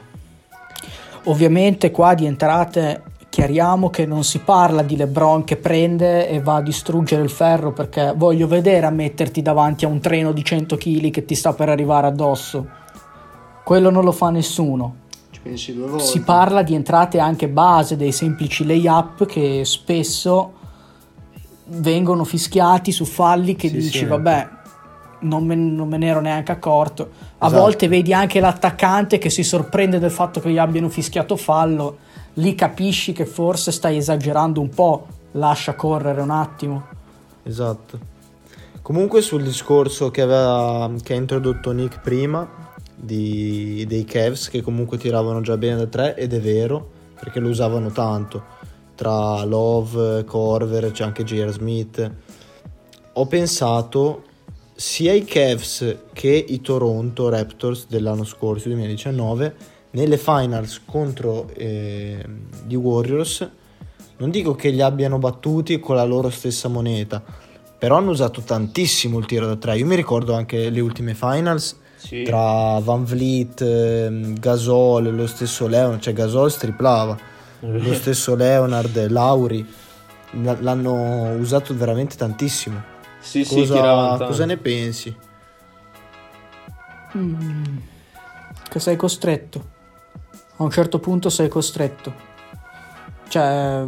Ovviamente 1.25 1.91
qua 1.91 2.15
di 2.15 2.27
entrate 2.27 3.03
chiariamo 3.31 3.89
che 3.91 4.05
non 4.07 4.25
si 4.25 4.41
parla 4.41 4.83
di 4.83 4.97
LeBron 4.97 5.45
che 5.45 5.57
prende 5.57 6.29
e 6.29 6.41
va 6.43 6.57
a 6.57 6.61
distruggere 6.63 7.23
il 7.23 7.31
ferro 7.31 7.73
perché 7.73 8.13
voglio 8.15 8.47
vedere 8.47 8.87
a 8.87 8.91
metterti 8.91 9.41
davanti 9.41 9.85
a 9.85 9.89
un 9.89 10.01
treno 10.01 10.33
di 10.33 10.45
100 10.45 10.77
kg 10.77 11.11
che 11.11 11.25
ti 11.25 11.35
sta 11.35 11.53
per 11.55 11.69
arrivare 11.69 12.09
addosso. 12.09 12.67
Quello 13.65 13.89
non 13.91 14.05
lo 14.05 14.13
fa 14.13 14.31
nessuno. 14.31 14.97
Ci 15.31 15.41
pensi 15.41 15.73
due 15.75 15.87
volte. 15.87 16.05
Si 16.05 16.21
parla 16.23 16.63
di 16.63 16.75
entrate 16.75 17.21
anche 17.21 17.49
base, 17.49 17.97
dei 17.97 18.11
semplici 18.13 18.67
layup 18.67 19.25
che 19.27 19.63
spesso 19.65 20.55
vengono 21.67 22.25
fischiati 22.25 22.91
su 22.91 23.05
falli 23.05 23.55
che 23.55 23.69
Sì, 23.69 23.75
dici 23.77 23.99
sì. 23.99 24.05
vabbè 24.07 24.49
non 25.21 25.45
me, 25.45 25.55
non 25.55 25.87
me 25.87 25.99
ne 25.99 26.07
ero 26.07 26.21
neanche 26.21 26.51
accorto. 26.51 27.11
A 27.39 27.47
Esatto. 27.47 27.63
volte 27.63 27.89
vedi 27.89 28.13
anche 28.13 28.41
l'attaccante 28.41 29.19
che 29.19 29.31
si 29.31 29.43
sorprende 29.43 29.99
del 29.99 30.11
fatto 30.11 30.41
che 30.41 30.51
gli 30.51 30.59
abbiano 30.59 30.89
fischiato 30.89 31.37
fallo, 31.37 31.99
lì 32.35 32.55
capisci 32.55 33.13
che 33.13 33.27
forse 33.27 33.73
stai 33.73 33.97
esagerando 33.97 34.61
un 34.61 34.69
po', 34.69 35.07
lascia 35.33 35.75
correre 35.75 36.21
un 36.21 36.31
attimo. 36.31 36.87
Esatto. 37.43 37.99
Comunque 38.83 39.21
sul 39.23 39.43
discorso 39.43 40.11
che, 40.11 40.23
aveva, 40.23 40.91
che 41.03 41.13
ha 41.13 41.17
introdotto 41.17 41.71
Nick 41.73 42.01
prima 42.01 42.49
di- 42.95 43.85
dei 43.87 44.05
Cavs 44.05 44.49
che 44.49 44.63
comunque 44.63 44.99
tiravano 44.99 45.41
già 45.41 45.57
bene 45.57 45.77
da 45.77 45.87
tre 45.87 46.17
ed 46.17 46.35
è 46.35 46.41
vero 46.41 46.99
perché 47.15 47.39
lo 47.41 47.49
usavano 47.49 47.91
tanto 47.91 48.59
tra 49.01 49.43
Love, 49.45 50.25
Corver, 50.25 50.91
c'è 50.91 51.05
anche 51.05 51.25
J.R. 51.25 51.51
Smith. 51.53 52.13
Ho 53.15 53.27
pensato 53.27 54.25
sia 54.75 55.15
i 55.15 55.25
Cavs 55.25 55.97
che 56.13 56.45
i 56.47 56.61
Toronto 56.61 57.31
Raptors 57.31 57.87
dell'anno 57.89 58.25
scorso, 58.25 58.69
2019, 58.69 59.55
nelle 59.93 60.19
finals 60.19 60.81
contro 60.85 61.49
eh, 61.55 62.25
gli 62.67 62.75
Warriors 62.75 63.49
non 64.19 64.31
dico 64.31 64.55
che 64.55 64.69
li 64.71 64.83
abbiano 64.83 65.19
battuti 65.19 65.81
con 65.81 65.97
la 65.97 66.05
loro 66.05 66.29
stessa 66.29 66.69
moneta, 66.69 67.23
però 67.79 67.97
hanno 67.97 68.11
usato 68.11 68.43
tantissimo 68.43 69.19
il 69.19 69.25
tiro 69.25 69.47
da 69.47 69.57
tre. 69.57 69.79
Io 69.79 69.87
mi 69.87 69.97
ricordo 69.97 70.35
anche 70.35 70.69
le 70.69 70.81
ultime 70.81 71.15
finals 71.15 71.79
Sì. 71.97 72.23
tra 72.23 72.79
Van 72.81 73.03
Vliet, 73.05 73.63
ehm, 73.63 74.39
Gasol, 74.39 75.15
lo 75.15 75.27
stesso 75.27 75.67
Leonard, 75.67 76.01
cioè 76.01 76.13
Gasol 76.13 76.51
striplava, 76.51 77.17
lo 77.61 77.95
stesso 77.95 78.35
Leonard, 78.35 79.09
Lauri, 79.09 79.67
l'hanno 80.33 81.31
usato 81.37 81.75
veramente 81.75 82.15
tantissimo. 82.17 82.83
Sì, 83.21 83.43
sì, 83.43 83.55
Cosa, 83.55 83.75
tiravano 83.75 84.09
tanto. 84.11 84.25
cosa 84.27 84.45
ne 84.45 84.57
pensi? 84.59 85.17
Mm, 87.17 87.77
che 88.69 88.81
sei 88.81 88.97
costretto. 88.97 89.70
A 90.61 90.63
un 90.63 90.71
certo 90.71 90.99
punto 90.99 91.31
sei 91.31 91.49
costretto. 91.49 92.13
Cioè, 93.29 93.87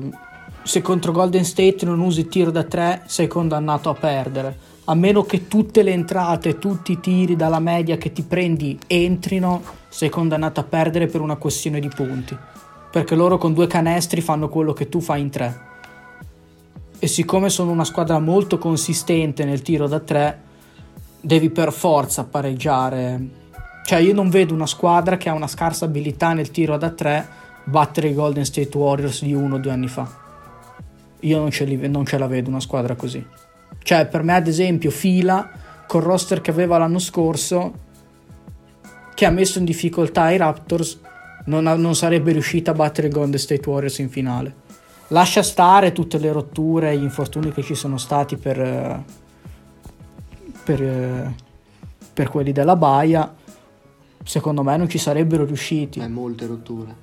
se 0.62 0.80
contro 0.80 1.12
Golden 1.12 1.44
State 1.44 1.84
non 1.84 2.00
usi 2.00 2.28
tiro 2.28 2.50
da 2.50 2.62
3, 2.62 3.02
sei 3.04 3.26
condannato 3.26 3.90
a 3.90 3.94
perdere. 3.94 4.56
A 4.84 4.94
meno 4.94 5.22
che 5.24 5.48
tutte 5.48 5.82
le 5.82 5.92
entrate, 5.92 6.58
tutti 6.58 6.92
i 6.92 7.00
tiri 7.00 7.36
dalla 7.36 7.58
media 7.58 7.98
che 7.98 8.10
ti 8.10 8.22
prendi 8.22 8.78
entrino, 8.86 9.62
sei 9.88 10.08
condannato 10.08 10.60
a 10.60 10.64
perdere 10.64 11.08
per 11.08 11.20
una 11.20 11.36
questione 11.36 11.78
di 11.78 11.90
punti. 11.94 12.34
Perché 12.90 13.14
loro 13.14 13.36
con 13.36 13.52
due 13.52 13.66
canestri 13.66 14.22
fanno 14.22 14.48
quello 14.48 14.72
che 14.72 14.88
tu 14.88 15.00
fai 15.00 15.20
in 15.20 15.28
tre. 15.28 15.60
E 16.98 17.06
siccome 17.06 17.50
sono 17.50 17.70
una 17.70 17.84
squadra 17.84 18.18
molto 18.18 18.56
consistente 18.56 19.44
nel 19.44 19.60
tiro 19.60 19.88
da 19.88 20.00
3, 20.00 20.40
devi 21.20 21.50
per 21.50 21.70
forza 21.70 22.24
pareggiare. 22.24 23.41
Cioè, 23.84 23.98
io 23.98 24.14
non 24.14 24.30
vedo 24.30 24.54
una 24.54 24.66
squadra 24.66 25.16
che 25.16 25.28
ha 25.28 25.34
una 25.34 25.46
scarsa 25.46 25.84
abilità 25.84 26.32
nel 26.32 26.50
tiro 26.50 26.76
da 26.76 26.90
3 26.90 27.28
battere 27.64 28.08
i 28.08 28.14
Golden 28.14 28.44
State 28.44 28.76
Warriors 28.76 29.22
di 29.22 29.34
uno 29.34 29.56
o 29.56 29.58
due 29.58 29.72
anni 29.72 29.88
fa. 29.88 30.08
Io 31.20 31.38
non 31.38 31.50
ce, 31.50 31.64
li- 31.64 31.88
non 31.88 32.04
ce 32.04 32.18
la 32.18 32.26
vedo 32.26 32.48
una 32.48 32.60
squadra 32.60 32.94
così. 32.94 33.24
Cioè, 33.82 34.06
per 34.06 34.22
me, 34.22 34.34
ad 34.34 34.46
esempio, 34.46 34.90
Fila 34.90 35.50
col 35.86 36.02
roster 36.02 36.40
che 36.40 36.50
aveva 36.50 36.78
l'anno 36.78 36.98
scorso, 36.98 37.72
che 39.14 39.26
ha 39.26 39.30
messo 39.30 39.58
in 39.58 39.64
difficoltà 39.64 40.30
i 40.30 40.36
Raptors, 40.36 41.00
non, 41.46 41.66
ha- 41.66 41.74
non 41.74 41.94
sarebbe 41.94 42.32
riuscita 42.32 42.70
a 42.70 42.74
battere 42.74 43.08
i 43.08 43.10
Golden 43.10 43.38
State 43.38 43.68
Warriors 43.68 43.98
in 43.98 44.08
finale. 44.08 44.54
Lascia 45.08 45.42
stare 45.42 45.92
tutte 45.92 46.18
le 46.18 46.32
rotture 46.32 46.90
e 46.90 46.98
gli 46.98 47.02
infortuni 47.02 47.52
che 47.52 47.62
ci 47.62 47.74
sono 47.74 47.98
stati 47.98 48.36
per, 48.36 48.60
eh, 48.60 49.04
per, 50.64 50.82
eh, 50.82 51.34
per 52.14 52.28
quelli 52.30 52.52
della 52.52 52.76
Baia. 52.76 53.34
Secondo 54.24 54.62
me 54.62 54.76
non 54.76 54.88
ci 54.88 54.98
sarebbero 54.98 55.44
riusciti. 55.44 55.98
Eh, 56.00 56.08
molte 56.08 56.46
rotture. 56.46 56.94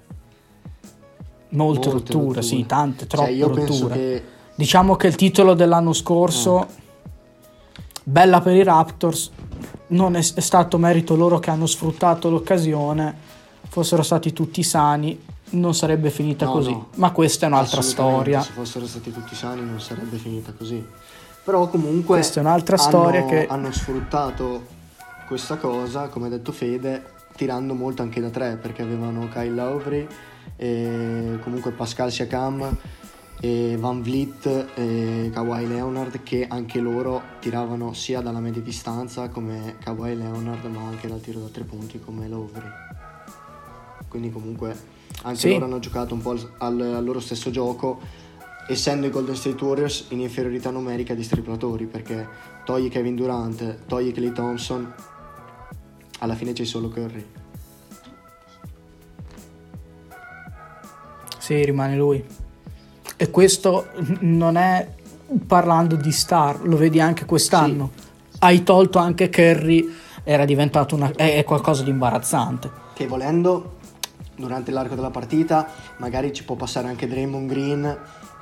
Molte, 1.51 1.87
molte 1.87 1.89
rotture, 1.89 2.23
rotture. 2.25 2.41
sì, 2.43 2.65
tante, 2.65 3.07
troppe 3.07 3.27
Cioè, 3.27 3.35
io 3.35 3.49
penso 3.49 3.87
rotture. 3.87 3.95
che 3.95 4.23
Diciamo 4.55 4.95
che 4.97 5.07
il 5.07 5.15
titolo 5.15 5.53
dell'anno 5.53 5.93
scorso, 5.93 6.67
bella 8.03 8.41
per 8.41 8.55
i 8.55 8.63
Raptors, 8.63 9.31
non 9.87 10.15
è, 10.15 10.19
è 10.19 10.39
stato 10.41 10.77
merito 10.77 11.15
loro 11.15 11.39
che 11.39 11.49
hanno 11.49 11.65
sfruttato 11.65 12.29
l'occasione, 12.29 13.15
fossero 13.69 14.03
stati 14.03 14.33
tutti 14.33 14.61
sani, 14.63 15.17
non 15.51 15.73
sarebbe 15.73 16.09
finita 16.09 16.45
No, 16.45 16.51
così. 16.51 16.71
no. 16.71 16.87
Ma 16.95 17.11
questa 17.11 17.45
è 17.45 17.49
un'altra 17.49 17.81
storia. 17.81 18.41
Se 18.41 18.51
fossero 18.51 18.85
stati 18.85 19.11
tutti 19.11 19.33
sani 19.33 19.61
non 19.65 19.79
sarebbe 19.79 20.17
finita 20.17 20.51
così. 20.55 20.85
Però 21.43 21.67
comunque 21.69 22.17
Questa 22.17 22.39
è 22.39 22.43
un'altra 22.43 22.75
hanno- 22.77 22.87
storia 22.87 23.25
che- 23.25 23.47
hanno 23.47 23.71
sfruttato 23.71 24.77
questa 25.29 25.57
cosa, 25.57 26.07
come 26.07 26.25
ha 26.25 26.29
detto 26.29 26.51
Fede, 26.51 27.03
tirando 27.35 27.75
molto 27.75 28.01
anche 28.01 28.19
da 28.19 28.31
tre, 28.31 28.57
perché 28.59 28.81
avevano 28.81 29.27
Kyle 29.29 29.51
Lowry 29.53 30.07
e 30.55 31.37
comunque 31.43 31.69
Pascal 31.69 32.11
Siakam 32.11 32.75
e 33.39 33.77
Van 33.79 34.01
Vliet 34.01 34.69
e 34.73 35.29
Kawhi 35.31 35.67
Leonard 35.67 36.23
che 36.23 36.47
anche 36.49 36.79
loro 36.79 37.21
tiravano 37.39 37.93
sia 37.93 38.21
dalla 38.21 38.39
media 38.39 38.63
distanza 38.63 39.29
come 39.29 39.75
Kawhi 39.83 40.15
Leonard 40.17 40.65
ma 40.65 40.81
anche 40.87 41.07
dal 41.07 41.21
tiro 41.21 41.41
da 41.41 41.47
tre 41.49 41.63
punti 41.63 41.99
come 41.99 42.27
Lowry. 42.27 42.67
Quindi 44.07 44.31
comunque 44.31 44.75
anche 45.21 45.37
Sì. 45.39 45.49
loro 45.51 45.65
hanno 45.65 45.77
giocato 45.79 46.15
un 46.15 46.21
po' 46.21 46.31
al, 46.31 46.51
al- 46.57 46.81
al 46.95 47.03
loro 47.05 47.19
stesso 47.19 47.51
gioco 47.51 47.99
essendo 48.67 49.05
i 49.05 49.11
Golden 49.11 49.35
State 49.35 49.63
Warriors 49.63 50.05
in 50.09 50.21
inferiorità 50.21 50.71
numerica 50.71 51.13
di 51.13 51.23
striplatori 51.23 51.85
perché 51.85 52.27
togli 52.65 52.89
Kevin 52.89 53.15
Durant, 53.15 53.85
togli 53.85 54.11
Clay 54.11 54.31
Thompson 54.31 54.91
alla 56.19 56.35
fine 56.35 56.53
c'è 56.53 56.65
solo 56.65 56.89
Curry. 56.89 57.25
Sì, 61.37 61.63
rimane 61.65 61.95
lui. 61.95 62.23
E 63.17 63.29
questo 63.31 63.87
non 64.19 64.55
è 64.55 64.95
parlando 65.45 65.95
di 65.95 66.11
star, 66.11 66.65
lo 66.65 66.77
vedi 66.77 67.01
anche 67.01 67.25
quest'anno. 67.25 67.91
Hai 68.39 68.63
tolto 68.63 68.99
anche 68.99 69.29
Curry, 69.29 69.93
era 70.23 70.45
diventato 70.45 70.95
una, 70.95 71.11
è, 71.15 71.37
è 71.37 71.43
qualcosa 71.43 71.83
di 71.83 71.89
imbarazzante. 71.89 72.69
Che 72.93 73.07
volendo 73.07 73.77
durante 74.35 74.71
l'arco 74.71 74.95
della 74.95 75.09
partita 75.09 75.67
magari 75.97 76.31
ci 76.31 76.45
può 76.45 76.55
passare 76.55 76.87
anche 76.87 77.07
Draymond 77.07 77.49
Green 77.49 77.97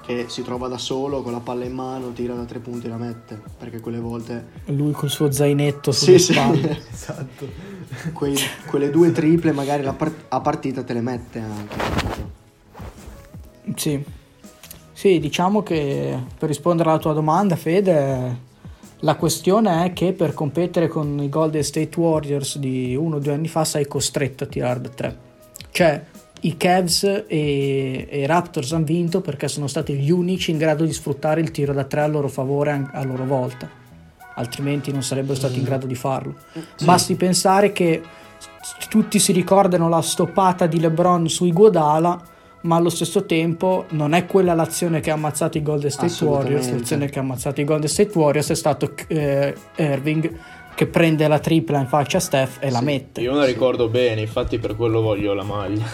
che 0.08 0.28
si 0.30 0.42
trova 0.42 0.70
da 0.70 0.78
solo 0.78 1.22
con 1.22 1.34
la 1.34 1.42
palla 1.42 1.66
in 1.66 1.74
mano, 1.74 2.14
tira 2.14 2.34
da 2.34 2.46
tre 2.46 2.60
punti 2.60 2.86
e 2.86 2.90
la 2.90 2.96
mette 2.96 3.42
perché 3.58 3.82
quelle 3.82 4.00
volte 4.00 4.48
Lui 4.68 4.94
col 4.94 5.10
suo 5.10 5.30
zainetto 5.30 5.92
sulle 5.92 6.18
sì, 6.18 6.26
sì. 6.28 6.34
spalle. 6.34 6.82
Esatto. 6.90 7.76
Quei- 8.14 8.38
quelle 8.68 8.90
due 8.90 9.12
triple 9.12 9.52
magari 9.52 9.84
la 9.84 9.92
par- 9.92 10.26
a 10.30 10.40
partita 10.40 10.84
te 10.84 10.94
le 10.94 11.02
mette 11.02 11.40
anche. 11.40 11.76
Sì. 13.76 14.02
Sì, 14.94 15.20
diciamo 15.20 15.62
che 15.62 16.18
per 16.38 16.48
rispondere 16.48 16.90
alla 16.90 17.00
tua 17.00 17.14
domanda, 17.14 17.58
Fede, 17.58 18.40
la 19.00 19.16
questione 19.16 19.86
è 19.86 19.94
che 19.94 20.14
per 20.14 20.34
competere 20.34 20.88
con 20.88 21.22
i 21.22 21.28
Golden 21.28 21.64
State 21.64 22.00
Warriors 22.00 22.58
di 22.58 22.96
uno 22.96 23.18
o 23.18 23.20
due 23.20 23.34
anni 23.34 23.50
fa 23.50 23.66
sei 23.66 23.86
costretto 23.88 24.46
a 24.46 24.48
tirare 24.48 24.82
da 24.82 24.90
tre. 24.90 25.18
Cioè, 25.70 26.04
i 26.42 26.58
Cavs 26.58 27.04
e, 27.04 28.08
e 28.10 28.20
i 28.20 28.26
Raptors 28.26 28.72
hanno 28.74 28.86
vinto 28.86 29.22
perché 29.22 29.48
sono 29.48 29.68
stati 29.68 29.94
gli 29.94 30.12
unici 30.12 30.52
in 30.52 30.58
grado 30.58 30.86
di 30.86 30.94
sfruttare 30.94 31.42
il 31.42 31.52
tiro 31.52 31.74
da 31.74 31.84
tre 31.84 32.02
a 32.02 32.08
loro 32.08 32.28
favore 32.28 32.90
a 32.92 33.04
loro 33.04 33.26
volta. 33.26 33.70
altrimenti 34.36 34.92
non 34.92 35.04
sarebbero 35.04 35.36
stati 35.36 35.58
in 35.58 35.64
grado 35.64 35.86
di 35.88 35.96
farlo. 35.96 36.36
Basti 36.84 37.16
pensare 37.16 37.72
che 37.72 38.02
tutti 38.90 39.20
si 39.20 39.32
ricordano 39.32 39.90
la 39.90 40.02
stoppata 40.02 40.68
di 40.68 40.80
LeBron 40.80 41.28
su 41.28 41.46
Iguodala, 41.46 42.22
ma 42.62 42.76
allo 42.76 42.90
stesso 42.90 43.26
tempo 43.26 43.86
non 43.90 44.14
è 44.14 44.26
quella 44.26 44.54
l'azione 44.54 45.00
che 45.00 45.10
ha 45.10 45.14
ammazzato 45.14 45.58
i 45.58 45.64
Golden 45.64 45.90
State. 45.90 46.24
Warriors, 46.24 46.70
l'azione 46.72 47.10
che 47.10 47.20
ha 47.20 47.22
ammazzato 47.22 47.62
i 47.62 47.64
Golden 47.64 47.90
State 47.90 48.18
Warriors 48.18 48.50
è 48.50 48.56
stato 48.56 48.94
eh, 49.08 49.56
Irving 49.78 50.40
che 50.76 50.86
prende 50.86 51.28
la 51.28 51.40
tripla 51.40 51.80
in 51.80 51.88
faccia 51.88 52.18
a 52.18 52.22
Steph 52.22 52.58
e 52.60 52.70
la 52.70 52.80
Sì, 52.80 52.86
mette. 52.86 53.22
Io 53.22 53.32
me 53.34 53.40
la 53.40 53.46
ricordo 53.46 53.88
bene, 53.88 54.22
infatti 54.22 54.60
per 54.60 54.76
quello 54.76 55.02
voglio 55.02 55.34
la 55.34 55.44
maglia. 55.44 55.86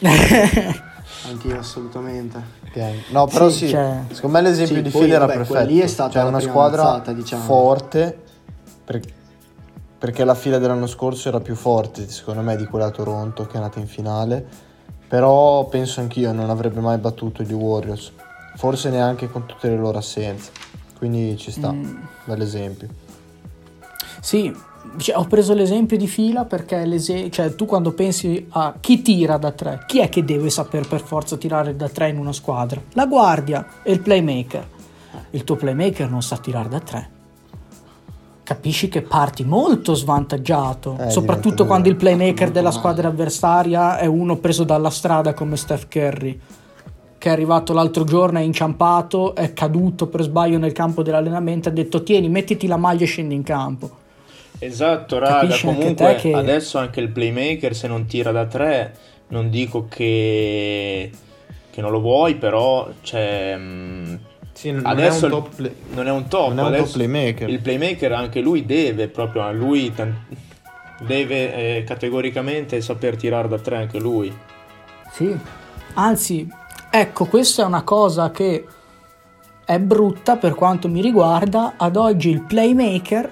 Anch'io 1.28 1.58
assolutamente. 1.58 2.40
Ok. 2.68 3.10
No, 3.10 3.26
però 3.26 3.48
Sì, 3.48 3.56
sì, 3.66 3.68
cioè- 3.70 4.02
secondo 4.12 4.36
me 4.36 4.42
l'esempio 4.42 4.76
Sì, 4.76 4.82
di 4.82 4.90
Philly 4.90 5.10
era 5.10 5.26
vabbè, 5.26 5.36
perfetto. 5.38 5.64
lì 5.66 5.80
è 5.80 5.86
stata 5.86 6.12
cioè 6.12 6.22
una 6.24 6.40
squadra 6.40 6.82
mazzata, 6.84 7.12
diciamo. 7.12 7.42
forte 7.42 8.18
per- 8.84 9.00
perché 9.98 10.24
la 10.24 10.34
fila 10.36 10.58
dell'anno 10.58 10.86
scorso 10.86 11.28
era 11.28 11.40
più 11.40 11.56
forte, 11.56 12.08
secondo 12.08 12.40
me, 12.42 12.56
di 12.56 12.66
quella 12.66 12.86
a 12.86 12.90
Toronto 12.90 13.46
che 13.46 13.56
è 13.58 13.60
nata 13.60 13.80
in 13.80 13.88
finale. 13.88 14.46
Però 15.08 15.64
penso 15.66 16.00
anch'io 16.00 16.32
non 16.32 16.50
avrebbe 16.50 16.80
mai 16.80 16.98
battuto 16.98 17.42
gli 17.42 17.52
Warriors. 17.52 18.12
Forse 18.56 18.90
neanche 18.90 19.28
con 19.28 19.46
tutte 19.46 19.68
le 19.68 19.76
loro 19.76 19.98
assenze. 19.98 20.50
Quindi 20.98 21.36
ci 21.36 21.50
sta, 21.50 21.72
Mm. 21.72 21.96
bell'esempio. 22.24 22.88
Sì, 24.20 24.54
cioè, 24.96 25.16
ho 25.16 25.24
preso 25.26 25.54
l'esempio 25.54 25.96
di 25.96 26.06
fila 26.06 26.44
perché 26.44 27.30
cioè, 27.30 27.54
tu 27.54 27.66
quando 27.66 27.92
pensi 27.92 28.46
a 28.50 28.74
chi 28.80 29.02
tira 29.02 29.36
da 29.36 29.52
tre, 29.52 29.84
chi 29.86 30.00
è 30.00 30.08
che 30.08 30.24
deve 30.24 30.50
saper 30.50 30.86
per 30.86 31.00
forza 31.00 31.36
tirare 31.36 31.76
da 31.76 31.88
tre 31.88 32.08
in 32.08 32.18
una 32.18 32.32
squadra? 32.32 32.80
La 32.94 33.06
guardia 33.06 33.66
e 33.82 33.92
il 33.92 34.00
playmaker. 34.00 34.66
Il 35.30 35.44
tuo 35.44 35.56
playmaker 35.56 36.10
non 36.10 36.22
sa 36.22 36.36
tirare 36.38 36.68
da 36.68 36.80
tre. 36.80 37.10
Capisci 38.42 38.88
che 38.88 39.02
parti 39.02 39.44
molto 39.44 39.94
svantaggiato, 39.94 40.96
Eh, 40.98 41.10
soprattutto 41.10 41.66
quando 41.66 41.88
il 41.88 41.96
playmaker 41.96 42.50
della 42.50 42.70
squadra 42.70 43.08
avversaria 43.08 43.98
è 43.98 44.06
uno 44.06 44.36
preso 44.36 44.64
dalla 44.64 44.90
strada 44.90 45.34
come 45.34 45.56
Steph 45.56 45.86
Curry 45.88 46.40
che 47.18 47.28
è 47.28 47.32
arrivato 47.32 47.72
l'altro 47.72 48.04
giorno, 48.04 48.38
è 48.38 48.42
inciampato, 48.42 49.34
è 49.34 49.52
caduto 49.52 50.06
per 50.06 50.22
sbaglio 50.22 50.56
nel 50.56 50.70
campo 50.70 51.02
dell'allenamento, 51.02 51.68
ha 51.68 51.72
detto 51.72 52.04
tieni, 52.04 52.28
mettiti 52.28 52.68
la 52.68 52.76
maglia 52.76 53.02
e 53.02 53.06
scendi 53.06 53.34
in 53.34 53.42
campo. 53.42 53.90
Esatto, 54.60 55.18
raga, 55.18 55.40
Capisci 55.40 55.66
anche 55.66 55.78
comunque 55.80 56.14
te 56.14 56.20
che- 56.20 56.32
adesso 56.34 56.78
anche 56.78 57.00
il 57.00 57.08
playmaker 57.10 57.74
se 57.74 57.86
non 57.88 58.06
tira 58.06 58.30
da 58.32 58.46
tre, 58.46 58.94
non 59.28 59.50
dico 59.50 59.86
che, 59.88 61.10
che 61.70 61.80
non 61.80 61.90
lo 61.92 62.00
vuoi, 62.00 62.34
però 62.36 62.88
cioè, 63.02 63.56
mh, 63.56 64.18
Sì, 64.52 64.72
non 64.72 64.84
adesso 64.84 65.26
è 65.26 65.30
top 65.30 65.54
play- 65.54 65.74
non 65.94 66.06
è 66.08 66.10
un 66.10 66.26
top, 66.26 66.52
non 66.52 66.74
è 66.74 66.78
un 66.78 66.84
top 66.84 66.92
playmaker. 66.94 67.48
il 67.48 67.60
playmaker 67.60 68.12
anche 68.12 68.40
lui 68.40 68.66
deve 68.66 69.06
proprio, 69.08 69.42
a 69.42 69.52
lui 69.52 69.92
deve 71.00 71.54
eh, 71.76 71.84
categoricamente 71.84 72.80
saper 72.80 73.16
tirare 73.16 73.46
da 73.46 73.58
tre 73.58 73.76
anche 73.76 73.98
lui. 74.00 74.36
Sì. 75.12 75.36
Anzi, 75.94 76.48
ecco, 76.90 77.26
questa 77.26 77.62
è 77.62 77.64
una 77.66 77.82
cosa 77.82 78.30
che 78.32 78.64
è 79.64 79.78
brutta 79.78 80.36
per 80.36 80.54
quanto 80.54 80.88
mi 80.88 81.00
riguarda. 81.00 81.74
Ad 81.76 81.96
oggi 81.96 82.30
il 82.30 82.42
playmaker 82.42 83.30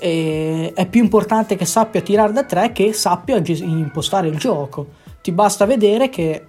eh, 0.00 0.72
è 0.74 0.86
più 0.86 1.02
importante 1.02 1.56
che 1.56 1.64
sappia 1.64 2.00
tirare 2.00 2.32
da 2.32 2.44
tre 2.44 2.72
che 2.72 2.92
sappia 2.92 3.40
ges- 3.40 3.60
impostare 3.60 4.28
il 4.28 4.38
gioco. 4.38 4.86
Ti 5.20 5.32
basta 5.32 5.66
vedere 5.66 6.08
che... 6.08 6.46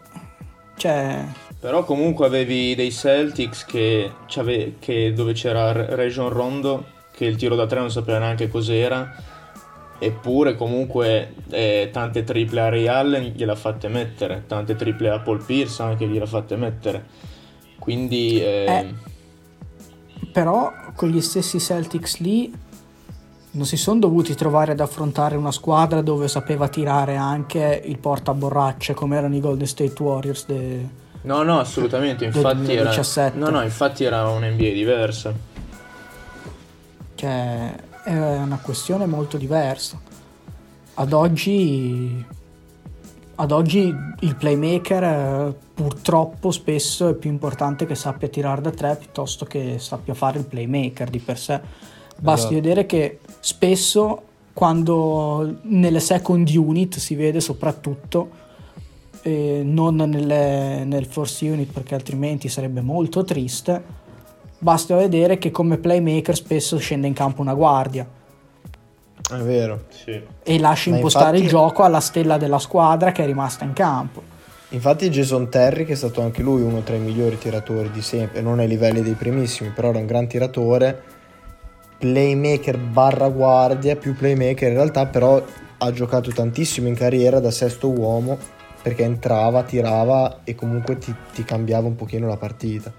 Cioè, 0.77 1.25
Però 1.59 1.83
comunque 1.83 2.25
avevi 2.25 2.73
dei 2.75 2.91
Celtics 2.91 3.65
che, 3.65 4.11
c'ave- 4.27 4.75
che 4.79 5.11
dove 5.13 5.33
c'era 5.33 5.71
Re- 5.71 5.95
Rajon 5.95 6.29
Rondo, 6.29 6.85
che 7.11 7.25
il 7.25 7.35
tiro 7.35 7.55
da 7.55 7.65
tre 7.65 7.79
non 7.79 7.91
sapeva 7.91 8.19
neanche 8.19 8.47
cos'era, 8.47 9.13
eppure 9.99 10.55
comunque 10.55 11.33
eh, 11.49 11.89
tante 11.91 12.23
triple 12.23 12.61
a 12.61 12.69
Ray 12.69 12.87
Allen 12.87 13.33
gliel'ha 13.35 13.55
fatte 13.55 13.89
mettere, 13.89 14.43
tante 14.47 14.75
triple 14.75 15.09
a 15.09 15.19
Paul 15.19 15.43
Pierce 15.43 15.81
anche 15.83 16.07
gliel'ha 16.07 16.25
fatte 16.25 16.55
mettere. 16.55 17.05
Quindi 17.77 18.41
eh, 18.41 18.65
Eh. 18.65 18.93
però 20.31 20.71
con 20.95 21.09
gli 21.09 21.19
stessi 21.19 21.59
Celtics 21.59 22.19
lì 22.19 22.53
non 23.51 23.65
si 23.65 23.77
sono 23.77 23.99
dovuti 23.99 24.35
trovare 24.35 24.73
ad 24.73 24.79
affrontare 24.79 25.35
una 25.35 25.51
squadra 25.51 26.01
dove 26.01 26.27
sapeva 26.27 26.67
tirare 26.67 27.15
anche 27.15 27.81
il 27.83 27.97
portaborracce 27.97 28.93
come 28.93 29.17
erano 29.17 29.35
i 29.35 29.39
Golden 29.39 29.65
State 29.65 30.01
Warriors 30.01 30.45
de- 30.45 30.87
no, 31.23 31.41
no, 31.41 31.59
assolutamente, 31.59 32.27
Del 32.29 32.35
infatti 32.35 32.73
era 32.73 32.83
2017. 32.83 33.37
No, 33.37 33.49
no, 33.49 33.61
infatti 33.63 34.03
era 34.03 34.27
un 34.29 34.43
NBA 34.43 34.69
diversa. 34.71 35.33
Cioè, 37.15 37.75
è 38.03 38.15
una 38.15 38.59
questione 38.61 39.05
molto 39.05 39.37
diversa. 39.37 39.99
Ad 40.93 41.13
oggi, 41.13 42.25
ad 43.35 43.51
oggi 43.51 43.93
il 44.19 44.35
playmaker 44.35 45.53
purtroppo 45.73 46.51
spesso 46.51 47.07
è 47.09 47.13
più 47.13 47.29
importante 47.29 47.85
che 47.85 47.95
sappia 47.95 48.27
tirare 48.27 48.61
da 48.61 48.71
tre 48.71 48.95
piuttosto 48.95 49.45
che 49.45 49.79
sappia 49.79 50.13
fare 50.13 50.39
il 50.39 50.45
playmaker 50.45 51.09
di 51.09 51.19
per 51.19 51.37
sé. 51.37 51.59
Basti 52.17 52.47
Esatto. 52.47 52.55
vedere 52.55 52.85
che 52.85 53.19
spesso 53.39 54.21
quando 54.53 55.57
nelle 55.63 55.99
second 55.99 56.49
unit 56.53 56.97
si 56.97 57.15
vede 57.15 57.39
soprattutto 57.39 58.29
eh, 59.21 59.61
non 59.63 59.95
nelle- 59.95 60.83
nel 60.85 61.05
first 61.05 61.41
unit 61.41 61.71
perché 61.71 61.95
altrimenti 61.95 62.49
sarebbe 62.49 62.81
molto 62.81 63.23
triste 63.23 63.81
basta 64.57 64.95
vedere 64.95 65.37
che 65.37 65.51
come 65.51 65.77
playmaker 65.77 66.35
spesso 66.35 66.77
scende 66.77 67.07
in 67.07 67.13
campo 67.13 67.41
una 67.41 67.53
guardia 67.53 68.05
È 69.29 69.35
vero. 69.35 69.85
Sì. 69.89 70.19
e 70.43 70.59
lascia 70.59 70.89
Ma 70.89 70.97
impostare 70.97 71.37
infatti- 71.37 71.43
il 71.43 71.49
gioco 71.49 71.83
alla 71.83 71.99
stella 71.99 72.37
della 72.37 72.59
squadra 72.59 73.11
che 73.11 73.23
è 73.23 73.25
rimasta 73.25 73.63
in 73.63 73.73
campo. 73.73 74.23
Infatti 74.71 75.09
Jason 75.09 75.49
Terry, 75.49 75.83
che 75.83 75.93
è 75.93 75.95
stato 75.95 76.21
anche 76.21 76.41
lui 76.43 76.61
uno 76.61 76.81
tra 76.83 76.95
i 76.95 76.99
migliori 76.99 77.37
tiratori 77.39 77.89
di 77.91 78.01
sempre, 78.03 78.41
non 78.41 78.59
ai 78.59 78.67
livelli 78.67 79.01
dei 79.01 79.13
primissimi, 79.13 79.71
però 79.71 79.89
era 79.89 79.97
un 79.97 80.05
gran 80.05 80.27
tiratore, 80.27 81.03
playmaker 81.99 82.77
barra 82.77 83.29
guardia, 83.29 83.95
più 83.95 84.15
playmaker 84.15 84.69
in 84.69 84.75
realtà, 84.75 85.05
però 85.05 85.43
ha 85.77 85.91
giocato 85.91 86.31
tantissimo 86.31 86.87
in 86.87 86.95
carriera 86.95 87.39
da 87.39 87.51
sesto 87.51 87.89
uomo, 87.89 88.37
perché 88.81 89.03
entrava, 89.03 89.63
tirava 89.63 90.39
e 90.43 90.55
comunque 90.55 90.97
ti, 90.97 91.13
ti 91.33 91.43
cambiava 91.43 91.87
un 91.87 91.95
pochino 91.95 92.27
la 92.27 92.37
partita. 92.37 92.91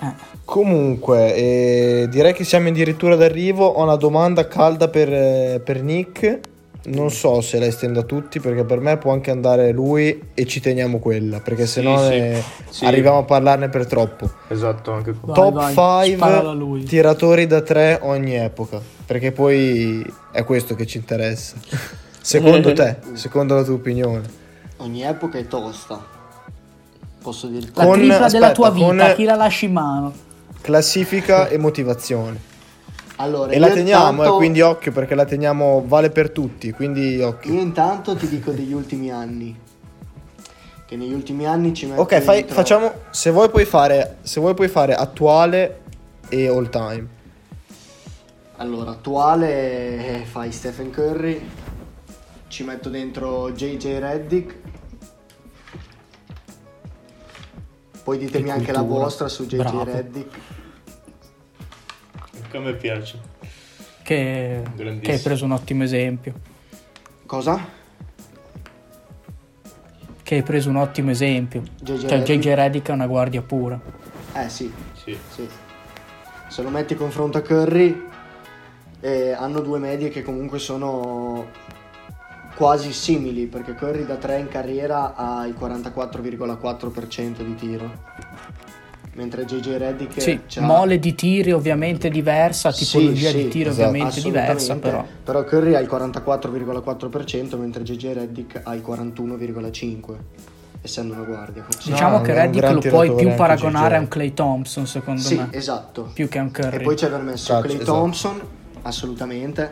Eh, 0.00 0.32
Comunque, 0.44 1.34
eh, 1.34 2.06
direi 2.10 2.32
che 2.32 2.44
siamo 2.44 2.68
addirittura 2.68 3.16
d'arrivo. 3.16 3.66
Ho 3.66 3.82
una 3.82 3.96
domanda 3.96 4.46
calda 4.46 4.88
per, 4.88 5.12
eh, 5.12 5.60
per 5.64 5.82
Nick. 5.82 6.40
Non 6.86 7.10
so 7.10 7.40
se 7.40 7.58
la 7.58 7.64
estendo 7.64 8.00
a 8.00 8.02
tutti 8.02 8.40
perché 8.40 8.64
per 8.64 8.78
me 8.80 8.98
può 8.98 9.12
anche 9.12 9.30
andare 9.30 9.72
lui 9.72 10.20
e 10.34 10.44
ci 10.44 10.60
teniamo 10.60 10.98
quella 10.98 11.40
perché 11.40 11.64
Sì, 11.66 11.72
sennò 11.80 11.96
sì. 12.02 12.18
ne- 12.18 12.42
Sì. 12.68 12.84
arriviamo 12.84 13.18
a 13.18 13.22
parlarne 13.22 13.70
per 13.70 13.86
troppo. 13.86 14.30
Esatto, 14.48 14.92
anche 14.92 15.12
qua. 15.14 15.32
Vai, 15.32 15.44
Top 15.72 15.74
vai, 15.74 16.12
sparala 16.14 16.50
5 16.50 16.54
lui. 16.54 16.82
tiratori 16.84 17.46
da 17.46 17.62
3 17.62 18.00
ogni 18.02 18.34
epoca 18.36 18.80
perché 19.06 19.32
poi 19.32 20.04
è 20.30 20.44
questo 20.44 20.74
che 20.74 20.84
ci 20.86 20.98
interessa. 20.98 21.56
Secondo 22.20 22.72
te, 22.72 22.96
secondo 23.14 23.54
la 23.54 23.62
tua 23.62 23.74
opinione. 23.74 24.22
Ogni 24.78 25.02
epoca 25.02 25.38
è 25.38 25.46
tosta. 25.46 26.02
Posso 27.22 27.46
dirti. 27.46 27.70
La 27.74 27.84
Con- 27.84 27.94
tripla 27.98 28.16
della 28.16 28.26
aspetta, 28.48 28.52
tua 28.52 28.70
vita, 28.70 28.86
con- 29.06 29.14
chi 29.14 29.24
la 29.24 29.34
lasci 29.36 29.64
in 29.66 29.72
mano? 29.72 30.12
Classifica 30.60 31.48
e 31.48 31.56
motivazione. 31.58 32.40
Allora, 33.16 33.52
E 33.52 33.58
la 33.58 33.70
teniamo, 33.70 34.10
intanto- 34.10 34.34
eh, 34.34 34.36
quindi 34.36 34.60
occhio 34.60 34.90
perché 34.92 35.14
la 35.14 35.24
teniamo, 35.24 35.84
vale 35.86 36.10
per 36.10 36.30
tutti, 36.30 36.72
quindi 36.72 37.20
occhio. 37.20 37.52
Io 37.52 37.60
intanto 37.60 38.16
ti 38.16 38.28
dico 38.28 38.50
degli 38.50 38.72
ultimi 38.72 39.10
anni. 39.12 39.56
Che 40.86 40.96
negli 40.96 41.12
ultimi 41.12 41.46
anni 41.46 41.72
ci 41.74 41.86
metto 41.86 42.00
Ok, 42.02 42.18
fai- 42.20 42.38
dentro- 42.38 42.54
facciamo. 42.56 42.92
Se 43.10 43.30
vuoi, 43.30 43.48
puoi 43.50 43.64
fare, 43.64 44.16
se 44.22 44.40
vuoi, 44.40 44.54
puoi 44.54 44.68
fare 44.68 44.94
attuale 44.94 45.80
e 46.28 46.48
all 46.48 46.68
time. 46.68 47.06
Allora, 48.56 48.90
attuale 48.90 50.20
eh, 50.22 50.24
fai 50.24 50.50
Stephen 50.52 50.90
Curry. 50.92 51.48
Ci 52.48 52.64
metto 52.64 52.88
dentro 52.88 53.50
JJ 53.52 53.98
Reddick. 53.98 54.54
Poi 58.02 58.18
ditemi 58.18 58.44
Che 58.44 58.50
anche 58.50 58.72
la 58.72 58.82
vostra 58.82 59.28
su 59.28 59.46
JJ 59.46 59.56
Bravo. 59.56 59.84
Reddick. 59.84 60.36
Che 62.54 62.60
a 62.60 62.62
me 62.62 62.74
piace. 62.74 63.18
Che, 64.04 64.62
che 65.00 65.12
hai 65.12 65.18
preso 65.18 65.44
un 65.44 65.50
ottimo 65.50 65.82
esempio. 65.82 66.34
Cosa? 67.26 67.66
Che 70.22 70.34
hai 70.36 70.42
preso 70.44 70.68
un 70.68 70.76
ottimo 70.76 71.10
esempio. 71.10 71.62
JJ 71.80 72.00
Cioè, 72.06 72.10
Redick. 72.10 72.38
JJ 72.38 72.54
Redick 72.54 72.88
è 72.90 72.92
una 72.92 73.08
guardia 73.08 73.42
pura. 73.42 73.80
Eh 74.34 74.48
sì, 74.48 74.72
Sì. 75.02 75.18
sì. 75.30 75.48
Se 76.46 76.62
lo 76.62 76.68
metti 76.68 76.94
confronto 76.94 77.38
a 77.38 77.40
Curry, 77.40 78.06
eh, 79.00 79.32
hanno 79.32 79.58
due 79.58 79.80
medie 79.80 80.08
che 80.10 80.22
comunque 80.22 80.60
sono 80.60 81.48
quasi 82.54 82.92
simili, 82.92 83.46
perché 83.46 83.74
Curry 83.74 84.06
da 84.06 84.14
3 84.14 84.38
in 84.38 84.46
carriera 84.46 85.16
ha 85.16 85.44
il 85.44 85.56
44,4% 85.58 87.42
di 87.42 87.54
tiro. 87.56 87.90
Mentre 89.14 89.44
JJ 89.44 89.76
Reddick 89.76 90.20
Sì, 90.20 90.40
c'ha- 90.46 90.60
mole 90.62 90.98
di 90.98 91.14
tiri 91.14 91.52
ovviamente 91.52 92.08
diversa, 92.08 92.72
Sì, 92.72 92.84
tipologia 92.84 93.30
sì, 93.30 93.36
di 93.36 93.48
tiri 93.48 93.68
esatto. 93.68 93.88
ovviamente 93.88 94.20
diversa, 94.20 94.76
però. 94.76 95.04
Però 95.24 95.44
Curry 95.44 95.74
ha 95.74 95.78
il 95.80 95.88
44,4% 95.88 97.56
mentre 97.58 97.82
JJ 97.82 98.12
Reddick 98.12 98.60
ha 98.64 98.74
il 98.74 98.82
41,5% 98.82 100.16
essendo 100.82 101.14
una 101.14 101.22
guardia. 101.22 101.62
forse. 101.62 101.90
Diciamo 101.90 102.16
No, 102.18 102.22
che 102.22 102.34
Reddick 102.34 102.70
lo 102.70 102.80
puoi 102.80 103.14
più 103.14 103.34
paragonare 103.34 103.96
a 103.96 104.00
un 104.00 104.08
Clay 104.08 104.34
Thompson, 104.34 104.86
secondo 104.86 105.20
Sì, 105.22 105.36
me, 105.36 105.48
esatto. 105.52 106.10
più 106.12 106.28
che 106.28 106.38
a 106.38 106.42
un 106.42 106.50
Curry. 106.50 106.76
E 106.76 106.80
poi 106.80 106.96
ci 106.96 107.04
aver 107.06 107.20
messo 107.22 107.58
Clay 107.60 107.76
esatto. 107.76 107.84
Thompson, 107.92 108.40
assolutamente, 108.82 109.70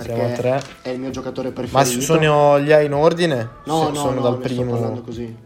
Siamo 0.00 0.22
a 0.22 0.26
perché 0.26 0.34
tre. 0.36 0.62
è 0.82 0.88
il 0.88 0.98
mio 0.98 1.10
giocatore 1.10 1.48
Ma 1.48 1.54
preferito. 1.54 1.90
se 1.90 2.00
sono 2.00 2.58
gli 2.60 2.72
hai 2.72 2.86
in 2.86 2.92
ordine? 2.94 3.48
No, 3.64 3.84
Se- 3.84 3.88
no, 3.90 3.94
sono 3.94 4.14
no, 4.14 4.20
dal 4.22 4.38
ne 4.38 4.48
sto 4.48 4.54
parlando 4.64 4.86
primo. 4.86 5.00
così. 5.02 5.36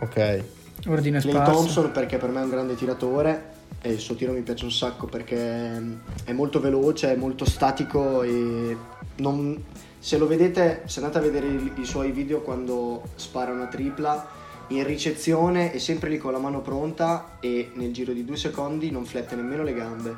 Ok. 0.00 0.44
Ordine 0.86 1.20
Clay 1.20 1.32
sparso. 1.32 1.52
Thompson 1.52 1.92
perché 1.92 2.18
per 2.18 2.30
me 2.30 2.40
è 2.40 2.44
un 2.44 2.50
grande 2.50 2.74
tiratore 2.74 3.52
e 3.80 3.92
il 3.92 3.98
suo 3.98 4.14
tiro 4.14 4.32
mi 4.32 4.42
piace 4.42 4.64
un 4.64 4.72
sacco 4.72 5.06
perché 5.06 5.78
mm, 5.78 5.94
è 6.24 6.32
molto 6.32 6.60
veloce, 6.60 7.12
è 7.12 7.16
molto 7.16 7.44
statico 7.44 8.22
e 8.22 8.76
non- 9.16 9.62
se 9.98 10.18
lo 10.18 10.26
vedete, 10.26 10.82
se 10.84 11.00
andate 11.00 11.18
a 11.18 11.20
vedere 11.22 11.46
i, 11.46 11.72
i 11.76 11.84
suoi 11.86 12.10
video 12.10 12.42
quando 12.42 13.02
spara 13.14 13.52
una 13.52 13.66
tripla, 13.66 14.26
in 14.68 14.84
ricezione 14.84 15.72
è 15.72 15.78
sempre 15.78 16.10
lì 16.10 16.18
con 16.18 16.32
la 16.32 16.38
mano 16.38 16.60
pronta 16.60 17.36
e 17.40 17.70
nel 17.74 17.92
giro 17.92 18.12
di 18.12 18.24
due 18.24 18.36
secondi 18.36 18.90
non 18.90 19.04
flette 19.06 19.34
nemmeno 19.34 19.62
le 19.62 19.72
gambe, 19.74 20.14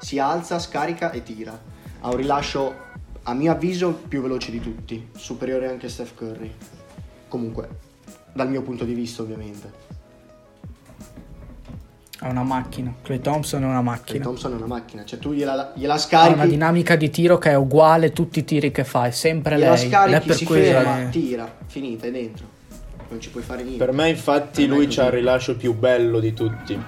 si 0.00 0.18
alza, 0.18 0.58
scarica 0.58 1.10
e 1.10 1.22
tira. 1.22 1.60
Ha 2.00 2.08
un 2.08 2.16
rilascio 2.16 2.74
a 3.22 3.34
mio 3.34 3.50
avviso 3.50 3.92
più 3.92 4.20
veloce 4.20 4.50
di 4.50 4.60
tutti, 4.60 5.08
superiore 5.16 5.68
anche 5.68 5.86
a 5.86 5.88
Steph 5.88 6.14
Curry. 6.14 6.52
Comunque, 7.28 7.68
dal 8.32 8.48
mio 8.48 8.62
punto 8.62 8.84
di 8.84 8.94
vista 8.94 9.22
ovviamente. 9.22 9.83
È 12.20 12.26
una 12.28 12.42
macchina. 12.44 12.94
Clay 13.02 13.20
Thompson 13.20 13.62
è 13.62 13.64
una 13.64 13.72
Clay 13.74 13.84
macchina. 13.84 14.24
Thompson 14.24 14.52
è 14.52 14.54
una 14.56 14.66
macchina, 14.66 15.04
cioè 15.04 15.18
tu 15.18 15.32
gliela, 15.32 15.72
gliela 15.74 15.94
Ha 15.94 15.98
scarichi, 15.98 16.34
una 16.34 16.46
dinamica 16.46 16.96
di 16.96 17.10
tiro 17.10 17.38
che 17.38 17.50
è 17.50 17.54
uguale 17.54 18.06
a 18.06 18.10
tutti 18.10 18.38
i 18.38 18.44
tiri 18.44 18.70
che 18.70 18.84
fai, 18.84 19.12
sempre 19.12 19.56
gliela 19.58 19.74
lei. 19.74 19.84
È 19.84 19.88
scarichi, 19.88 20.26
per 20.26 20.36
si 20.36 20.46
ferma, 20.46 20.96
che- 20.98 21.08
tira, 21.10 21.56
finita, 21.66 22.06
è 22.06 22.10
dentro. 22.10 22.46
Non 23.08 23.20
ci 23.20 23.30
puoi 23.30 23.42
fare 23.42 23.62
niente. 23.62 23.84
Per 23.84 23.92
me, 23.94 24.08
infatti, 24.08 24.62
Per 24.64 24.72
è 24.72 24.76
lui 24.76 24.86
c'ha 24.86 25.06
il 25.06 25.10
rilascio 25.12 25.56
più 25.56 25.74
bello 25.74 26.20
di 26.20 26.32
tutti. 26.32 26.80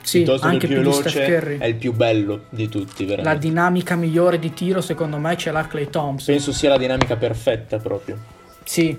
Sì, 0.00 0.18
Piuttosto 0.22 0.46
anche 0.46 0.66
più 0.66 0.76
veloce, 0.76 1.24
Curry. 1.26 1.58
è 1.58 1.66
il 1.66 1.74
più 1.74 1.92
bello 1.92 2.44
di 2.48 2.68
tutti, 2.68 3.04
La 3.06 3.16
veramente. 3.16 3.46
dinamica 3.46 3.94
migliore 3.94 4.38
di 4.38 4.54
tiro, 4.54 4.80
secondo 4.80 5.18
me, 5.18 5.36
ce 5.36 5.50
l'ha 5.50 5.66
Clay 5.66 5.90
Thompson. 5.90 6.34
Penso 6.34 6.52
sia 6.52 6.70
la 6.70 6.78
dinamica 6.78 7.16
perfetta 7.16 7.76
proprio. 7.78 8.16
Sì. 8.64 8.96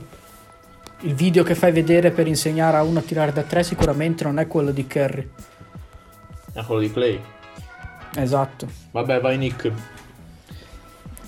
Il 1.02 1.14
video 1.16 1.44
che 1.44 1.56
fai 1.56 1.72
vedere 1.72 2.12
per 2.12 2.28
insegnare 2.28 2.78
a 2.78 2.84
uno 2.84 3.00
a 3.00 3.02
tirare 3.02 3.32
da 3.32 3.42
tre 3.44 3.64
sicuramente 3.64 4.26
non 4.26 4.38
è 4.38 4.46
quello 4.46 4.72
di 4.72 4.86
Curry. 4.86 5.30
È 6.54 6.64
quello 6.64 6.82
di 6.82 6.92
Clay. 6.92 7.22
Esatto. 8.16 8.68
Vabbè, 8.92 9.22
vai 9.22 9.38
Nick. 9.38 9.72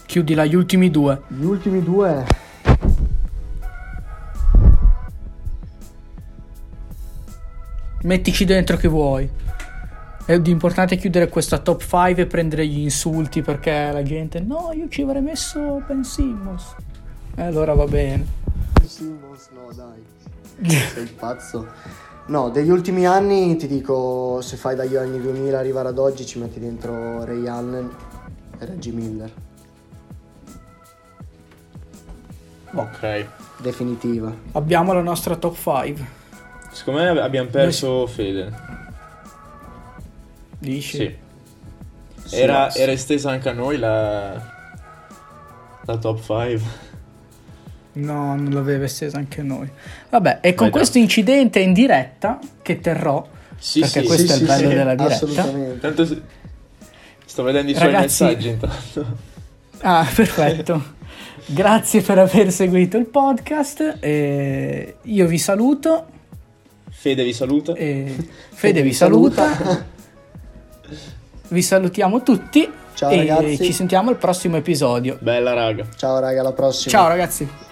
Chiudi 0.06 0.34
là 0.34 0.46
gli 0.46 0.56
ultimi 0.56 0.90
due. 0.90 1.22
Gli 1.28 1.44
ultimi 1.44 1.84
due 1.84 2.26
Mettici 8.04 8.46
dentro 8.46 8.78
che 8.78 8.88
vuoi. 8.88 9.30
È 10.26 10.38
l'importante 10.38 10.96
è 10.96 10.98
chiudere 10.98 11.30
questa 11.30 11.60
top 11.60 11.82
5 11.82 12.24
e 12.24 12.26
prendere 12.26 12.66
gli 12.66 12.80
insulti 12.80 13.42
perché 13.42 13.92
la 13.92 14.02
gente 14.02 14.40
no, 14.40 14.72
io 14.74 14.88
ci 14.90 15.04
avrei 15.04 15.22
messo 15.22 15.84
Ben 15.86 16.04
Simmons. 16.04 16.76
E 17.36 17.42
allora 17.44 17.74
va 17.74 17.86
bene. 17.86 18.26
Simmons, 18.84 19.50
no 19.54 19.70
dai. 19.76 20.04
Sei 20.94 21.06
pazzo. 21.06 21.68
No, 22.28 22.50
degli 22.50 22.70
ultimi 22.70 23.06
anni 23.06 23.56
ti 23.58 23.68
dico, 23.68 24.40
se 24.42 24.56
fai 24.56 24.76
dagli 24.76 24.96
anni 24.96 25.20
2000 25.20 25.58
arrivare 25.58 25.90
ad 25.90 25.98
oggi 25.98 26.26
ci 26.26 26.40
metti 26.40 26.60
dentro 26.60 27.26
Ray 27.26 27.48
Allen 27.48 27.90
e 28.58 28.66
Reggie 28.66 28.92
Miller. 28.92 29.32
Ok. 32.74 33.26
Definitiva. 33.58 34.34
Abbiamo 34.54 34.94
la 34.94 35.02
nostra 35.02 35.36
top 35.36 35.56
5. 35.56 36.20
Secondo 36.72 37.02
me 37.02 37.20
abbiamo 37.20 37.50
perso 37.50 38.08
Fede. 38.08 38.50
Dici? 40.58 41.18
Sì, 42.24 42.36
Era, 42.36 42.70
sì. 42.70 42.80
era 42.80 42.92
estesa 42.94 43.32
anche 43.32 43.50
a 43.50 43.54
noi 43.54 43.78
la, 43.78 44.32
la 45.86 45.98
top 45.98 46.20
5. 46.22 46.62
No, 47.94 48.36
non 48.36 48.50
l'aveva 48.52 48.86
estesa 48.86 49.18
anche 49.18 49.42
noi. 49.42 49.70
Vabbè, 50.10 50.40
e 50.42 50.54
con 50.54 50.70
Vai, 50.70 50.78
questo 50.80 50.98
incidente 50.98 51.60
in 51.60 51.74
diretta 51.74 52.40
che 52.62 52.80
terrò, 52.80 53.28
Sì, 53.58 53.82
perché 53.82 54.02
sì, 54.02 54.06
questo 54.06 54.28
sì, 54.28 54.34
è 54.34 54.42
il 54.42 54.46
bello 54.48 54.70
sì. 54.70 54.76
della 54.76 54.96
diretta. 54.96 55.16
Assolutamente. 55.16 55.80
Tanto 55.80 56.06
se- 56.06 56.22
sto 57.26 57.44
vedendo 57.44 57.72
i 57.72 57.76
suoi 57.76 57.92
Ragazzi- 57.92 58.24
messaggi 58.24 58.48
intanto. 58.48 59.06
Ah, 59.82 60.08
perfetto. 60.14 61.00
Grazie 61.48 62.02
per 62.02 62.20
aver 62.20 62.52
seguito 62.52 62.98
il 62.98 63.06
podcast. 63.08 63.98
e 64.00 64.96
io 65.02 65.28
vi 65.28 65.38
saluto. 65.38 66.06
Fede 66.90 67.24
vi 67.24 67.34
saluta. 67.34 67.74
E 67.74 68.16
Fede 68.52 68.82
vi 68.84 68.94
saluta. 68.94 69.86
Vi 71.50 71.62
salutiamo 71.62 72.24
tutti. 72.24 72.70
Ciao, 72.94 73.10
e 73.10 73.18
ragazzi. 73.18 73.58
ci 73.66 73.74
sentiamo 73.74 74.10
al 74.12 74.18
prossimo 74.18 74.56
episodio. 74.58 75.18
Bella 75.20 75.54
raga. 75.54 75.86
Ciao 75.98 76.20
raga, 76.20 76.40
alla 76.42 76.54
prossima. 76.54 76.92
Ciao 76.92 77.08
ragazzi. 77.10 77.70